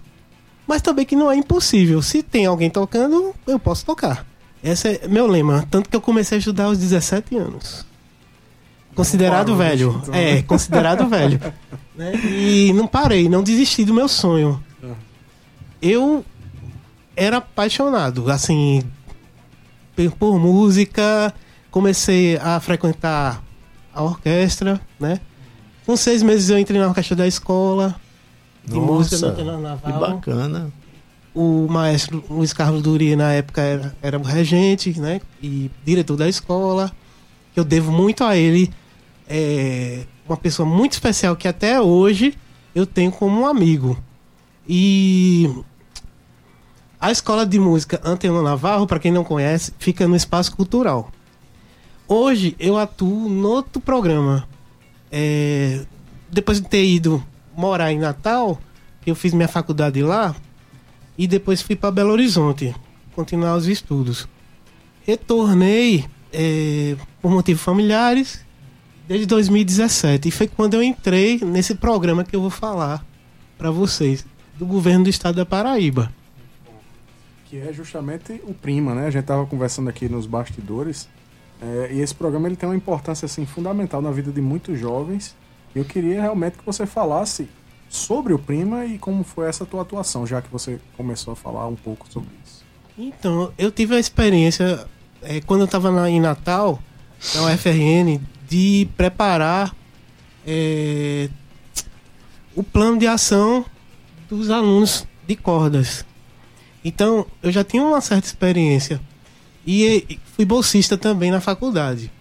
mas 0.67 0.81
também 0.81 1.05
que 1.05 1.15
não 1.15 1.31
é 1.31 1.35
impossível. 1.35 2.01
Se 2.01 2.23
tem 2.23 2.45
alguém 2.45 2.69
tocando, 2.69 3.33
eu 3.45 3.59
posso 3.59 3.85
tocar. 3.85 4.25
Esse 4.63 4.99
é 5.03 5.07
meu 5.07 5.27
lema. 5.27 5.67
Tanto 5.69 5.89
que 5.89 5.95
eu 5.95 6.01
comecei 6.01 6.37
a 6.37 6.39
estudar 6.39 6.65
aos 6.65 6.77
17 6.77 7.35
anos. 7.37 7.85
Considerado 8.95 9.55
velho. 9.55 9.99
Então. 10.03 10.13
É, 10.13 10.41
considerado 10.43 11.07
velho. 11.07 11.39
Né? 11.95 12.11
E 12.15 12.73
não 12.73 12.87
parei, 12.87 13.29
não 13.29 13.43
desisti 13.43 13.85
do 13.85 13.93
meu 13.93 14.07
sonho. 14.07 14.59
Eu 15.79 16.25
era 17.15 17.37
apaixonado, 17.37 18.31
assim, 18.31 18.81
por 20.17 20.39
música. 20.39 21.31
Comecei 21.69 22.35
a 22.37 22.59
frequentar 22.59 23.43
a 23.93 24.01
orquestra, 24.01 24.81
né? 24.99 25.19
Com 25.85 25.97
seis 25.97 26.23
meses 26.23 26.49
eu 26.49 26.57
entrei 26.57 26.79
na 26.79 26.87
orquestra 26.87 27.15
da 27.15 27.27
escola 27.27 27.95
de 28.65 28.75
Nossa, 28.75 29.17
música 29.17 29.43
na 29.43 29.57
Naval. 29.57 29.93
Que 29.93 29.99
bacana. 29.99 30.71
O 31.35 31.67
maestro 31.67 32.23
Luiz 32.29 32.53
Carlos 32.53 32.81
Duri, 32.81 33.15
na 33.15 33.33
época, 33.33 33.61
era, 33.61 33.95
era 34.01 34.19
o 34.19 34.23
regente, 34.23 34.99
né? 34.99 35.19
E 35.41 35.69
diretor 35.83 36.15
da 36.15 36.29
escola. 36.29 36.91
Eu 37.55 37.63
devo 37.63 37.91
muito 37.91 38.23
a 38.23 38.37
ele 38.37 38.71
é 39.27 40.05
uma 40.27 40.37
pessoa 40.37 40.67
muito 40.67 40.93
especial 40.93 41.35
que 41.35 41.47
até 41.47 41.79
hoje 41.81 42.37
eu 42.73 42.85
tenho 42.85 43.11
como 43.11 43.41
um 43.41 43.47
amigo. 43.47 43.97
E 44.67 45.49
a 46.99 47.11
escola 47.11 47.45
de 47.45 47.59
música 47.59 47.99
Antena 48.03 48.41
Navarro, 48.41 48.87
para 48.87 48.99
quem 48.99 49.11
não 49.11 49.23
conhece, 49.23 49.73
fica 49.77 50.07
no 50.07 50.15
espaço 50.15 50.55
cultural. 50.55 51.11
Hoje 52.07 52.55
eu 52.59 52.77
atuo 52.77 53.29
no 53.29 53.49
outro 53.49 53.81
programa. 53.81 54.47
É, 55.15 55.85
depois 56.31 56.59
de 56.59 56.67
ter 56.67 56.83
ido 56.83 57.23
morar 57.55 57.91
em 57.91 57.99
Natal, 57.99 58.59
eu 59.05 59.13
fiz 59.13 59.31
minha 59.31 59.47
faculdade 59.47 60.01
lá 60.01 60.35
e 61.15 61.27
depois 61.27 61.61
fui 61.61 61.75
para 61.75 61.91
Belo 61.91 62.11
Horizonte 62.11 62.73
continuar 63.15 63.55
os 63.55 63.67
estudos. 63.67 64.27
Retornei 65.05 66.05
é, 66.31 66.95
por 67.21 67.29
motivos 67.29 67.61
familiares 67.61 68.43
desde 69.07 69.27
2017. 69.27 70.29
E 70.29 70.31
foi 70.31 70.47
quando 70.47 70.73
eu 70.73 70.81
entrei 70.81 71.39
nesse 71.45 71.75
programa 71.75 72.23
que 72.23 72.35
eu 72.35 72.41
vou 72.41 72.49
falar 72.49 73.05
para 73.55 73.69
vocês, 73.69 74.25
do 74.57 74.65
governo 74.65 75.03
do 75.03 75.09
estado 75.11 75.35
da 75.35 75.45
Paraíba. 75.45 76.11
Que 77.45 77.59
é 77.59 77.71
justamente 77.71 78.41
o 78.45 78.53
Prima, 78.53 78.95
né? 78.95 79.05
A 79.05 79.11
gente 79.11 79.25
tava 79.25 79.45
conversando 79.45 79.89
aqui 79.89 80.09
nos 80.09 80.25
bastidores. 80.25 81.07
É, 81.63 81.93
e 81.93 82.01
esse 82.01 82.13
programa 82.13 82.47
ele 82.47 82.57
tem 82.57 82.67
uma 82.67 82.75
importância 82.75 83.25
assim 83.25 83.45
fundamental 83.45 84.01
na 84.01 84.11
vida 84.11 84.31
de 84.31 84.41
muitos 84.41 84.77
jovens. 84.77 85.35
Eu 85.73 85.85
queria 85.85 86.21
realmente 86.21 86.57
que 86.57 86.65
você 86.65 86.85
falasse 86.85 87.47
sobre 87.89 88.33
o 88.33 88.39
Prima 88.39 88.85
e 88.85 88.97
como 88.97 89.23
foi 89.23 89.47
essa 89.47 89.65
tua 89.65 89.83
atuação, 89.83 90.27
já 90.27 90.41
que 90.41 90.49
você 90.51 90.79
começou 90.97 91.33
a 91.33 91.35
falar 91.35 91.67
um 91.67 91.75
pouco 91.75 92.05
sobre 92.11 92.29
isso. 92.43 92.63
Então, 92.97 93.53
eu 93.57 93.71
tive 93.71 93.95
a 93.95 93.99
experiência 93.99 94.85
é, 95.21 95.39
quando 95.41 95.61
eu 95.61 95.65
estava 95.65 96.09
em 96.09 96.19
Natal, 96.19 96.79
na 97.33 97.53
UFRN, 97.53 98.19
de 98.49 98.87
preparar 98.97 99.73
é, 100.45 101.29
o 102.55 102.61
plano 102.61 102.99
de 102.99 103.07
ação 103.07 103.65
dos 104.29 104.49
alunos 104.49 105.07
de 105.25 105.35
cordas. 105.35 106.05
Então, 106.83 107.25
eu 107.41 107.51
já 107.51 107.63
tinha 107.63 107.81
uma 107.81 108.01
certa 108.01 108.27
experiência 108.27 108.99
e 109.65 110.19
fui 110.35 110.45
bolsista 110.45 110.97
também 110.97 111.31
na 111.31 111.39
faculdade. 111.39 112.11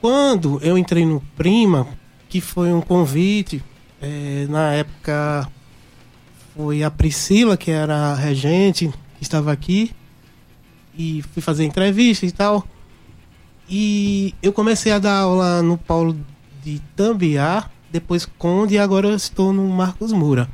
Quando 0.00 0.60
eu 0.62 0.78
entrei 0.78 1.04
no 1.04 1.20
Prima, 1.36 1.86
que 2.28 2.40
foi 2.40 2.72
um 2.72 2.80
convite, 2.80 3.62
é, 4.00 4.46
na 4.48 4.72
época 4.72 5.50
foi 6.54 6.82
a 6.82 6.90
Priscila, 6.90 7.56
que 7.56 7.70
era 7.70 8.12
a 8.12 8.14
regente, 8.14 8.88
que 9.16 9.22
estava 9.22 9.50
aqui, 9.50 9.90
e 10.96 11.22
fui 11.32 11.42
fazer 11.42 11.64
entrevista 11.64 12.26
e 12.26 12.30
tal. 12.30 12.66
E 13.68 14.34
eu 14.42 14.52
comecei 14.52 14.92
a 14.92 14.98
dar 14.98 15.18
aula 15.18 15.62
no 15.62 15.78
Paulo 15.78 16.16
de 16.62 16.80
Tambiá, 16.94 17.70
depois 17.90 18.26
Conde 18.26 18.74
e 18.74 18.78
agora 18.78 19.14
estou 19.14 19.52
no 19.52 19.66
Marcos 19.68 20.12
Moura. 20.12 20.48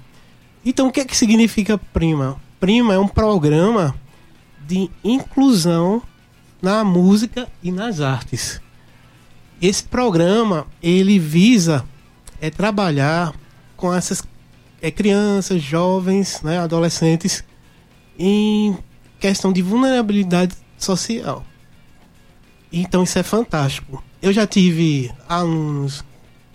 Então 0.64 0.88
o 0.88 0.92
que 0.92 1.00
é 1.00 1.04
que 1.04 1.16
significa 1.16 1.76
Prima? 1.76 2.40
Prima 2.60 2.94
é 2.94 2.98
um 2.98 3.08
programa 3.08 3.94
de 4.66 4.90
inclusão 5.02 6.02
na 6.64 6.82
música 6.82 7.46
e 7.62 7.70
nas 7.70 8.00
artes. 8.00 8.58
Esse 9.60 9.84
programa 9.84 10.66
ele 10.82 11.18
visa 11.18 11.84
é 12.40 12.48
trabalhar 12.48 13.34
com 13.76 13.92
essas 13.92 14.22
é, 14.80 14.90
crianças, 14.90 15.62
jovens, 15.62 16.40
né, 16.42 16.58
adolescentes 16.58 17.44
em 18.18 18.78
questão 19.20 19.52
de 19.52 19.60
vulnerabilidade 19.60 20.56
social. 20.78 21.44
Então 22.72 23.04
isso 23.04 23.18
é 23.18 23.22
fantástico. 23.22 24.02
Eu 24.22 24.32
já 24.32 24.46
tive 24.46 25.12
alunos 25.28 26.02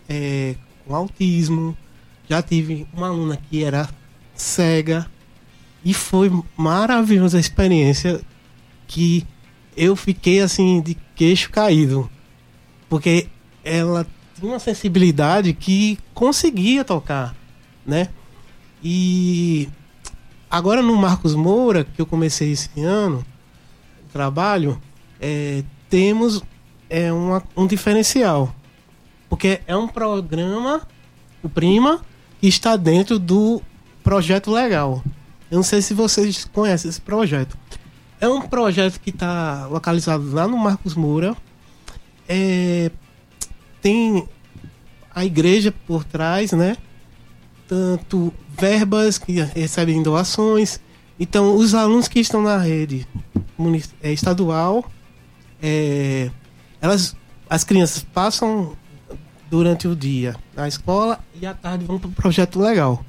é, 0.10 0.56
com 0.88 0.96
autismo, 0.96 1.78
já 2.28 2.42
tive 2.42 2.88
uma 2.92 3.10
aluna 3.10 3.38
que 3.38 3.64
era 3.64 3.88
cega 4.34 5.06
e 5.86 5.94
foi 5.94 6.32
maravilhosa 6.58 7.38
a 7.38 7.40
experiência 7.40 8.20
que 8.88 9.24
eu 9.80 9.96
fiquei 9.96 10.42
assim 10.42 10.82
de 10.82 10.94
queixo 11.16 11.50
caído, 11.50 12.12
porque 12.90 13.30
ela 13.64 14.06
tinha 14.36 14.52
uma 14.52 14.60
sensibilidade 14.60 15.54
que 15.54 15.98
conseguia 16.14 16.84
tocar, 16.84 17.34
né? 17.86 18.10
E 18.84 19.70
agora 20.52 20.82
no 20.82 20.94
Marcos 20.98 21.34
Moura, 21.34 21.86
que 21.86 22.02
eu 22.02 22.06
comecei 22.06 22.52
esse 22.52 22.82
ano, 22.82 23.26
o 24.06 24.12
trabalho, 24.12 24.82
é, 25.18 25.64
temos 25.90 26.44
é, 26.90 27.14
uma, 27.14 27.42
um 27.56 27.66
diferencial. 27.66 28.54
Porque 29.30 29.62
é 29.66 29.78
um 29.78 29.88
programa, 29.88 30.86
o 31.42 31.48
Prima, 31.48 32.02
que 32.42 32.48
está 32.48 32.76
dentro 32.76 33.18
do 33.18 33.62
projeto 34.04 34.52
legal. 34.52 35.02
Eu 35.50 35.58
não 35.58 35.64
sei 35.64 35.82
se 35.82 35.94
vocês 35.94 36.44
conhecem 36.44 36.90
esse 36.90 37.00
projeto. 37.00 37.58
É 38.22 38.28
um 38.28 38.42
projeto 38.42 39.00
que 39.00 39.12
está 39.12 39.68
localizado 39.68 40.30
lá 40.32 40.48
no 40.48 40.58
Marcos 40.58 40.94
Moura. 40.94 41.36
É, 42.28 42.92
tem 43.82 44.28
a 45.14 45.24
igreja 45.24 45.74
por 45.88 46.04
trás, 46.04 46.52
né? 46.52 46.76
Tanto 47.68 48.34
verbas 48.58 49.18
que 49.18 49.42
recebem 49.42 50.04
doações. 50.04 50.82
Então, 51.20 51.56
os 51.56 51.74
alunos 51.74 52.08
que 52.08 52.20
estão 52.20 52.42
na 52.42 52.58
rede 52.58 53.08
é, 54.02 54.12
estadual, 54.12 54.86
é, 55.62 56.30
elas, 56.82 57.16
as 57.50 57.64
crianças 57.64 58.04
passam 58.04 58.78
durante 59.50 59.88
o 59.88 59.96
dia 59.96 60.36
na 60.56 60.68
escola 60.68 61.20
e 61.42 61.46
à 61.46 61.54
tarde 61.54 61.86
vão 61.86 61.98
para 61.98 62.10
o 62.10 62.12
projeto 62.12 62.60
legal. 62.60 63.04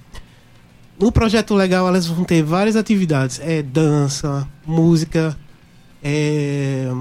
No 1.01 1.11
projeto 1.11 1.55
legal 1.55 1.89
elas 1.89 2.07
vão 2.07 2.25
ter 2.25 2.43
várias 2.43 2.77
atividades, 2.77 3.41
é 3.43 3.63
dança, 3.63 4.47
música, 4.67 5.37
é, 6.03 6.93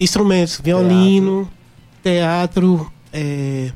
instrumentos, 0.00 0.60
violino, 0.62 1.50
teatro, 2.02 2.78
teatro 2.78 2.92
é, 3.12 3.72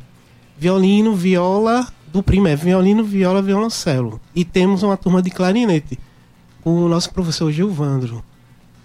violino, 0.56 1.14
viola, 1.14 1.86
do 2.12 2.22
primeiro, 2.22 2.60
é 2.60 2.64
violino, 2.64 3.04
viola, 3.04 3.40
violoncelo. 3.40 4.20
E 4.34 4.44
temos 4.44 4.82
uma 4.82 4.96
turma 4.96 5.22
de 5.22 5.30
clarinete 5.30 5.98
com 6.62 6.84
o 6.84 6.88
nosso 6.88 7.12
professor 7.12 7.50
Gilvandro. 7.52 8.24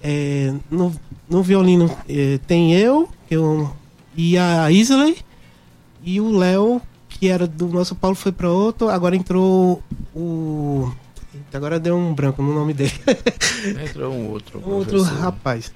É, 0.01 0.53
no, 0.69 0.93
no 1.29 1.41
violino 1.41 1.89
é, 2.09 2.39
tem 2.45 2.73
eu, 2.73 3.09
eu 3.29 3.71
e 4.15 4.37
a 4.37 4.71
Isley 4.71 5.17
e 6.03 6.19
o 6.19 6.37
Léo, 6.37 6.81
que 7.19 7.29
era 7.29 7.47
do 7.47 7.67
nosso 7.67 7.95
Paulo, 7.95 8.15
foi 8.15 8.31
para 8.31 8.49
outro. 8.49 8.89
Agora 8.89 9.15
entrou 9.15 9.81
o. 10.15 10.91
Agora 11.53 11.79
deu 11.79 11.95
um 11.95 12.13
branco 12.13 12.41
no 12.41 12.53
nome 12.53 12.73
dele. 12.73 12.93
entrou 13.85 14.13
um 14.13 14.29
outro. 14.29 14.59
Um 14.59 14.71
outro 14.71 15.01
rapaz. 15.01 15.71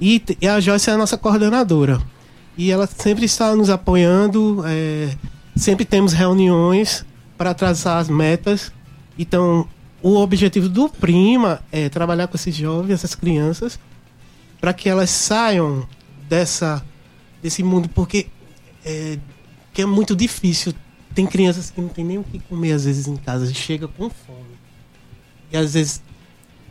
E, 0.00 0.22
e, 0.40 0.46
a 0.46 0.60
Joyce 0.60 0.90
é 0.90 0.92
a 0.92 0.96
nossa 0.96 1.16
coordenadora. 1.16 2.00
E 2.56 2.70
ela 2.70 2.86
sempre 2.86 3.24
está 3.24 3.54
nos 3.56 3.70
apoiando. 3.70 4.62
É, 4.66 5.16
sempre 5.56 5.84
temos 5.84 6.12
reuniões 6.12 7.04
para 7.36 7.54
traçar 7.54 7.98
as 7.98 8.08
metas. 8.08 8.72
Então, 9.18 9.66
o 10.02 10.16
objetivo 10.16 10.68
do 10.68 10.88
Prima 10.88 11.62
é 11.72 11.88
trabalhar 11.88 12.28
com 12.28 12.36
esses 12.36 12.54
jovens, 12.54 12.94
essas 12.94 13.14
crianças, 13.14 13.78
para 14.60 14.72
que 14.72 14.88
elas 14.88 15.10
saiam 15.10 15.86
dessa 16.28 16.84
desse 17.42 17.62
mundo, 17.62 17.90
porque 17.90 18.26
é, 18.84 19.18
que 19.74 19.82
é 19.82 19.86
muito 19.86 20.14
difícil. 20.14 20.72
Tem 21.14 21.26
crianças 21.26 21.70
que 21.70 21.80
não 21.80 21.88
tem 21.88 22.04
nem 22.04 22.18
o 22.18 22.24
que 22.24 22.38
comer 22.38 22.72
às 22.72 22.84
vezes 22.84 23.06
em 23.06 23.16
casa, 23.16 23.52
chega 23.52 23.86
com 23.86 24.08
fome. 24.08 24.54
E 25.52 25.56
às 25.56 25.74
vezes 25.74 26.02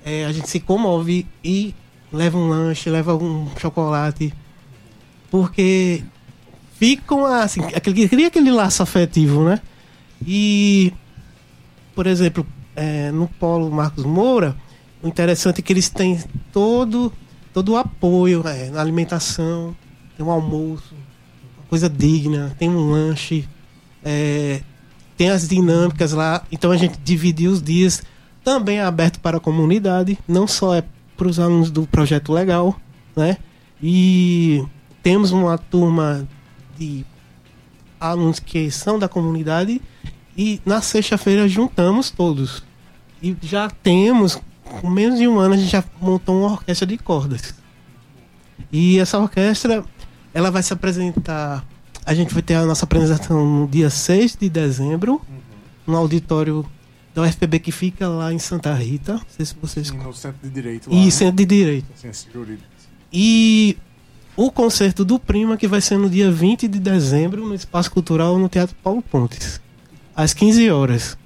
é, 0.03 0.25
a 0.25 0.31
gente 0.31 0.49
se 0.49 0.59
comove 0.59 1.27
e 1.43 1.75
leva 2.11 2.37
um 2.37 2.47
lanche, 2.47 2.89
leva 2.89 3.15
um 3.15 3.49
chocolate, 3.57 4.33
porque 5.29 6.03
ficam 6.75 7.25
assim, 7.25 7.61
aquele, 7.75 8.07
cria 8.07 8.27
aquele 8.27 8.51
laço 8.51 8.83
afetivo, 8.83 9.43
né? 9.43 9.61
E, 10.25 10.93
por 11.95 12.07
exemplo, 12.07 12.45
é, 12.75 13.11
no 13.11 13.27
Polo 13.27 13.71
Marcos 13.71 14.05
Moura, 14.05 14.55
o 15.01 15.07
interessante 15.07 15.59
é 15.59 15.61
que 15.61 15.73
eles 15.73 15.89
têm 15.89 16.21
todo, 16.51 17.11
todo 17.53 17.73
o 17.73 17.77
apoio 17.77 18.45
é, 18.47 18.69
na 18.69 18.81
alimentação, 18.81 19.75
tem 20.15 20.25
um 20.25 20.31
almoço, 20.31 20.93
coisa 21.73 21.89
digna, 21.89 22.55
tem 22.59 22.69
um 22.69 22.91
lanche, 22.91 23.49
é, 24.05 24.61
tem 25.17 25.31
as 25.31 25.47
dinâmicas 25.47 26.11
lá. 26.11 26.43
Então 26.51 26.69
a 26.69 26.77
gente 26.77 26.99
dividiu 27.03 27.49
os 27.49 27.63
dias. 27.63 28.03
Também 28.43 28.77
é 28.77 28.83
aberto 28.83 29.19
para 29.19 29.37
a 29.37 29.39
comunidade, 29.39 30.19
não 30.27 30.45
só 30.45 30.75
é 30.75 30.83
para 31.17 31.27
os 31.27 31.39
alunos 31.39 31.71
do 31.71 31.87
projeto 31.87 32.31
legal, 32.31 32.79
né? 33.15 33.37
E 33.81 34.63
temos 35.01 35.31
uma 35.31 35.57
turma 35.57 36.27
de 36.77 37.03
alunos 37.99 38.39
que 38.39 38.69
são 38.69 38.99
da 38.99 39.09
comunidade 39.09 39.81
e 40.37 40.61
na 40.63 40.79
sexta-feira 40.79 41.47
juntamos 41.47 42.11
todos. 42.11 42.61
E 43.19 43.35
já 43.41 43.67
temos, 43.67 44.39
com 44.63 44.91
menos 44.91 45.17
de 45.17 45.27
um 45.27 45.39
ano, 45.39 45.55
a 45.55 45.57
gente 45.57 45.71
já 45.71 45.83
montou 45.99 46.37
uma 46.37 46.51
orquestra 46.51 46.85
de 46.85 46.99
cordas. 46.99 47.55
E 48.71 48.99
essa 48.99 49.17
orquestra 49.17 49.83
ela 50.33 50.49
vai 50.49 50.63
se 50.63 50.73
apresentar. 50.73 51.65
A 52.05 52.13
gente 52.13 52.33
vai 52.33 52.43
ter 52.43 52.55
a 52.55 52.65
nossa 52.65 52.85
apresentação 52.85 53.45
no 53.45 53.67
dia 53.67 53.89
6 53.89 54.37
de 54.39 54.49
dezembro, 54.49 55.13
uhum. 55.13 55.39
no 55.87 55.97
auditório 55.97 56.65
da 57.13 57.21
UFPB 57.21 57.59
que 57.59 57.71
fica 57.71 58.07
lá 58.07 58.33
em 58.33 58.39
Santa 58.39 58.73
Rita. 58.73 59.13
Não 59.13 59.21
sei 59.29 59.45
se 59.45 59.55
vocês. 59.61 59.87
Sim, 59.87 59.97
no 59.97 60.13
Centro 60.13 60.39
de 60.43 60.49
Direito 60.49 60.89
lá. 60.89 60.95
E 60.95 61.05
né? 61.05 61.11
Centro 61.11 61.35
de 61.35 61.45
Direito. 61.45 61.85
E 63.11 63.77
o 64.35 64.51
concerto 64.51 65.05
do 65.05 65.19
Prima, 65.19 65.55
que 65.55 65.67
vai 65.67 65.79
ser 65.79 65.97
no 65.97 66.09
dia 66.09 66.31
20 66.31 66.67
de 66.67 66.79
dezembro, 66.79 67.47
no 67.47 67.53
Espaço 67.53 67.91
Cultural, 67.91 68.37
no 68.39 68.49
Teatro 68.49 68.75
Paulo 68.83 69.01
Pontes, 69.01 69.61
às 70.15 70.33
15 70.33 70.69
horas. 70.71 71.17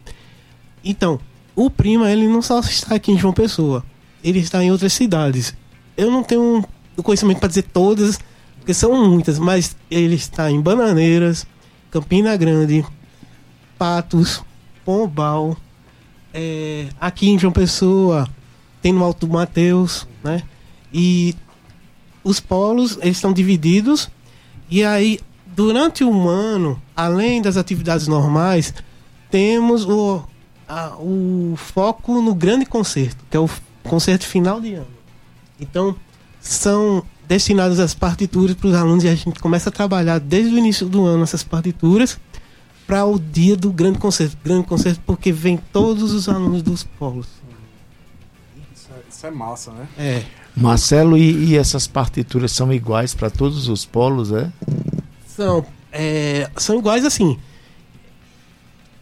Então, 0.84 1.20
o 1.56 1.70
Prima, 1.70 2.12
ele 2.12 2.28
não 2.28 2.42
só 2.42 2.60
está 2.60 2.96
aqui 2.96 3.12
em 3.12 3.18
João 3.18 3.34
Pessoa, 3.34 3.84
ele 4.24 4.40
está 4.40 4.62
em 4.64 4.72
outras 4.72 4.92
cidades. 4.94 5.56
Eu 5.96 6.12
não 6.12 6.22
tenho 6.22 6.64
o 6.98 7.04
conhecimento 7.04 7.40
para 7.40 7.48
dizer 7.48 7.64
todas 7.64 8.20
porque 8.68 8.74
são 8.74 9.08
muitas, 9.08 9.40
mas 9.40 9.78
ele 9.90 10.16
está 10.16 10.52
em 10.52 10.60
Bananeiras, 10.60 11.48
Campina 11.90 12.36
Grande, 12.36 12.86
Patos, 13.78 14.44
Pombal, 14.84 15.56
é, 16.34 16.90
aqui 17.00 17.30
em 17.30 17.40
João 17.40 17.54
Pessoa, 17.54 18.28
tem 18.82 18.92
no 18.92 19.06
Alto 19.06 19.26
Mateus, 19.26 20.06
né? 20.22 20.44
E 20.94 21.34
os 22.26 22.42
polos, 22.42 22.98
eles 23.02 23.16
estão 23.16 23.32
divididos, 23.32 24.10
e 24.70 24.84
aí, 24.84 25.22
durante 25.56 26.04
um 26.04 26.28
ano, 26.28 26.78
além 26.94 27.42
das 27.42 27.56
atividades 27.56 28.06
normais, 28.10 28.74
temos 29.32 29.86
o, 29.86 30.22
a, 30.68 30.94
o 30.98 31.54
foco 31.56 32.22
no 32.22 32.36
grande 32.36 32.66
concerto, 32.66 33.24
que 33.32 33.38
é 33.38 33.40
o 33.40 33.50
concerto 33.82 34.26
final 34.26 34.60
de 34.60 34.74
ano. 34.74 34.98
Então, 35.58 35.96
são 36.42 37.02
destinadas 37.28 37.80
às 37.80 37.94
partituras 37.94 38.56
para 38.56 38.68
os 38.68 38.74
alunos 38.74 39.04
e 39.04 39.10
a 39.10 39.16
gente 39.16 39.40
começa 39.40 39.70
a 39.70 39.72
trabalhar 39.72 40.20
desde 40.20 40.54
o 40.54 40.58
início 40.58 40.88
do 40.88 41.06
ano 41.06 41.24
essas 41.24 41.44
partituras 41.44 42.18
para 42.86 43.06
o 43.06 43.20
dia 43.20 43.58
do 43.58 43.72
grande 43.72 44.00
concerto. 44.00 44.38
Grande 44.44 44.66
concerto 44.66 45.02
porque 45.06 45.32
vem 45.32 45.58
todos 45.58 46.14
os 46.14 46.30
alunos 46.30 46.62
dos 46.62 46.84
polos. 46.84 47.28
Isso 48.74 48.88
é, 48.92 49.02
isso 49.10 49.28
é 49.28 49.32
massa, 49.32 49.72
né? 49.72 49.88
É. 49.98 50.24
Marcelo, 50.56 51.18
e, 51.18 51.50
e 51.50 51.58
essas 51.58 51.86
partituras 51.86 52.52
são 52.52 52.74
iguais 52.74 53.14
para 53.14 53.30
todos 53.30 53.68
os 53.68 53.86
polos, 53.86 54.32
é? 54.32 54.52
São. 55.28 55.66
É, 55.92 56.50
são 56.56 56.80
iguais 56.80 57.06
assim. 57.06 57.38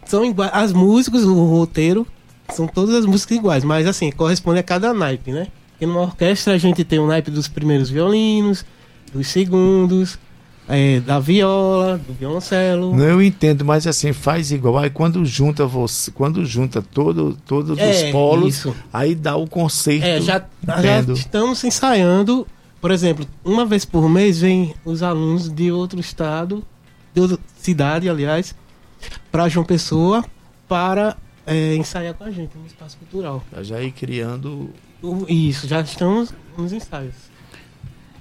São 0.05 0.25
iguais. 0.25 0.51
As 0.53 0.73
músicas, 0.73 1.23
o 1.23 1.45
roteiro, 1.45 2.05
são 2.49 2.67
todas 2.67 2.95
as 2.95 3.05
músicas 3.05 3.37
iguais, 3.37 3.63
mas 3.63 3.87
assim, 3.87 4.11
corresponde 4.11 4.59
a 4.59 4.63
cada 4.63 4.93
naipe, 4.93 5.31
né? 5.31 5.47
Porque 5.75 5.85
numa 5.85 6.01
orquestra 6.01 6.53
a 6.53 6.57
gente 6.57 6.85
tem 6.85 6.99
o 6.99 7.07
naipe 7.07 7.29
dos 7.29 7.49
primeiros 7.49 7.89
violinos, 7.89 8.65
dos 9.13 9.27
segundos, 9.27 10.17
é, 10.69 11.01
da 11.01 11.19
viola, 11.19 11.97
do 11.97 12.13
violoncelo. 12.13 12.95
Não, 12.95 13.03
eu 13.03 13.21
entendo, 13.21 13.65
mas 13.65 13.85
assim, 13.85 14.13
faz 14.13 14.51
igual. 14.51 14.77
Aí 14.77 14.89
quando 14.89 15.25
junta 15.25 15.65
você, 15.65 16.09
quando 16.11 16.45
junta 16.45 16.81
todo, 16.81 17.37
todos 17.45 17.77
é, 17.77 17.89
os 17.89 18.11
polos, 18.11 18.55
isso. 18.55 18.75
aí 18.91 19.13
dá 19.13 19.35
o 19.35 19.47
conceito. 19.47 20.05
É, 20.05 20.21
já, 20.21 20.45
já 20.81 21.01
estamos 21.13 21.61
ensaiando 21.63 22.47
Por 22.79 22.89
exemplo, 22.89 23.27
uma 23.43 23.65
vez 23.65 23.83
por 23.83 24.07
mês 24.09 24.39
vem 24.39 24.73
os 24.85 25.03
alunos 25.03 25.49
de 25.49 25.73
outro 25.73 25.99
estado, 25.99 26.63
de 27.13 27.19
outra 27.19 27.37
cidade, 27.57 28.09
aliás, 28.09 28.55
para 29.29 29.49
João 29.49 29.65
Pessoa, 29.65 30.23
para 30.69 31.17
é, 31.45 31.75
ensaiar 31.75 32.13
com 32.13 32.23
a 32.23 32.31
gente 32.31 32.57
no 32.57 32.65
espaço 32.65 32.97
cultural. 32.97 33.43
Pra 33.49 33.63
já 33.63 33.81
ir 33.81 33.91
criando. 33.91 34.69
Isso, 35.27 35.67
já 35.67 35.81
estamos 35.81 36.33
nos 36.57 36.73
ensaios. 36.73 37.13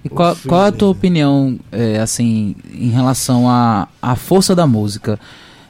E 0.05 0.09
qual, 0.09 0.37
qual 0.47 0.67
a 0.67 0.73
tua 0.73 0.91
opinião, 0.91 1.59
é, 1.73 1.99
assim, 1.99 2.55
em 2.71 2.91
relação 2.91 3.49
à 3.49 3.89
à 4.03 4.15
força 4.15 4.55
da 4.55 4.67
música, 4.67 5.19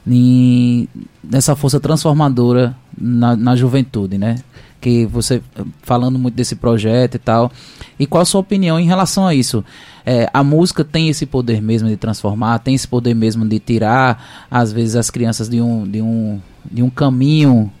em, 0.05 0.89
dessa 1.23 1.55
força 1.55 1.79
transformadora 1.79 2.75
na, 2.97 3.35
na 3.35 3.55
juventude, 3.55 4.17
né? 4.17 4.35
Que 4.81 5.05
você, 5.05 5.41
falando 5.81 6.19
muito 6.19 6.35
desse 6.35 6.57
projeto 6.57 7.15
e 7.15 7.19
tal, 7.19 7.49
e 7.97 8.05
qual 8.05 8.21
a 8.21 8.25
sua 8.25 8.41
opinião 8.41 8.77
em 8.77 8.85
relação 8.85 9.25
a 9.25 9.33
isso? 9.33 9.63
É, 10.05 10.29
a 10.31 10.43
música 10.43 10.83
tem 10.83 11.09
esse 11.09 11.25
poder 11.25 11.61
mesmo 11.61 11.89
de 11.89 11.97
transformar, 11.97 12.59
tem 12.59 12.75
esse 12.75 12.87
poder 12.87 13.15
mesmo 13.15 13.47
de 13.47 13.59
tirar, 13.59 14.45
às 14.51 14.71
vezes, 14.71 14.95
as 14.95 15.09
crianças 15.09 15.49
de 15.49 15.59
um, 15.59 15.89
de 15.89 16.01
um, 16.01 16.39
de 16.71 16.83
um 16.83 16.89
caminho 16.89 17.71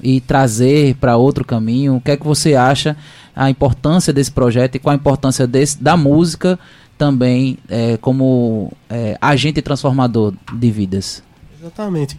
e 0.00 0.20
trazer 0.20 0.94
para 0.96 1.16
outro 1.16 1.44
caminho. 1.44 1.96
O 1.96 2.00
que 2.00 2.12
é 2.12 2.16
que 2.16 2.24
você 2.26 2.54
acha 2.54 2.96
a 3.34 3.50
importância 3.50 4.12
desse 4.12 4.32
projeto 4.32 4.76
e 4.76 4.78
qual 4.78 4.92
a 4.92 4.96
importância 4.96 5.46
desse, 5.46 5.82
da 5.82 5.96
música 5.96 6.58
também 6.96 7.58
é, 7.68 7.98
como 7.98 8.72
é, 8.88 9.18
agente 9.20 9.60
transformador 9.60 10.32
de 10.54 10.70
vidas? 10.70 11.22
Exatamente. 11.60 12.18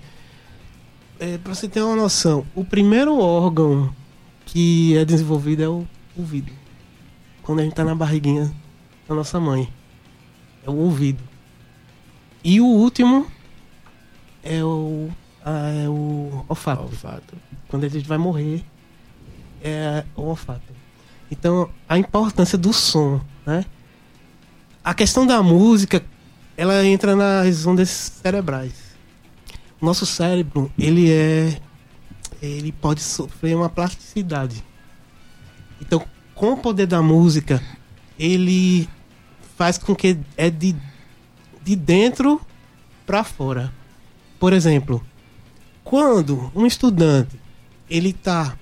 É, 1.20 1.40
para 1.40 1.56
você 1.56 1.68
ter 1.68 1.82
uma 1.82 1.96
noção, 1.96 2.46
o 2.54 2.64
primeiro 2.64 3.18
órgão 3.18 3.90
que 4.46 4.96
é 4.96 5.04
desenvolvido 5.04 5.64
é 5.64 5.68
o 5.68 5.88
ouvido. 6.16 6.52
Quando 7.42 7.60
a 7.60 7.64
gente 7.64 7.74
tá 7.74 7.84
na 7.84 7.96
barriguinha 7.96 8.52
da 9.08 9.16
nossa 9.16 9.40
mãe. 9.40 9.72
É 10.66 10.70
o 10.70 10.76
ouvido. 10.76 11.24
E 12.44 12.60
o 12.62 12.66
último 12.66 13.28
é 14.44 14.64
o, 14.64 15.10
ah, 15.44 15.70
é 15.70 15.90
o 15.90 16.46
olfato. 16.48 16.84
Olfato. 16.84 17.36
Quando 17.68 17.86
a 17.86 17.90
gente 17.90 18.08
vai 18.08 18.18
morrer, 18.18 18.64
é 19.62 20.04
o 20.16 20.24
olfato. 20.24 20.74
Então, 21.30 21.70
a 21.88 21.98
importância 21.98 22.58
do 22.58 22.72
som, 22.72 23.22
né? 23.46 23.66
A 24.84 24.94
questão 24.94 25.26
da 25.28 25.44
música, 25.44 26.04
ela 26.56 26.86
entra 26.86 27.16
nas 27.16 27.66
ondas 27.66 27.90
cerebrais. 27.90 28.96
O 29.82 29.86
nosso 29.86 30.06
cérebro, 30.06 30.72
ele 30.78 31.12
é 31.12 31.60
ele 32.42 32.72
pode 32.72 33.02
sofrer 33.02 33.56
uma 33.56 33.70
plasticidade. 33.70 34.64
Então, 35.82 36.04
com 36.36 36.54
o 36.54 36.58
poder 36.58 36.86
da 36.86 37.02
música, 37.02 37.62
ele 38.18 38.88
faz 39.58 39.78
com 39.78 39.96
que 39.96 40.18
é 40.38 40.50
de, 40.50 40.76
de 41.64 41.76
dentro 41.76 42.40
para 43.06 43.24
fora. 43.24 43.74
Por 44.40 44.54
exemplo, 44.54 45.04
quando 45.84 46.52
um 46.56 46.66
estudante 46.66 47.40
ele 47.90 48.10
está 48.10 48.56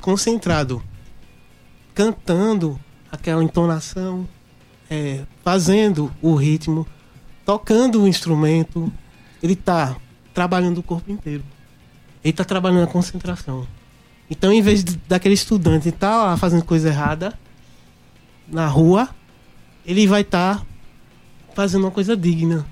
concentrado 0.00 0.82
cantando 1.92 2.78
aquela 3.10 3.42
entonação, 3.42 4.28
é, 4.88 5.24
fazendo 5.42 6.14
o 6.22 6.36
ritmo, 6.36 6.86
tocando 7.44 8.02
o 8.02 8.06
instrumento, 8.06 8.92
ele 9.42 9.54
está 9.54 9.96
trabalhando 10.32 10.78
o 10.78 10.82
corpo 10.82 11.10
inteiro. 11.10 11.42
Ele 12.22 12.30
está 12.30 12.44
trabalhando 12.44 12.84
a 12.84 12.92
concentração. 12.92 13.66
Então, 14.30 14.52
em 14.52 14.62
vez 14.62 14.84
de, 14.84 14.96
daquele 15.08 15.34
estudante 15.34 15.88
estar 15.88 16.16
lá 16.16 16.36
fazendo 16.36 16.64
coisa 16.64 16.88
errada 16.88 17.36
na 18.46 18.68
rua, 18.68 19.08
ele 19.88 20.06
vai 20.06 20.20
estar 20.20 20.62
fazendo 21.54 21.84
uma 21.84 21.90
coisa 21.90 22.14
digna. 22.14 22.66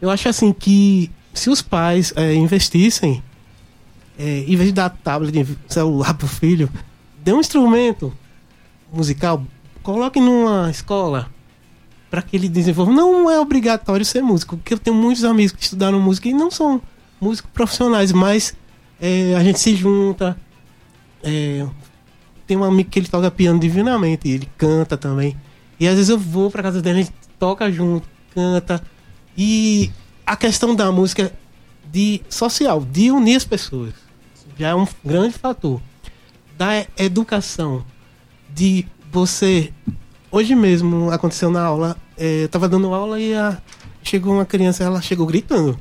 Eu 0.00 0.08
acho 0.08 0.28
assim 0.28 0.52
que 0.52 1.10
se 1.34 1.50
os 1.50 1.60
pais 1.60 2.12
é, 2.14 2.32
investissem, 2.32 3.20
é, 4.16 4.44
em 4.46 4.54
vez 4.54 4.68
de 4.68 4.72
dar 4.72 4.88
tablet, 4.88 5.58
celular 5.66 6.14
pro 6.14 6.28
filho, 6.28 6.70
dê 7.24 7.32
um 7.32 7.40
instrumento 7.40 8.16
musical, 8.92 9.44
coloque 9.82 10.20
numa 10.20 10.70
escola 10.70 11.28
para 12.08 12.22
que 12.22 12.36
ele 12.36 12.48
desenvolva. 12.48 12.92
Não 12.92 13.28
é 13.28 13.40
obrigatório 13.40 14.06
ser 14.06 14.22
músico, 14.22 14.56
porque 14.56 14.74
eu 14.74 14.78
tenho 14.78 14.96
muitos 14.96 15.24
amigos 15.24 15.50
que 15.50 15.64
estudaram 15.64 16.00
música 16.00 16.28
e 16.28 16.32
não 16.32 16.52
são 16.52 16.80
músicos 17.20 17.50
profissionais, 17.52 18.12
mas 18.12 18.54
é, 19.00 19.34
a 19.34 19.42
gente 19.42 19.58
se 19.58 19.74
junta. 19.74 20.36
é, 21.24 21.66
tem 22.46 22.56
um 22.56 22.64
amigo 22.64 22.90
que 22.90 22.98
ele 22.98 23.08
toca 23.08 23.30
piano 23.30 23.58
divinamente, 23.58 24.28
ele 24.28 24.48
canta 24.56 24.96
também. 24.96 25.36
E 25.80 25.88
às 25.88 25.94
vezes 25.94 26.10
eu 26.10 26.18
vou 26.18 26.50
pra 26.50 26.62
casa 26.62 26.82
dele, 26.82 26.98
a 26.98 27.02
gente 27.02 27.14
toca 27.38 27.72
junto, 27.72 28.06
canta. 28.34 28.82
E 29.36 29.90
a 30.26 30.36
questão 30.36 30.76
da 30.76 30.92
música 30.92 31.32
de 31.90 32.20
social, 32.28 32.82
de 32.84 33.10
unir 33.10 33.36
as 33.36 33.44
pessoas, 33.46 33.94
já 34.58 34.68
é 34.68 34.74
um 34.74 34.86
grande 35.02 35.38
fator. 35.38 35.80
Da 36.58 36.86
educação, 36.98 37.82
de 38.50 38.86
você. 39.10 39.72
Hoje 40.30 40.54
mesmo 40.54 41.10
aconteceu 41.10 41.50
na 41.50 41.62
aula, 41.62 41.96
é, 42.16 42.44
eu 42.44 42.48
tava 42.50 42.68
dando 42.68 42.92
aula 42.92 43.18
e 43.18 43.34
a, 43.34 43.56
chegou 44.02 44.34
uma 44.34 44.44
criança, 44.44 44.84
ela 44.84 45.00
chegou 45.00 45.26
gritando. 45.26 45.80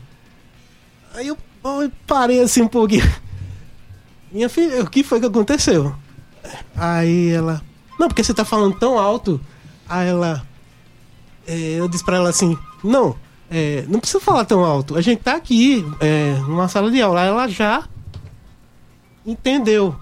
Aí 1.14 1.28
eu, 1.28 1.38
eu 1.66 1.92
parei 2.08 2.42
assim 2.42 2.62
um 2.62 2.68
pouquinho. 2.70 3.04
Minha 4.32 4.48
filha, 4.48 4.82
o 4.82 4.90
que 4.90 5.04
foi 5.04 5.20
que 5.20 5.26
aconteceu? 5.26 5.94
Aí 6.76 7.30
ela, 7.30 7.62
não, 8.00 8.08
porque 8.08 8.24
você 8.24 8.34
tá 8.34 8.46
falando 8.46 8.80
tão 8.80 8.98
alto. 8.98 9.42
Aí 9.90 10.08
ela, 10.08 10.46
é, 11.48 11.80
eu 11.80 11.88
disse 11.88 12.06
pra 12.06 12.18
ela 12.18 12.30
assim, 12.30 12.56
não, 12.84 13.16
é, 13.50 13.84
não 13.88 14.00
precisa 14.00 14.20
falar 14.20 14.46
tão 14.46 14.64
alto. 14.64 14.96
A 14.96 15.02
gente 15.02 15.24
tá 15.24 15.36
aqui, 15.36 15.84
é, 16.00 16.36
numa 16.42 16.68
sala 16.68 16.92
de 16.92 17.02
aula. 17.02 17.22
Aí 17.22 17.28
Ela 17.28 17.48
já 17.48 17.88
entendeu. 19.26 19.96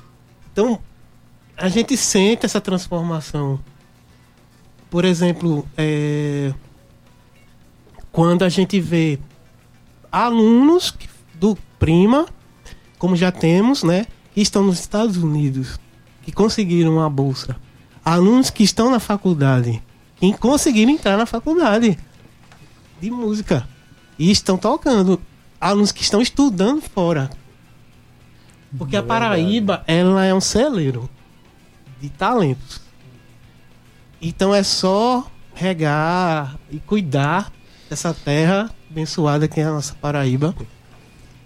Então, 0.51 0.79
a 1.55 1.69
gente 1.69 1.95
sente 1.95 2.45
essa 2.45 2.59
transformação. 2.59 3.59
Por 4.89 5.05
exemplo, 5.05 5.65
é, 5.77 6.53
quando 8.11 8.43
a 8.43 8.49
gente 8.49 8.79
vê 8.79 9.19
alunos 10.11 10.93
do 11.35 11.57
Prima, 11.79 12.25
como 12.97 13.15
já 13.15 13.31
temos, 13.31 13.83
né, 13.83 14.05
que 14.33 14.41
estão 14.41 14.63
nos 14.63 14.79
Estados 14.79 15.17
Unidos, 15.17 15.79
que 16.23 16.31
conseguiram 16.31 16.95
uma 16.95 17.09
bolsa. 17.09 17.55
Alunos 18.07 18.49
que 18.49 18.63
estão 18.63 18.89
na 18.89 19.01
faculdade, 19.01 19.83
que 20.15 20.31
conseguiram 20.37 20.93
entrar 20.93 21.17
na 21.17 21.25
faculdade 21.25 21.99
de 23.01 23.11
música 23.11 23.67
e 24.17 24.31
estão 24.31 24.57
tocando. 24.57 25.21
Alunos 25.59 25.91
que 25.91 26.01
estão 26.01 26.21
estudando 26.21 26.81
fora. 26.81 27.29
Porque 28.77 28.95
a 28.95 29.03
Paraíba, 29.03 29.83
ela 29.85 30.23
é 30.23 30.33
um 30.33 30.39
celeiro 30.39 31.09
de 31.99 32.07
talentos. 32.07 32.79
Então 34.21 34.55
é 34.55 34.63
só 34.63 35.29
regar 35.53 36.57
e 36.71 36.79
cuidar 36.79 37.51
dessa 37.89 38.13
terra 38.13 38.73
abençoada 38.89 39.49
que 39.49 39.59
é 39.59 39.65
a 39.65 39.71
nossa 39.71 39.93
Paraíba 39.95 40.55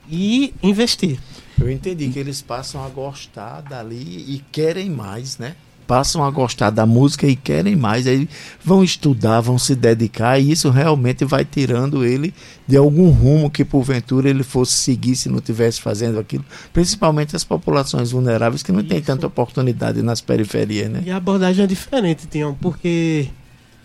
e 0.07 0.53
investir. 0.61 1.19
Eu 1.59 1.71
entendi 1.71 2.09
que 2.09 2.19
eles 2.19 2.39
passam 2.39 2.85
a 2.85 2.87
gostar 2.87 3.61
dali 3.61 4.35
e 4.35 4.45
querem 4.51 4.91
mais, 4.91 5.39
né? 5.39 5.55
Passam 5.91 6.23
a 6.23 6.31
gostar 6.31 6.69
da 6.69 6.85
música 6.85 7.27
e 7.27 7.35
querem 7.35 7.75
mais. 7.75 8.07
Aí 8.07 8.25
vão 8.63 8.81
estudar, 8.81 9.41
vão 9.41 9.59
se 9.59 9.75
dedicar 9.75 10.39
e 10.39 10.49
isso 10.49 10.69
realmente 10.69 11.25
vai 11.25 11.43
tirando 11.43 12.05
ele 12.05 12.33
de 12.65 12.77
algum 12.77 13.09
rumo 13.09 13.51
que 13.51 13.65
porventura 13.65 14.29
ele 14.29 14.41
fosse 14.41 14.71
seguir 14.77 15.17
se 15.17 15.27
não 15.27 15.39
estivesse 15.39 15.81
fazendo 15.81 16.17
aquilo. 16.17 16.45
Principalmente 16.71 17.35
as 17.35 17.43
populações 17.43 18.11
vulneráveis 18.11 18.63
que 18.63 18.71
não 18.71 18.81
têm 18.81 19.01
tanta 19.01 19.27
oportunidade 19.27 20.01
nas 20.01 20.21
periferias, 20.21 20.89
né? 20.89 21.03
E 21.05 21.11
a 21.11 21.17
abordagem 21.17 21.65
é 21.65 21.67
diferente, 21.67 22.25
Tião, 22.25 22.53
porque 22.53 23.27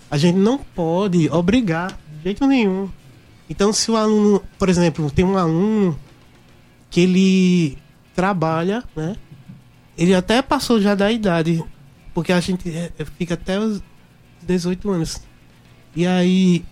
a 0.09 0.17
gente 0.17 0.39
não 0.39 0.59
pode 0.59 1.29
obrigar 1.31 1.99
de 2.19 2.23
jeito 2.23 2.47
nenhum. 2.47 2.89
Então, 3.51 3.73
se 3.73 3.91
o 3.91 3.97
aluno, 3.97 4.41
por 4.61 4.69
exemplo, 4.69 5.11
tem 5.11 5.25
um 5.25 5.37
aluno 5.37 5.99
que 6.89 7.01
ele 7.01 7.79
trabalha, 8.15 8.85
né? 8.95 9.17
Ele 9.99 10.15
até 10.15 10.41
passou 10.41 10.81
já 10.81 10.95
da 10.95 11.11
idade, 11.11 11.65
porque 12.17 12.33
a 12.33 12.41
gente 12.41 12.75
é, 12.75 12.91
é, 12.99 13.05
fica 13.05 13.35
até 13.35 13.61
os 13.61 13.83
18 14.43 14.91
anos. 14.91 15.21
E 15.95 16.07
aí 16.07 16.65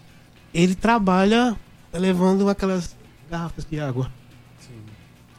ele 0.55 0.75
trabalha 0.75 1.55
levando 1.93 2.49
aquelas 2.49 2.97
garrafas 3.31 3.67
de 3.71 3.79
água. 3.79 4.11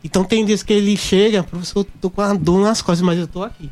Então 0.03 0.24
tem 0.24 0.45
dias 0.45 0.62
que 0.62 0.72
ele 0.72 0.95
chega, 0.95 1.41
professor, 1.41 1.80
eu 1.80 1.86
tô 1.99 2.12
com 2.12 2.22
uma 2.22 2.36
dor 2.36 2.62
nas 2.64 2.84
costas, 2.84 3.01
mas 3.03 3.18
eu 3.18 3.28
tô 3.28 3.41
aqui. 3.41 3.68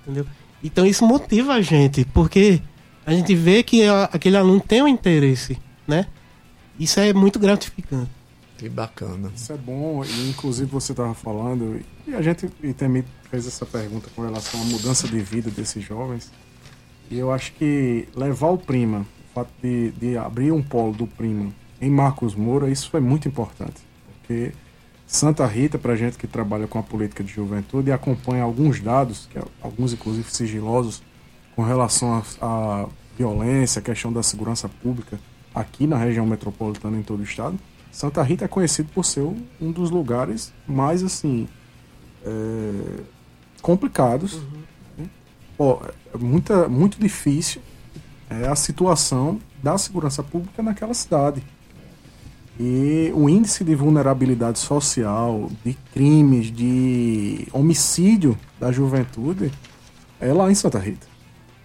Entendeu? 0.00 0.26
Então 0.62 0.86
isso 0.86 1.06
motiva 1.06 1.52
a 1.52 1.60
gente, 1.60 2.06
porque 2.06 2.62
a 3.04 3.12
gente 3.12 3.34
vê 3.34 3.62
que 3.62 3.84
a- 3.84 4.04
aquele 4.04 4.38
aluno 4.38 4.62
tem 4.62 4.80
um 4.82 4.88
interesse, 4.88 5.58
né? 5.86 6.06
Isso 6.80 6.98
é 7.00 7.12
muito 7.12 7.38
gratificante. 7.38 8.10
Que 8.64 8.70
bacana. 8.70 9.30
Isso 9.36 9.52
é 9.52 9.58
bom, 9.58 10.02
e 10.02 10.30
inclusive 10.30 10.70
você 10.70 10.92
estava 10.92 11.12
falando, 11.12 11.82
e 12.06 12.14
a 12.14 12.22
gente 12.22 12.48
e 12.62 12.72
também 12.72 13.04
fez 13.30 13.46
essa 13.46 13.66
pergunta 13.66 14.08
com 14.16 14.22
relação 14.22 14.58
à 14.58 14.64
mudança 14.64 15.06
de 15.06 15.18
vida 15.18 15.50
desses 15.50 15.84
jovens. 15.84 16.32
E 17.10 17.18
eu 17.18 17.30
acho 17.30 17.52
que 17.52 18.08
levar 18.16 18.48
o 18.48 18.56
Prima, 18.56 19.00
o 19.00 19.34
fato 19.34 19.50
de, 19.62 19.90
de 19.90 20.16
abrir 20.16 20.50
um 20.50 20.62
polo 20.62 20.94
do 20.94 21.06
Prima 21.06 21.52
em 21.78 21.90
Marcos 21.90 22.34
Moura, 22.34 22.70
isso 22.70 22.88
foi 22.88 23.00
muito 23.00 23.28
importante. 23.28 23.82
Porque 24.06 24.52
Santa 25.06 25.44
Rita, 25.44 25.78
para 25.78 25.94
gente 25.94 26.16
que 26.16 26.26
trabalha 26.26 26.66
com 26.66 26.78
a 26.78 26.82
política 26.82 27.22
de 27.22 27.34
juventude 27.34 27.90
e 27.90 27.92
acompanha 27.92 28.44
alguns 28.44 28.80
dados, 28.80 29.28
que 29.30 29.38
é, 29.38 29.42
alguns 29.60 29.92
inclusive 29.92 30.30
sigilosos, 30.30 31.02
com 31.54 31.62
relação 31.62 32.22
à 32.40 32.88
violência, 33.18 33.80
a 33.80 33.82
questão 33.82 34.10
da 34.10 34.22
segurança 34.22 34.70
pública 34.70 35.20
aqui 35.54 35.86
na 35.86 35.98
região 35.98 36.24
metropolitana 36.24 36.96
em 36.96 37.02
todo 37.02 37.20
o 37.20 37.24
estado, 37.24 37.58
Santa 37.94 38.20
Rita 38.24 38.44
é 38.44 38.48
conhecido 38.48 38.88
por 38.92 39.04
ser 39.04 39.20
um 39.60 39.70
dos 39.70 39.88
lugares 39.88 40.52
mais 40.66 41.00
assim 41.04 41.46
é, 42.26 43.00
complicados. 43.62 44.34
Uhum. 44.98 45.08
Pô, 45.56 45.80
é 46.12 46.18
muita, 46.18 46.68
muito 46.68 46.98
difícil 46.98 47.62
é 48.28 48.48
a 48.48 48.56
situação 48.56 49.38
da 49.62 49.78
segurança 49.78 50.24
pública 50.24 50.60
naquela 50.60 50.92
cidade. 50.92 51.40
E 52.58 53.12
o 53.14 53.28
índice 53.28 53.62
de 53.62 53.76
vulnerabilidade 53.76 54.58
social, 54.58 55.48
de 55.64 55.74
crimes, 55.92 56.50
de 56.50 57.46
homicídio 57.52 58.36
da 58.58 58.72
juventude 58.72 59.52
é 60.20 60.32
lá 60.32 60.50
em 60.50 60.54
Santa 60.56 60.80
Rita, 60.80 61.06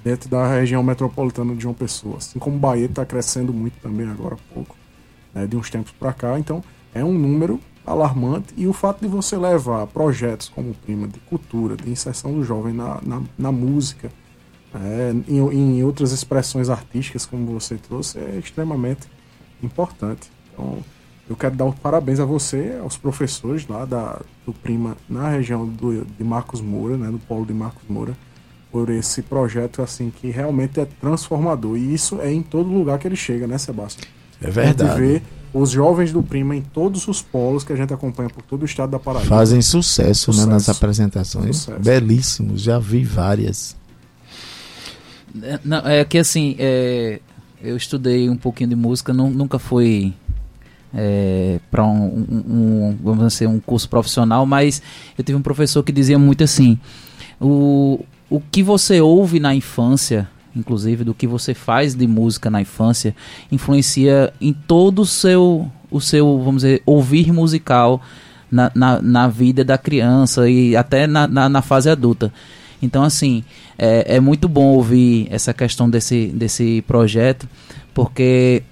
dentro 0.03 0.29
da 0.29 0.47
região 0.47 0.83
metropolitana 0.83 1.55
de 1.55 1.63
João 1.63 1.73
Pessoa. 1.73 2.17
Assim 2.17 2.37
como 2.37 2.59
Bahia 2.59 2.85
está 2.85 3.03
crescendo 3.03 3.51
muito 3.51 3.79
também 3.81 4.07
agora 4.07 4.35
há 4.35 4.53
pouco, 4.53 4.75
né, 5.33 5.47
de 5.47 5.55
uns 5.55 5.69
tempos 5.69 5.91
para 5.91 6.13
cá. 6.13 6.37
Então 6.39 6.63
é 6.93 7.03
um 7.03 7.13
número 7.13 7.59
alarmante 7.85 8.53
e 8.55 8.67
o 8.67 8.73
fato 8.73 9.01
de 9.01 9.07
você 9.07 9.35
levar 9.35 9.87
projetos 9.87 10.49
como 10.49 10.71
o 10.71 10.73
Prima 10.75 11.07
de 11.07 11.19
cultura, 11.21 11.75
de 11.75 11.89
inserção 11.89 12.33
do 12.33 12.43
jovem 12.43 12.73
na, 12.73 12.99
na, 13.01 13.21
na 13.37 13.51
música, 13.51 14.11
é, 14.73 15.11
em, 15.27 15.37
em 15.37 15.83
outras 15.83 16.11
expressões 16.11 16.69
artísticas, 16.69 17.25
como 17.25 17.45
você 17.47 17.75
trouxe, 17.75 18.19
é 18.19 18.37
extremamente 18.37 19.07
importante. 19.63 20.29
Então, 20.53 20.77
eu 21.27 21.35
quero 21.35 21.55
dar 21.55 21.65
os 21.65 21.75
parabéns 21.75 22.19
a 22.19 22.25
você, 22.25 22.77
aos 22.81 22.97
professores 22.97 23.67
lá 23.67 23.85
da, 23.85 24.21
do 24.45 24.53
Prima 24.53 24.97
na 25.07 25.29
região 25.29 25.67
do, 25.67 26.05
de 26.05 26.23
Marcos 26.23 26.61
Moura, 26.61 26.97
né, 26.97 27.09
do 27.09 27.19
polo 27.19 27.45
de 27.45 27.53
Marcos 27.53 27.87
Moura, 27.87 28.15
por 28.71 28.89
esse 28.89 29.23
projeto 29.23 29.81
assim 29.81 30.11
que 30.11 30.29
realmente 30.29 30.79
é 30.79 30.85
transformador. 30.85 31.77
E 31.77 31.93
isso 31.93 32.21
é 32.21 32.31
em 32.31 32.41
todo 32.41 32.69
lugar 32.69 32.99
que 32.99 33.07
ele 33.07 33.15
chega, 33.15 33.47
né, 33.47 33.57
Sebastião? 33.57 34.18
É 34.41 34.49
verdade. 34.49 34.89
A 34.89 34.95
gente 34.95 35.19
vê 35.19 35.21
os 35.53 35.71
jovens 35.71 36.11
do 36.11 36.21
Prima 36.21 36.55
em 36.55 36.61
todos 36.61 37.07
os 37.07 37.21
polos 37.21 37.63
que 37.63 37.73
a 37.73 37.75
gente 37.75 37.93
acompanha 37.93 38.29
por 38.29 38.43
todo 38.43 38.61
o 38.61 38.65
estado 38.65 38.91
da 38.91 38.99
Paraíba. 38.99 39.27
Fazem 39.27 39.61
sucesso, 39.61 40.31
sucesso. 40.31 40.47
Né, 40.47 40.53
nas 40.53 40.69
apresentações. 40.69 41.57
Sucesso. 41.57 41.79
Belíssimos, 41.79 42.61
já 42.61 42.77
vi 42.77 43.03
várias. 43.03 43.75
É, 45.41 45.59
não, 45.63 45.79
é 45.79 46.03
que 46.05 46.17
assim, 46.17 46.55
é, 46.59 47.19
eu 47.61 47.75
estudei 47.75 48.29
um 48.29 48.37
pouquinho 48.37 48.69
de 48.69 48.75
música, 48.75 49.13
não, 49.13 49.29
nunca 49.29 49.59
fui 49.59 50.13
é, 50.93 51.59
para 51.69 51.85
um, 51.85 52.25
um, 52.29 52.43
um, 52.47 52.97
vamos 53.01 53.33
dizer, 53.33 53.47
um 53.47 53.59
curso 53.59 53.89
profissional, 53.89 54.45
mas 54.45 54.81
eu 55.17 55.23
tive 55.23 55.37
um 55.37 55.41
professor 55.41 55.83
que 55.83 55.91
dizia 55.91 56.17
muito 56.17 56.43
assim: 56.43 56.79
o, 57.39 58.03
o 58.29 58.39
que 58.39 58.63
você 58.63 59.01
ouve 59.01 59.39
na 59.39 59.53
infância, 59.53 60.29
inclusive 60.59 61.03
do 61.03 61.13
que 61.13 61.25
você 61.25 61.53
faz 61.53 61.95
de 61.95 62.05
música 62.05 62.49
na 62.49 62.61
infância, 62.61 63.15
influencia 63.51 64.33
em 64.39 64.53
todo 64.53 65.01
o 65.01 65.05
seu, 65.05 65.69
o 65.89 65.99
seu 65.99 66.39
vamos 66.39 66.61
dizer, 66.61 66.83
ouvir 66.85 67.31
musical 67.31 68.01
na, 68.51 68.71
na, 68.75 69.01
na 69.01 69.27
vida 69.27 69.63
da 69.63 69.77
criança 69.77 70.49
e 70.49 70.75
até 70.75 71.07
na, 71.07 71.27
na, 71.27 71.49
na 71.49 71.61
fase 71.61 71.89
adulta. 71.89 72.31
Então, 72.81 73.03
assim, 73.03 73.43
é, 73.77 74.15
é 74.15 74.19
muito 74.19 74.47
bom 74.47 74.67
ouvir 74.67 75.27
essa 75.29 75.53
questão 75.53 75.89
desse, 75.89 76.27
desse 76.27 76.81
projeto, 76.87 77.47
porque 77.93 78.63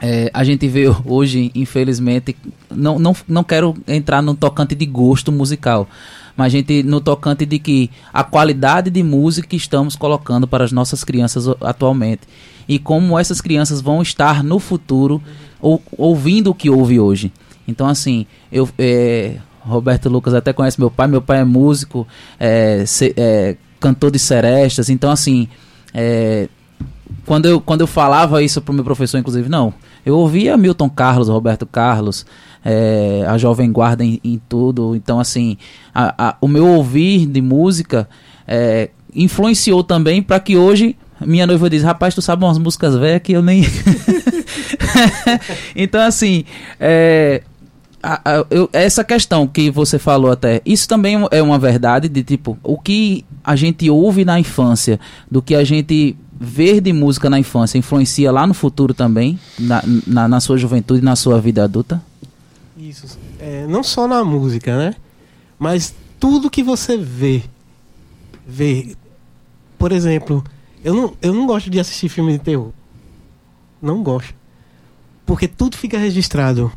é, 0.00 0.30
a 0.32 0.44
gente 0.44 0.68
vê 0.68 0.84
hoje, 1.04 1.50
infelizmente, 1.54 2.36
não, 2.70 2.98
não, 2.98 3.16
não 3.26 3.42
quero 3.42 3.74
entrar 3.86 4.22
no 4.22 4.34
tocante 4.34 4.74
de 4.74 4.86
gosto 4.86 5.32
musical, 5.32 5.88
mas 6.36 6.46
a 6.46 6.56
gente 6.56 6.82
no 6.82 7.00
tocante 7.00 7.46
de 7.46 7.58
que 7.58 7.90
a 8.12 8.22
qualidade 8.22 8.90
de 8.90 9.02
música 9.02 9.48
que 9.48 9.56
estamos 9.56 9.96
colocando 9.96 10.46
para 10.46 10.64
as 10.64 10.72
nossas 10.72 11.02
crianças 11.02 11.46
atualmente 11.60 12.22
e 12.68 12.78
como 12.78 13.18
essas 13.18 13.40
crianças 13.40 13.80
vão 13.80 14.02
estar 14.02 14.42
no 14.42 14.58
futuro 14.58 15.22
ou, 15.60 15.82
ouvindo 15.96 16.50
o 16.50 16.54
que 16.54 16.68
ouve 16.68 17.00
hoje. 17.00 17.32
Então, 17.66 17.86
assim, 17.86 18.26
eu, 18.50 18.68
é, 18.78 19.36
Roberto 19.60 20.08
Lucas 20.08 20.34
até 20.34 20.52
conhece 20.52 20.78
meu 20.78 20.90
pai, 20.90 21.06
meu 21.06 21.22
pai 21.22 21.40
é 21.40 21.44
músico, 21.44 22.06
é, 22.38 22.84
se, 22.86 23.12
é 23.16 23.56
cantor 23.80 24.10
de 24.10 24.18
serestas, 24.18 24.88
então, 24.88 25.10
assim, 25.10 25.48
é, 25.92 26.48
quando 27.24 27.46
eu, 27.46 27.60
quando 27.60 27.80
eu 27.80 27.86
falava 27.86 28.42
isso 28.42 28.60
pro 28.60 28.72
meu 28.72 28.84
professor, 28.84 29.18
inclusive, 29.18 29.48
não, 29.48 29.74
eu 30.06 30.16
ouvia 30.16 30.56
Milton 30.56 30.88
Carlos, 30.88 31.28
Roberto 31.28 31.66
Carlos, 31.66 32.24
é, 32.64 33.24
a 33.26 33.36
Jovem 33.36 33.72
Guarda 33.72 34.04
em, 34.04 34.20
em, 34.22 34.40
tudo. 34.48 34.94
Então, 34.94 35.18
assim, 35.18 35.58
a, 35.92 36.28
a, 36.28 36.36
o 36.40 36.46
meu 36.46 36.64
ouvir 36.64 37.26
de 37.26 37.42
música 37.42 38.08
é, 38.46 38.90
influenciou 39.12 39.82
também 39.82 40.22
para 40.22 40.38
que 40.38 40.56
hoje 40.56 40.96
minha 41.20 41.44
noiva 41.44 41.68
diz: 41.68 41.82
Rapaz, 41.82 42.14
tu 42.14 42.22
sabe 42.22 42.44
umas 42.44 42.56
músicas 42.56 42.96
velhas 42.96 43.20
que 43.20 43.32
eu 43.32 43.42
nem. 43.42 43.64
então, 45.74 46.00
assim, 46.00 46.44
é, 46.78 47.42
a, 48.00 48.44
eu, 48.48 48.70
essa 48.72 49.02
questão 49.02 49.46
que 49.46 49.70
você 49.70 49.98
falou 49.98 50.30
até, 50.30 50.62
isso 50.64 50.88
também 50.88 51.16
é 51.32 51.42
uma 51.42 51.58
verdade 51.58 52.08
de 52.08 52.22
tipo, 52.22 52.56
o 52.62 52.78
que 52.78 53.24
a 53.42 53.56
gente 53.56 53.90
ouve 53.90 54.24
na 54.24 54.38
infância, 54.38 55.00
do 55.28 55.42
que 55.42 55.54
a 55.54 55.64
gente 55.64 56.16
ver 56.38 56.80
de 56.80 56.92
música 56.92 57.30
na 57.30 57.38
infância 57.38 57.78
influencia 57.78 58.30
lá 58.30 58.46
no 58.46 58.54
futuro 58.54 58.92
também, 58.92 59.38
na, 59.58 59.82
na, 60.06 60.28
na 60.28 60.40
sua 60.40 60.56
juventude, 60.58 61.02
na 61.02 61.16
sua 61.16 61.40
vida 61.40 61.64
adulta? 61.64 62.02
Isso. 62.76 63.18
É, 63.38 63.66
não 63.66 63.82
só 63.82 64.06
na 64.06 64.22
música, 64.24 64.76
né? 64.76 64.94
Mas 65.58 65.94
tudo 66.20 66.50
que 66.50 66.62
você 66.62 66.96
vê. 66.96 67.42
Vê. 68.46 68.94
Por 69.78 69.92
exemplo, 69.92 70.44
eu 70.84 70.94
não, 70.94 71.16
eu 71.22 71.32
não 71.32 71.46
gosto 71.46 71.70
de 71.70 71.80
assistir 71.80 72.08
filme 72.08 72.32
de 72.32 72.38
terror. 72.38 72.70
Não 73.80 74.02
gosto. 74.02 74.34
Porque 75.24 75.48
tudo 75.48 75.76
fica 75.76 75.98
registrado. 75.98 76.70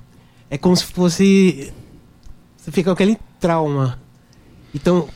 É 0.50 0.58
como 0.58 0.76
se 0.76 0.86
fosse. 0.86 1.74
Você 2.58 2.72
fica 2.72 2.90
com 2.90 2.94
aquele 2.94 3.18
trauma. 3.40 4.00
Então. 4.74 5.08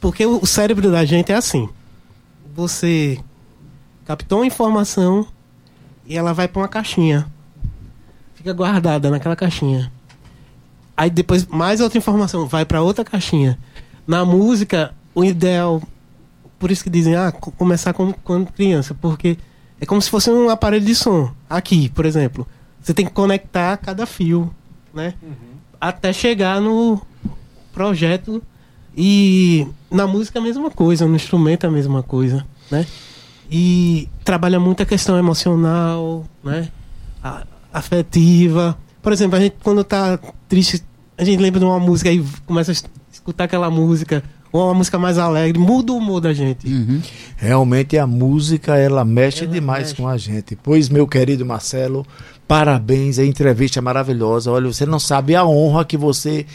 Porque 0.00 0.24
o 0.24 0.46
cérebro 0.46 0.90
da 0.90 1.04
gente 1.04 1.30
é 1.30 1.34
assim. 1.34 1.68
Você 2.54 3.20
captou 4.10 4.40
uma 4.40 4.46
informação 4.46 5.24
e 6.04 6.16
ela 6.16 6.34
vai 6.34 6.48
para 6.48 6.62
uma 6.62 6.66
caixinha. 6.66 7.30
Fica 8.34 8.52
guardada 8.52 9.08
naquela 9.08 9.36
caixinha. 9.36 9.92
Aí 10.96 11.08
depois 11.08 11.46
mais 11.46 11.80
outra 11.80 11.96
informação 11.96 12.44
vai 12.48 12.64
para 12.64 12.82
outra 12.82 13.04
caixinha. 13.04 13.56
Na 14.08 14.24
música, 14.24 14.92
o 15.14 15.24
ideal, 15.24 15.80
por 16.58 16.72
isso 16.72 16.82
que 16.82 16.90
dizem, 16.90 17.14
ah, 17.14 17.30
começar 17.30 17.92
com, 17.92 18.12
quando 18.12 18.50
criança, 18.50 18.96
porque 19.00 19.38
é 19.80 19.86
como 19.86 20.02
se 20.02 20.10
fosse 20.10 20.28
um 20.28 20.50
aparelho 20.50 20.84
de 20.84 20.94
som. 20.96 21.32
Aqui, 21.48 21.88
por 21.90 22.04
exemplo, 22.04 22.44
você 22.82 22.92
tem 22.92 23.06
que 23.06 23.12
conectar 23.12 23.76
cada 23.76 24.06
fio, 24.06 24.52
né? 24.92 25.14
Uhum. 25.22 25.54
Até 25.80 26.12
chegar 26.12 26.60
no 26.60 27.00
projeto 27.72 28.42
e 28.96 29.68
na 29.88 30.04
música 30.04 30.40
a 30.40 30.42
mesma 30.42 30.68
coisa, 30.68 31.06
no 31.06 31.14
instrumento 31.14 31.64
a 31.64 31.70
mesma 31.70 32.02
coisa, 32.02 32.44
né? 32.68 32.84
E 33.50 34.08
trabalha 34.24 34.60
muito 34.60 34.82
a 34.82 34.86
questão 34.86 35.18
emocional, 35.18 36.24
né? 36.42 36.68
A, 37.22 37.44
afetiva. 37.72 38.78
Por 39.02 39.12
exemplo, 39.12 39.36
a 39.36 39.40
gente 39.40 39.56
quando 39.62 39.82
tá 39.82 40.18
triste, 40.48 40.82
a 41.18 41.24
gente 41.24 41.40
lembra 41.40 41.58
de 41.58 41.66
uma 41.66 41.80
música 41.80 42.10
e 42.10 42.24
começa 42.46 42.72
a 42.72 42.74
escutar 43.12 43.44
aquela 43.44 43.70
música 43.70 44.22
ou 44.52 44.64
uma 44.64 44.74
música 44.74 44.98
mais 44.98 45.16
alegre, 45.16 45.58
muda 45.58 45.92
o 45.92 45.96
humor 45.96 46.20
da 46.20 46.32
gente. 46.32 46.66
Uhum. 46.66 47.00
Realmente 47.36 47.96
a 47.96 48.06
música 48.06 48.76
ela 48.76 49.04
mexe 49.04 49.44
ela 49.44 49.52
demais 49.52 49.88
mexe. 49.88 49.94
com 49.94 50.08
a 50.08 50.16
gente. 50.16 50.56
Pois 50.56 50.88
meu 50.88 51.06
querido 51.06 51.46
Marcelo, 51.46 52.04
parabéns, 52.48 53.18
a 53.18 53.24
entrevista 53.24 53.78
é 53.78 53.82
maravilhosa. 53.82 54.50
Olha, 54.50 54.66
você 54.66 54.84
não 54.84 54.98
sabe 54.98 55.36
a 55.36 55.44
honra 55.44 55.84
que 55.84 55.96
você 55.96 56.46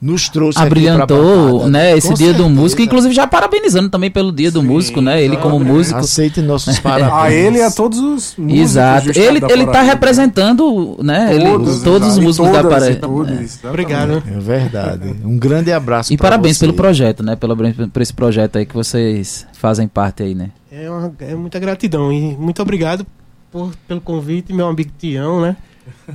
nos 0.00 0.30
trouxe 0.30 0.58
abrilhantou 0.58 1.68
né 1.68 1.96
esse 1.96 2.08
Com 2.08 2.14
dia 2.14 2.28
certeza. 2.28 2.48
do 2.48 2.50
músico 2.50 2.80
inclusive 2.80 3.14
já 3.14 3.26
parabenizando 3.26 3.90
também 3.90 4.10
pelo 4.10 4.32
dia 4.32 4.48
Sim, 4.48 4.54
do 4.54 4.62
músico 4.62 5.00
né 5.02 5.22
ele 5.22 5.36
como 5.36 5.60
músico. 5.60 5.98
Aceite 5.98 6.40
nossos 6.40 6.78
parabéns. 6.80 7.12
A 7.12 7.30
ele 7.30 7.58
e 7.58 7.62
a 7.62 7.70
todos 7.70 7.98
os 7.98 8.34
músicos 8.36 8.60
exato. 8.60 9.10
Ele 9.10 9.40
ele 9.50 9.64
está 9.64 9.82
representando 9.82 10.96
né 11.02 11.38
todos, 11.38 11.74
ele, 11.74 11.84
todos 11.84 12.08
os 12.08 12.18
músicos 12.18 12.50
da 12.50 12.64
Paraíba. 12.64 13.06
é. 13.06 13.68
obrigado. 13.68 14.22
É 14.26 14.38
verdade. 14.38 15.14
Um 15.22 15.38
grande 15.38 15.70
abraço 15.70 16.12
e 16.12 16.16
parabéns 16.16 16.56
você. 16.56 16.64
pelo 16.64 16.74
projeto 16.74 17.22
né 17.22 17.36
pelo 17.36 17.54
por 17.92 18.00
esse 18.00 18.14
projeto 18.14 18.56
aí 18.56 18.64
que 18.64 18.74
vocês 18.74 19.46
fazem 19.52 19.86
parte 19.86 20.22
aí 20.22 20.34
né. 20.34 20.50
É, 20.72 20.88
uma, 20.90 21.12
é 21.20 21.34
muita 21.34 21.58
gratidão 21.58 22.10
e 22.10 22.34
muito 22.36 22.62
obrigado 22.62 23.06
por, 23.52 23.72
pelo 23.86 24.00
convite 24.00 24.52
meu 24.52 24.66
amigo 24.68 24.90
Tião 24.98 25.40
né 25.42 25.56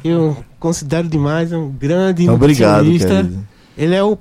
eu 0.03 0.37
considero 0.59 1.07
demais 1.07 1.51
é 1.51 1.57
um 1.57 1.69
grande 1.69 2.27
obrigado 2.29 2.85
ele 3.77 3.95
é 3.95 4.03
o, 4.03 4.17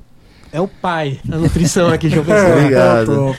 é 0.52 0.60
o 0.60 0.68
pai 0.68 1.20
da 1.24 1.38
nutrição 1.38 1.88
aqui, 1.88 2.08
João 2.08 2.24
Pessoa. 2.24 2.56
Obrigado. 2.56 3.36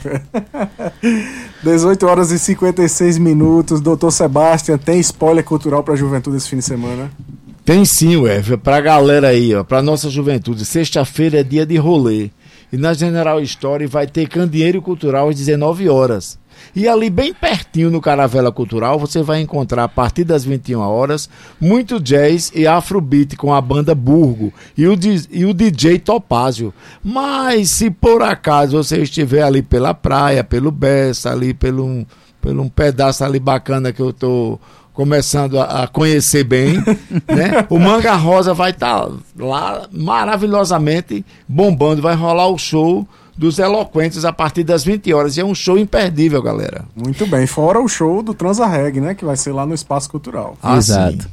18 1.62 2.06
horas 2.06 2.30
e 2.30 2.38
56 2.38 3.18
minutos. 3.18 3.80
Doutor 3.80 4.10
Sebastião, 4.10 4.78
tem 4.78 5.00
spoiler 5.00 5.44
cultural 5.44 5.82
para 5.82 5.94
a 5.94 5.96
juventude 5.96 6.36
esse 6.36 6.48
fim 6.48 6.58
de 6.58 6.64
semana? 6.64 7.10
Tem 7.64 7.84
sim, 7.84 8.16
Ué, 8.16 8.40
pra 8.62 8.80
galera 8.80 9.28
aí, 9.28 9.54
ó, 9.54 9.64
pra 9.64 9.82
nossa 9.82 10.08
juventude. 10.08 10.64
Sexta-feira 10.64 11.40
é 11.40 11.42
dia 11.42 11.66
de 11.66 11.76
rolê. 11.76 12.30
E 12.72 12.76
na 12.76 12.94
General 12.94 13.40
Story 13.40 13.86
vai 13.86 14.06
ter 14.06 14.28
Candeeiro 14.28 14.80
Cultural 14.82 15.28
às 15.28 15.36
19 15.36 15.88
horas. 15.88 16.38
E 16.74 16.86
ali 16.86 17.08
bem 17.08 17.32
pertinho 17.32 17.90
no 17.90 18.00
Caravela 18.00 18.52
Cultural 18.52 18.98
você 18.98 19.22
vai 19.22 19.40
encontrar 19.40 19.84
a 19.84 19.88
partir 19.88 20.24
das 20.24 20.44
21 20.44 20.80
horas 20.80 21.28
muito 21.60 22.00
jazz 22.00 22.52
e 22.54 22.66
afrobeat 22.66 23.36
com 23.36 23.52
a 23.52 23.60
banda 23.60 23.94
Burgo 23.94 24.52
e 24.76 24.86
o, 24.86 24.98
e 25.30 25.44
o 25.44 25.54
DJ 25.54 25.98
Topázio. 25.98 26.72
Mas 27.02 27.70
se 27.70 27.90
por 27.90 28.22
acaso 28.22 28.82
você 28.82 29.02
estiver 29.02 29.42
ali 29.42 29.62
pela 29.62 29.94
praia, 29.94 30.44
pelo 30.44 30.70
Bessa, 30.70 31.32
ali 31.32 31.54
pelo 31.54 31.84
um, 31.84 32.06
pelo 32.40 32.62
um 32.62 32.68
pedaço 32.68 33.24
ali 33.24 33.40
bacana 33.40 33.92
que 33.92 34.00
eu 34.00 34.12
tô 34.12 34.58
começando 34.96 35.60
a, 35.60 35.82
a 35.82 35.86
conhecer 35.86 36.42
bem, 36.42 36.76
né? 37.28 37.66
O 37.68 37.78
Manga 37.78 38.14
Rosa 38.14 38.54
vai 38.54 38.70
estar 38.70 39.06
tá 39.06 39.12
lá 39.38 39.86
maravilhosamente 39.92 41.24
bombando, 41.46 42.00
vai 42.00 42.14
rolar 42.14 42.48
o 42.48 42.56
show 42.56 43.06
dos 43.36 43.58
Eloquentes 43.58 44.24
a 44.24 44.32
partir 44.32 44.64
das 44.64 44.84
20 44.84 45.12
horas. 45.12 45.36
E 45.36 45.40
é 45.40 45.44
um 45.44 45.54
show 45.54 45.78
imperdível, 45.78 46.42
galera. 46.42 46.84
Muito 46.94 47.26
bem. 47.26 47.46
Fora 47.46 47.80
o 47.80 47.88
show 47.88 48.22
do 48.22 48.32
Transarreg, 48.32 49.00
né? 49.00 49.14
Que 49.14 49.24
vai 49.24 49.36
ser 49.36 49.52
lá 49.52 49.66
no 49.66 49.74
Espaço 49.74 50.08
Cultural. 50.10 50.56
Ah, 50.62 50.76
Exato. 50.76 51.22
Sim. 51.22 51.28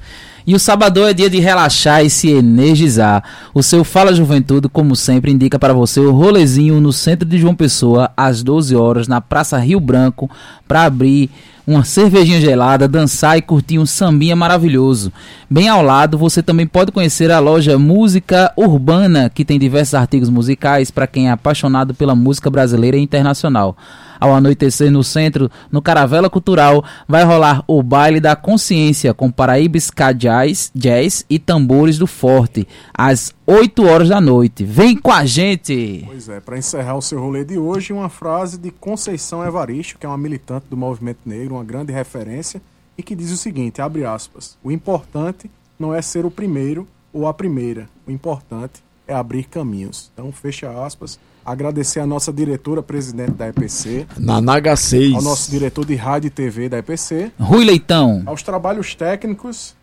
E 0.45 0.53
o 0.53 0.59
sábado 0.59 1.07
é 1.07 1.13
dia 1.13 1.29
de 1.29 1.39
relaxar 1.39 2.03
e 2.03 2.09
se 2.09 2.29
energizar. 2.29 3.23
O 3.53 3.63
seu 3.63 3.85
Fala 3.85 4.13
Juventude, 4.13 4.67
como 4.67 4.93
sempre, 4.93 5.31
indica 5.31 5.57
para 5.57 5.73
você 5.73 6.01
o 6.01 6.11
rolezinho 6.11 6.81
no 6.81 6.91
centro 6.91 7.27
de 7.27 7.37
João 7.37 7.55
Pessoa, 7.55 8.11
às 8.17 8.43
12 8.43 8.75
horas, 8.75 9.07
na 9.07 9.21
Praça 9.21 9.57
Rio 9.57 9.79
Branco, 9.79 10.29
para 10.67 10.83
abrir 10.83 11.29
uma 11.65 11.83
cervejinha 11.83 12.41
gelada, 12.41 12.87
dançar 12.87 13.37
e 13.37 13.41
curtir 13.41 13.79
um 13.79 13.85
sambinha 13.85 14.35
maravilhoso. 14.35 15.11
Bem 15.49 15.69
ao 15.69 15.81
lado, 15.81 16.17
você 16.17 16.43
também 16.43 16.67
pode 16.67 16.91
conhecer 16.91 17.31
a 17.31 17.39
loja 17.39 17.79
Música 17.79 18.51
Urbana, 18.57 19.29
que 19.29 19.45
tem 19.45 19.57
diversos 19.57 19.93
artigos 19.93 20.29
musicais 20.29 20.91
para 20.91 21.07
quem 21.07 21.29
é 21.29 21.31
apaixonado 21.31 21.93
pela 21.93 22.15
música 22.15 22.49
brasileira 22.49 22.97
e 22.97 23.01
internacional. 23.01 23.77
Ao 24.19 24.33
anoitecer 24.33 24.91
no 24.91 25.03
centro, 25.03 25.49
no 25.71 25.81
Caravela 25.81 26.29
Cultural, 26.29 26.83
vai 27.07 27.23
rolar 27.23 27.63
o 27.67 27.81
Baile 27.81 28.19
da 28.19 28.35
Consciência 28.35 29.13
com 29.13 29.31
Paraíba 29.31 29.77
Ska 29.77 30.11
Jazz, 30.11 30.71
Jazz 30.75 31.25
e 31.29 31.39
Tambores 31.39 31.97
do 31.97 32.07
Forte, 32.07 32.67
às 32.93 33.33
8 33.45 33.85
horas 33.85 34.09
da 34.09 34.21
noite. 34.21 34.63
Vem 34.63 34.95
com 34.95 35.11
a 35.11 35.25
gente! 35.25 36.03
Pois 36.05 36.29
é, 36.29 36.39
para 36.39 36.57
encerrar 36.57 36.95
o 36.95 37.01
seu 37.01 37.19
rolê 37.19 37.43
de 37.43 37.57
hoje, 37.57 37.93
uma 37.93 38.09
frase 38.09 38.57
de 38.57 38.71
Conceição 38.71 39.43
Evaristo, 39.43 39.97
que 39.99 40.05
é 40.05 40.09
uma 40.09 40.17
militante 40.17 40.65
do 40.69 40.77
movimento 40.77 41.19
negro, 41.25 41.55
uma 41.55 41.63
grande 41.63 41.91
referência, 41.91 42.61
e 42.97 43.03
que 43.03 43.15
diz 43.15 43.31
o 43.31 43.37
seguinte, 43.37 43.81
abre 43.81 44.05
aspas, 44.05 44.57
o 44.63 44.71
importante 44.71 45.49
não 45.79 45.93
é 45.93 46.01
ser 46.01 46.25
o 46.25 46.31
primeiro 46.31 46.87
ou 47.11 47.27
a 47.27 47.33
primeira, 47.33 47.89
o 48.07 48.11
importante 48.11 48.83
é 49.07 49.13
abrir 49.13 49.45
caminhos. 49.45 50.09
Então, 50.13 50.31
fecha 50.31 50.69
aspas. 50.85 51.19
Agradecer 51.45 51.99
a 51.99 52.05
nossa 52.05 52.31
diretora 52.31 52.81
presidente 52.81 53.31
da 53.31 53.49
EPC. 53.49 54.07
Nanaga 54.17 54.75
6. 54.77 55.15
Ao 55.15 55.21
nosso 55.21 55.51
diretor 55.51 55.85
de 55.85 55.95
rádio 55.95 56.27
e 56.27 56.31
TV 56.31 56.69
da 56.69 56.77
EPC. 56.77 57.31
Rui 57.37 57.65
Leitão. 57.65 58.23
Aos 58.25 58.41
trabalhos 58.41 58.95
técnicos. 58.95 59.75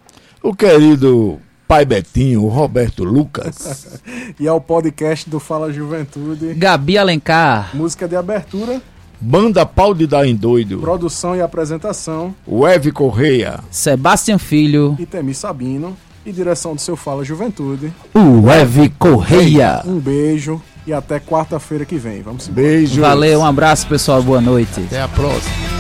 O 0.43 0.55
querido 0.55 1.39
pai 1.69 1.85
Betinho, 1.85 2.47
Roberto 2.47 3.05
Lucas. 3.05 4.01
e 4.41 4.49
ao 4.49 4.59
podcast 4.59 5.29
do 5.29 5.39
Fala 5.39 5.71
Juventude. 5.71 6.55
Gabi 6.55 6.97
Alencar. 6.97 7.77
Música 7.77 8.09
de 8.09 8.17
abertura. 8.17 8.81
Banda 9.21 9.67
Pau 9.67 9.93
de 9.93 10.07
Dar 10.07 10.27
em 10.27 10.35
Doido. 10.35 10.79
Produção 10.79 11.37
e 11.37 11.43
apresentação. 11.43 12.35
Weve 12.49 12.91
Correia. 12.91 13.61
Sebastião 13.71 14.39
Filho. 14.39 14.97
E 14.99 15.05
Temi 15.05 15.35
Sabino. 15.35 15.95
E 16.25 16.33
direção 16.33 16.75
do 16.75 16.81
seu 16.81 16.97
Fala 16.97 17.23
Juventude. 17.23 17.93
O 18.15 18.47
Weve 18.47 18.89
Correia. 18.99 19.83
Um 19.85 19.99
beijo 19.99 20.61
e 20.87 20.93
até 20.93 21.19
quarta-feira 21.21 21.85
que 21.85 21.97
vem. 21.97 22.23
Vamos 22.23 22.49
embora. 22.49 22.67
Beijo. 22.67 23.01
Valeu, 23.01 23.41
um 23.41 23.45
abraço, 23.45 23.87
pessoal. 23.87 24.23
Boa 24.23 24.41
noite. 24.41 24.81
Até 24.87 25.01
a 25.01 25.09
próxima. 25.09 25.80